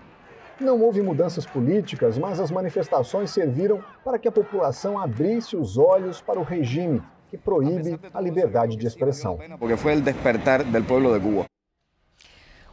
Não 0.58 0.80
houve 0.80 1.02
mudanças 1.02 1.44
políticas, 1.44 2.16
mas 2.16 2.40
as 2.40 2.50
manifestações 2.50 3.30
serviram 3.30 3.84
para 4.02 4.18
que 4.18 4.26
a 4.26 4.32
população 4.32 4.98
abrisse 4.98 5.54
os 5.54 5.76
olhos 5.76 6.22
para 6.22 6.40
o 6.40 6.42
regime 6.42 7.02
que 7.28 7.36
proíbe 7.36 8.00
a 8.12 8.20
liberdade 8.20 8.76
de 8.76 8.86
expressão. 8.86 9.38
Porque 9.58 9.76
foi 9.76 9.96
o 9.96 10.00
despertar 10.00 10.64
do 10.64 10.84
povo 10.84 11.12
de 11.12 11.20
Cuba. 11.20 11.44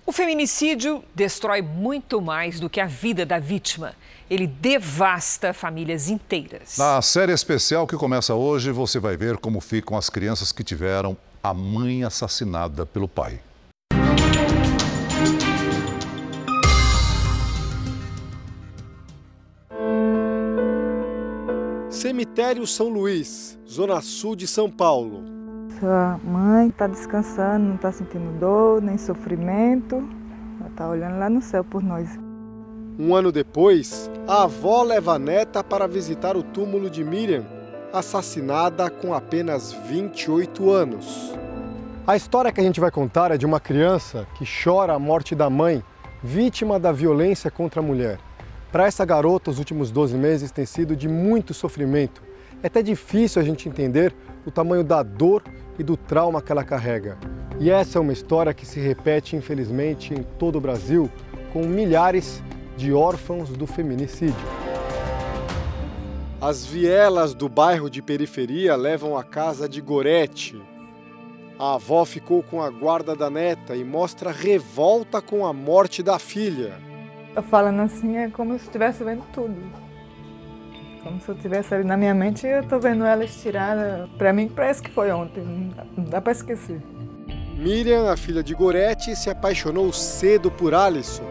O 0.06 0.12
feminicídio 0.14 1.04
destrói 1.14 1.62
muito 1.62 2.22
mais 2.22 2.60
do 2.60 2.70
que 2.70 2.80
a 2.80 2.86
vida 2.86 3.26
da 3.26 3.38
vítima. 3.38 3.94
Ele 4.30 4.48
devasta 4.48 5.54
famílias 5.54 6.10
inteiras. 6.10 6.78
Na 6.78 7.02
série 7.02 7.34
especial 7.34 7.86
que 7.86 7.98
começa 7.98 8.34
hoje, 8.34 8.72
você 8.72 8.98
vai 8.98 9.18
ver 9.18 9.38
como 9.38 9.60
ficam 9.60 9.98
as 9.98 10.10
crianças 10.10 10.52
que 10.52 10.64
tiveram 10.64 11.18
a 11.44 11.54
mãe 11.54 12.04
assassinada 12.04 12.86
pelo 12.86 13.08
pai. 13.08 13.42
Cemitério 22.02 22.66
São 22.66 22.89
Luís, 22.89 23.60
Zona 23.70 24.02
Sul 24.02 24.36
de 24.36 24.47
São 24.47 24.72
Paulo. 24.72 25.24
Sua 25.80 26.20
mãe 26.24 26.70
está 26.70 26.88
descansando, 26.88 27.64
não 27.64 27.76
está 27.76 27.91
sentindo 27.91 28.39
dor 28.39 28.82
nem 28.82 28.97
sofrimento. 28.97 29.97
Ela 30.60 30.70
está 30.70 30.89
olhando 30.89 31.20
lá 31.20 31.30
no 31.30 31.43
céu 31.43 31.64
por 31.64 31.84
nós. 31.84 32.10
Um 32.97 33.14
ano 33.14 33.32
depois, 33.32 34.10
a 34.28 34.45
avó 34.45 34.82
leva 34.82 35.14
a 35.14 35.20
neta 35.20 35.64
para 35.64 35.88
visitar 35.88 36.36
o 36.36 36.41
túmulo 36.41 36.89
de 36.89 37.04
Miriam, 37.04 37.45
assassinada 37.93 38.89
com 38.89 39.14
apenas 39.14 39.72
28 39.72 40.72
anos. 40.72 41.36
A 42.08 42.16
história 42.16 42.52
que 42.52 42.60
a 42.60 42.64
gente 42.64 42.80
vai 42.80 42.89
contar 42.89 43.30
é 43.30 43.38
de 43.38 43.45
uma 43.45 43.60
criança 43.60 44.26
que 44.39 44.43
chora 44.64 44.93
a 44.93 44.99
morte 44.99 45.36
da 45.36 45.52
mãe, 45.52 45.84
vítima 46.24 46.80
da 46.80 46.91
violência 46.91 47.52
contra 47.52 47.80
a 47.80 47.84
mulher. 47.84 48.18
Para 48.72 48.86
essa 48.86 49.04
garota, 49.04 49.52
os 49.52 49.60
últimos 49.60 49.92
12 49.92 50.18
meses 50.18 50.50
têm 50.50 50.66
sido 50.66 50.96
de 50.96 51.10
muito 51.10 51.54
sofrimento. 51.54 52.24
É 52.64 52.68
até 52.68 52.82
difícil 52.82 53.42
a 53.42 53.46
gente 53.46 53.68
entender 53.68 54.16
o 54.46 54.52
tamanho 54.52 54.84
da 54.84 55.04
dor 55.04 55.44
e 55.78 55.84
do 55.84 55.98
trauma 55.98 56.42
que 56.42 56.54
ela 56.54 56.64
carrega. 56.64 57.18
E 57.60 57.70
essa 57.70 57.98
é 57.98 58.02
uma 58.02 58.14
história 58.14 58.54
que 58.54 58.66
se 58.66 58.80
repete, 58.80 59.36
infelizmente, 59.36 60.14
em 60.14 60.24
todo 60.24 60.58
o 60.58 60.62
Brasil, 60.62 61.12
com 61.52 61.66
milhares 61.66 62.42
de 62.78 62.94
órfãos 62.94 63.50
do 63.50 63.68
feminicídio. 63.68 64.36
As 66.40 66.66
vielas 66.66 67.34
do 67.34 67.50
bairro 67.50 67.90
de 67.90 68.02
periferia 68.02 68.76
levam 68.78 69.18
à 69.18 69.24
casa 69.24 69.68
de 69.68 69.82
Gorete. 69.82 70.60
A 71.60 71.76
avó 71.76 72.06
ficou 72.06 72.42
com 72.42 72.62
a 72.62 72.70
guarda 72.70 73.16
da 73.16 73.30
neta 73.30 73.76
e 73.76 73.84
mostra 73.84 74.32
revolta 74.32 75.22
com 75.22 75.46
a 75.46 75.52
morte 75.52 76.02
da 76.02 76.18
filha. 76.18 76.91
Eu 77.36 77.44
falando 77.44 77.82
assim 77.82 78.18
é 78.18 78.30
como 78.30 78.54
se 78.58 78.66
eu 78.66 78.66
estivesse 78.66 79.04
vendo 79.04 79.24
tudo. 79.32 79.56
Como 81.04 81.20
se 81.20 81.30
eu 81.30 81.36
estivesse 81.36 81.74
ali 81.74 81.84
na 81.84 81.98
minha 81.98 82.14
mente 82.14 82.46
e 82.46 82.50
eu 82.50 82.68
tô 82.68 82.80
vendo 82.80 83.06
ela 83.06 83.24
estirada. 83.24 84.10
Para 84.18 84.34
mim 84.34 84.48
parece 84.48 84.82
que 84.82 84.92
foi 84.92 85.12
ontem, 85.12 85.44
não 85.98 86.04
dá 86.04 86.22
para 86.22 86.32
esquecer. 86.32 86.82
Miriam, 87.56 88.10
a 88.12 88.18
filha 88.18 88.44
de 88.44 88.54
Gorete, 88.54 89.16
se 89.16 89.30
apaixonou 89.30 89.92
cedo 89.94 90.52
por 90.52 90.74
Alisson 90.74 91.24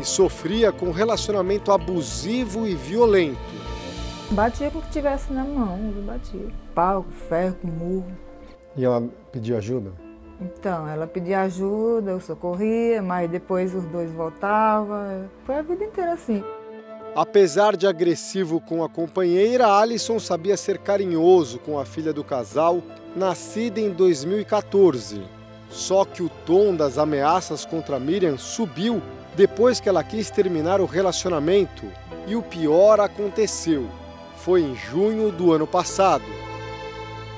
e 0.00 0.04
sofria 0.04 0.72
com 0.72 0.86
um 0.86 0.92
relacionamento 0.92 1.70
abusivo 1.70 2.66
e 2.66 2.74
violento. 2.74 3.38
Batia 4.30 4.70
com 4.70 4.78
o 4.78 4.82
que 4.82 4.90
tivesse 4.90 5.32
na 5.32 5.44
mão, 5.44 5.78
batia. 6.06 6.48
Pau, 6.74 7.04
ferro, 7.28 7.58
murro. 7.62 8.16
E 8.76 8.84
ela 8.84 9.06
pedia 9.30 9.58
ajuda? 9.58 9.92
Então, 10.42 10.88
ela 10.88 11.06
pedia 11.06 11.42
ajuda, 11.42 12.10
eu 12.10 12.20
socorria, 12.20 13.00
mas 13.00 13.30
depois 13.30 13.74
os 13.74 13.84
dois 13.84 14.10
voltavam. 14.12 15.28
Foi 15.44 15.56
a 15.56 15.62
vida 15.62 15.84
inteira 15.84 16.12
assim. 16.12 16.42
Apesar 17.14 17.76
de 17.76 17.86
agressivo 17.86 18.60
com 18.60 18.82
a 18.82 18.88
companheira, 18.88 19.66
Alisson 19.66 20.18
sabia 20.18 20.56
ser 20.56 20.78
carinhoso 20.78 21.58
com 21.58 21.78
a 21.78 21.84
filha 21.84 22.12
do 22.12 22.24
casal, 22.24 22.82
nascida 23.14 23.78
em 23.78 23.90
2014. 23.90 25.22
Só 25.68 26.04
que 26.04 26.22
o 26.22 26.28
tom 26.46 26.74
das 26.74 26.98
ameaças 26.98 27.64
contra 27.64 28.00
Miriam 28.00 28.36
subiu 28.38 29.02
depois 29.36 29.78
que 29.78 29.88
ela 29.88 30.02
quis 30.02 30.30
terminar 30.30 30.80
o 30.80 30.86
relacionamento. 30.86 31.84
E 32.26 32.34
o 32.34 32.42
pior 32.42 33.00
aconteceu. 33.00 33.86
Foi 34.36 34.62
em 34.62 34.74
junho 34.74 35.30
do 35.30 35.52
ano 35.52 35.66
passado. 35.66 36.41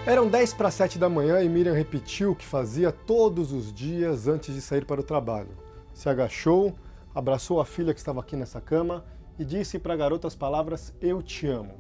Eram 0.06 0.28
10 0.28 0.52
para 0.52 0.70
7 0.70 0.98
da 0.98 1.08
manhã 1.08 1.40
e 1.40 1.48
Miriam 1.48 1.72
repetiu 1.72 2.32
o 2.32 2.36
que 2.36 2.44
fazia 2.44 2.92
todos 2.92 3.52
os 3.52 3.72
dias 3.72 4.28
antes 4.28 4.54
de 4.54 4.60
sair 4.60 4.84
para 4.84 5.00
o 5.00 5.04
trabalho. 5.04 5.48
Se 5.94 6.10
agachou, 6.10 6.74
abraçou 7.14 7.58
a 7.58 7.64
filha 7.64 7.94
que 7.94 8.00
estava 8.00 8.20
aqui 8.20 8.36
nessa 8.36 8.60
cama 8.60 9.02
e 9.38 9.46
disse 9.46 9.78
para 9.78 9.94
a 9.94 9.96
garota 9.96 10.28
as 10.28 10.36
palavras 10.36 10.92
Eu 11.00 11.22
te 11.22 11.46
amo. 11.46 11.72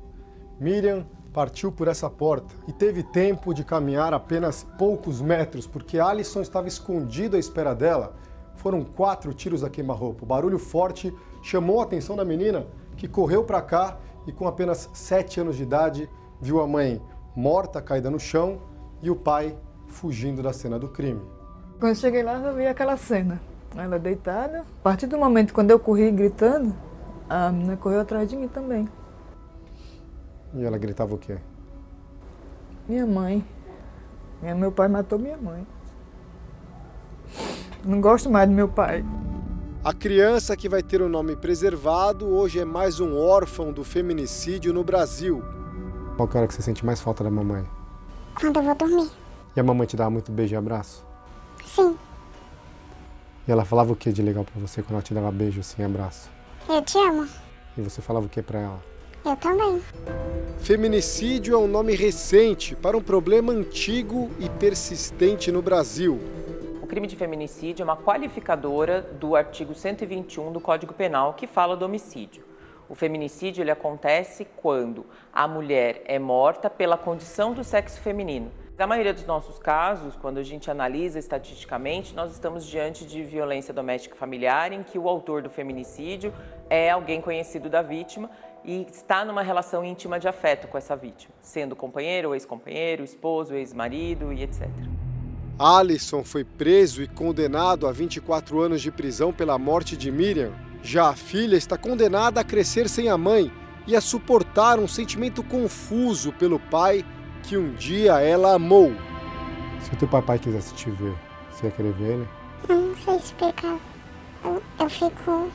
Miriam 0.58 1.06
partiu 1.34 1.70
por 1.70 1.86
essa 1.86 2.08
porta 2.08 2.54
e 2.66 2.72
teve 2.72 3.02
tempo 3.02 3.52
de 3.52 3.62
caminhar 3.62 4.14
apenas 4.14 4.66
poucos 4.78 5.20
metros 5.20 5.66
porque 5.66 5.98
Alison 5.98 6.40
estava 6.40 6.66
escondido 6.66 7.36
à 7.36 7.38
espera 7.38 7.74
dela. 7.74 8.16
Foram 8.54 8.82
quatro 8.82 9.34
tiros 9.34 9.62
a 9.62 9.68
queima-roupa. 9.68 10.24
O 10.24 10.26
barulho 10.26 10.58
forte 10.58 11.12
chamou 11.42 11.78
a 11.78 11.82
atenção 11.82 12.16
da 12.16 12.24
menina 12.24 12.66
que 12.96 13.06
correu 13.06 13.44
para 13.44 13.60
cá 13.60 13.98
e 14.26 14.32
com 14.32 14.48
apenas 14.48 14.88
7 14.94 15.40
anos 15.40 15.58
de 15.58 15.62
idade 15.62 16.08
viu 16.40 16.62
a 16.62 16.66
mãe 16.66 17.02
morta, 17.34 17.82
caída 17.82 18.10
no 18.10 18.18
chão, 18.20 18.60
e 19.02 19.10
o 19.10 19.16
pai 19.16 19.56
fugindo 19.88 20.42
da 20.42 20.52
cena 20.52 20.78
do 20.78 20.88
crime. 20.88 21.20
Quando 21.78 21.96
cheguei 21.96 22.22
lá, 22.22 22.34
eu 22.34 22.54
vi 22.54 22.66
aquela 22.66 22.96
cena. 22.96 23.40
Ela 23.76 23.98
deitada. 23.98 24.60
A 24.60 24.82
partir 24.82 25.06
do 25.06 25.18
momento 25.18 25.52
quando 25.52 25.70
eu 25.70 25.78
corri 25.78 26.10
gritando, 26.10 26.74
A 27.28 27.50
menina 27.50 27.76
correu 27.76 28.00
atrás 28.00 28.28
de 28.28 28.36
mim 28.36 28.48
também. 28.48 28.88
E 30.54 30.62
ela 30.62 30.78
gritava 30.78 31.14
o 31.14 31.18
quê? 31.18 31.38
Minha 32.88 33.06
mãe. 33.06 33.44
Meu 34.42 34.70
pai 34.70 34.88
matou 34.88 35.18
minha 35.18 35.36
mãe. 35.38 35.66
Não 37.84 38.00
gosto 38.00 38.30
mais 38.30 38.48
do 38.48 38.54
meu 38.54 38.68
pai. 38.68 39.04
A 39.82 39.92
criança 39.92 40.56
que 40.56 40.68
vai 40.68 40.82
ter 40.82 41.02
o 41.02 41.08
nome 41.08 41.34
preservado 41.34 42.26
hoje 42.26 42.60
é 42.60 42.64
mais 42.64 43.00
um 43.00 43.16
órfão 43.18 43.72
do 43.72 43.82
feminicídio 43.82 44.72
no 44.72 44.84
Brasil. 44.84 45.42
Qual 46.16 46.28
que 46.28 46.36
é 46.36 46.38
a 46.38 46.40
hora 46.42 46.48
que 46.48 46.54
você 46.54 46.62
sente 46.62 46.86
mais 46.86 47.00
falta 47.00 47.24
da 47.24 47.30
mamãe? 47.30 47.66
Quando 48.40 48.58
eu 48.58 48.62
vou 48.62 48.74
dormir. 48.76 49.10
E 49.56 49.60
a 49.60 49.62
mamãe 49.62 49.86
te 49.86 49.96
dava 49.96 50.10
muito 50.10 50.30
beijo 50.30 50.54
e 50.54 50.56
abraço? 50.56 51.04
Sim. 51.64 51.96
E 53.48 53.50
ela 53.50 53.64
falava 53.64 53.92
o 53.92 53.96
que 53.96 54.12
de 54.12 54.22
legal 54.22 54.44
pra 54.44 54.60
você 54.60 54.80
quando 54.80 54.92
ela 54.92 55.02
te 55.02 55.12
dava 55.12 55.30
beijo 55.32 55.60
assim, 55.60 55.82
abraço? 55.82 56.30
Eu 56.68 56.80
te 56.82 56.96
amo. 56.98 57.28
E 57.76 57.82
você 57.82 58.00
falava 58.00 58.26
o 58.26 58.28
que 58.28 58.40
pra 58.42 58.60
ela? 58.60 58.82
Eu 59.24 59.36
também. 59.36 59.82
Feminicídio 60.60 61.54
é 61.54 61.58
um 61.58 61.66
nome 61.66 61.96
recente 61.96 62.76
para 62.76 62.96
um 62.96 63.02
problema 63.02 63.52
antigo 63.52 64.30
e 64.38 64.48
persistente 64.48 65.50
no 65.50 65.60
Brasil. 65.60 66.20
O 66.80 66.86
crime 66.86 67.08
de 67.08 67.16
feminicídio 67.16 67.82
é 67.82 67.84
uma 67.84 67.96
qualificadora 67.96 69.02
do 69.02 69.34
artigo 69.34 69.74
121 69.74 70.52
do 70.52 70.60
Código 70.60 70.94
Penal 70.94 71.34
que 71.34 71.46
fala 71.46 71.76
do 71.76 71.84
homicídio. 71.84 72.44
O 72.94 72.96
feminicídio 72.96 73.60
ele 73.60 73.72
acontece 73.72 74.46
quando 74.54 75.04
a 75.32 75.48
mulher 75.48 76.02
é 76.04 76.16
morta 76.16 76.70
pela 76.70 76.96
condição 76.96 77.52
do 77.52 77.64
sexo 77.64 78.00
feminino. 78.00 78.52
Na 78.78 78.86
maioria 78.86 79.12
dos 79.12 79.26
nossos 79.26 79.58
casos, 79.58 80.14
quando 80.14 80.38
a 80.38 80.44
gente 80.44 80.70
analisa 80.70 81.18
estatisticamente, 81.18 82.14
nós 82.14 82.30
estamos 82.30 82.64
diante 82.64 83.04
de 83.04 83.24
violência 83.24 83.74
doméstica 83.74 84.14
familiar 84.14 84.72
em 84.72 84.84
que 84.84 84.96
o 84.96 85.08
autor 85.08 85.42
do 85.42 85.50
feminicídio 85.50 86.32
é 86.70 86.88
alguém 86.88 87.20
conhecido 87.20 87.68
da 87.68 87.82
vítima 87.82 88.30
e 88.64 88.86
está 88.88 89.24
numa 89.24 89.42
relação 89.42 89.84
íntima 89.84 90.20
de 90.20 90.28
afeto 90.28 90.68
com 90.68 90.78
essa 90.78 90.94
vítima, 90.94 91.34
sendo 91.40 91.74
companheiro 91.74 92.32
ex-companheiro, 92.32 93.02
esposo, 93.02 93.56
ex-marido 93.56 94.32
e 94.32 94.44
etc. 94.44 94.68
Alisson 95.58 96.22
foi 96.22 96.44
preso 96.44 97.02
e 97.02 97.08
condenado 97.08 97.88
a 97.88 97.92
24 97.92 98.60
anos 98.60 98.80
de 98.80 98.92
prisão 98.92 99.32
pela 99.32 99.58
morte 99.58 99.96
de 99.96 100.12
Miriam. 100.12 100.52
Já 100.84 101.08
a 101.08 101.16
filha 101.16 101.56
está 101.56 101.78
condenada 101.78 102.42
a 102.42 102.44
crescer 102.44 102.90
sem 102.90 103.08
a 103.08 103.16
mãe 103.16 103.50
e 103.86 103.96
a 103.96 104.02
suportar 104.02 104.78
um 104.78 104.86
sentimento 104.86 105.42
confuso 105.42 106.30
pelo 106.30 106.60
pai 106.60 107.02
que 107.42 107.56
um 107.56 107.72
dia 107.72 108.20
ela 108.20 108.52
amou. 108.52 108.92
Se 109.80 109.90
o 109.94 109.96
teu 109.96 110.06
papai 110.06 110.38
quisesse 110.38 110.74
te 110.74 110.90
ver, 110.90 111.14
você 111.50 111.66
ia 111.66 111.72
querer 111.72 111.92
ver 111.94 112.12
ele? 112.12 112.28
Eu 112.68 112.76
não 112.76 112.96
sei 112.98 113.16
explicar. 113.16 113.78
Eu, 114.44 114.62
eu 114.78 114.90
fico. 114.90 115.50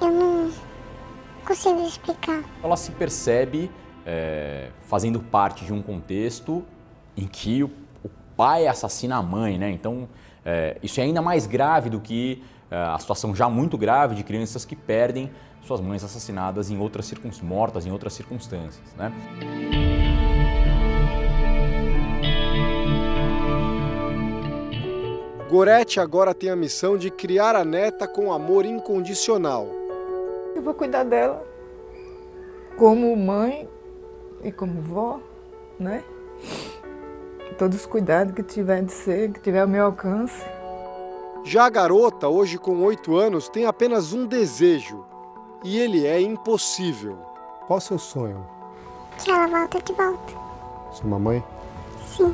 Eu 0.00 0.10
não 0.10 0.50
consigo 1.44 1.86
explicar. 1.86 2.42
Ela 2.62 2.76
se 2.78 2.92
percebe 2.92 3.70
é, 4.06 4.70
fazendo 4.86 5.20
parte 5.20 5.66
de 5.66 5.72
um 5.72 5.82
contexto 5.82 6.64
em 7.14 7.26
que 7.26 7.62
o, 7.62 7.70
o 8.02 8.08
pai 8.34 8.66
assassina 8.66 9.16
a 9.16 9.22
mãe, 9.22 9.58
né? 9.58 9.70
Então, 9.70 10.08
é, 10.46 10.78
isso 10.82 10.98
é 10.98 11.04
ainda 11.04 11.20
mais 11.20 11.46
grave 11.46 11.90
do 11.90 12.00
que 12.00 12.42
a 12.74 12.98
situação 12.98 13.34
já 13.34 13.48
muito 13.48 13.78
grave 13.78 14.14
de 14.14 14.22
crianças 14.22 14.64
que 14.64 14.74
perdem 14.74 15.30
suas 15.62 15.80
mães 15.80 16.04
assassinadas 16.04 16.70
em 16.70 16.78
outras 16.78 17.06
circunstâncias, 17.06 17.48
mortas 17.48 17.86
em 17.86 17.90
outras 17.90 18.12
circunstâncias, 18.12 18.94
né? 18.96 19.12
Gorete 25.48 26.00
agora 26.00 26.34
tem 26.34 26.50
a 26.50 26.56
missão 26.56 26.98
de 26.98 27.10
criar 27.10 27.54
a 27.54 27.64
neta 27.64 28.08
com 28.08 28.32
amor 28.32 28.64
incondicional. 28.64 29.68
Eu 30.54 30.62
vou 30.62 30.74
cuidar 30.74 31.04
dela 31.04 31.44
como 32.76 33.14
mãe 33.16 33.68
e 34.42 34.50
como 34.50 34.80
vó, 34.80 35.20
né? 35.78 36.02
Todos 37.56 37.78
os 37.78 37.86
cuidados 37.86 38.34
que 38.34 38.42
tiver 38.42 38.82
de 38.82 38.90
ser, 38.90 39.32
que 39.32 39.40
tiver 39.40 39.60
ao 39.60 39.68
meu 39.68 39.84
alcance. 39.84 40.44
Já 41.46 41.66
a 41.66 41.70
garota, 41.70 42.26
hoje 42.26 42.56
com 42.56 42.82
oito 42.84 43.16
anos, 43.16 43.50
tem 43.50 43.66
apenas 43.66 44.14
um 44.14 44.26
desejo. 44.26 45.04
E 45.62 45.78
ele 45.78 46.06
é 46.06 46.18
impossível. 46.18 47.18
Qual 47.66 47.76
o 47.78 47.82
seu 47.82 47.98
sonho? 47.98 48.46
Que 49.22 49.30
ela 49.30 49.46
volta 49.46 49.78
de 49.78 49.92
volta. 49.92 50.32
Sua 50.90 51.06
mamãe? 51.06 51.44
Sim. 52.16 52.32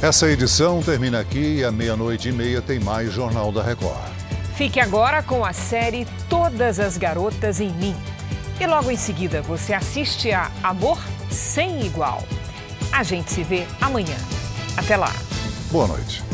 Essa 0.00 0.30
edição 0.30 0.80
termina 0.80 1.18
aqui 1.18 1.58
e 1.58 1.64
à 1.64 1.72
meia-noite 1.72 2.28
e 2.28 2.32
meia 2.32 2.62
tem 2.62 2.78
mais 2.78 3.12
Jornal 3.12 3.50
da 3.50 3.64
Record. 3.64 4.12
Fique 4.54 4.78
agora 4.78 5.24
com 5.24 5.44
a 5.44 5.52
série 5.52 6.06
Todas 6.28 6.78
as 6.78 6.96
Garotas 6.96 7.60
em 7.60 7.70
Mim. 7.72 7.96
E 8.60 8.66
logo 8.66 8.92
em 8.92 8.96
seguida 8.96 9.42
você 9.42 9.74
assiste 9.74 10.30
a 10.30 10.52
Amor 10.62 10.98
Sem 11.30 11.84
Igual. 11.84 12.22
A 12.92 13.02
gente 13.02 13.32
se 13.32 13.42
vê 13.42 13.66
amanhã. 13.80 14.16
Até 14.76 14.96
lá. 14.96 15.12
Boa 15.72 15.86
noite. 15.86 16.31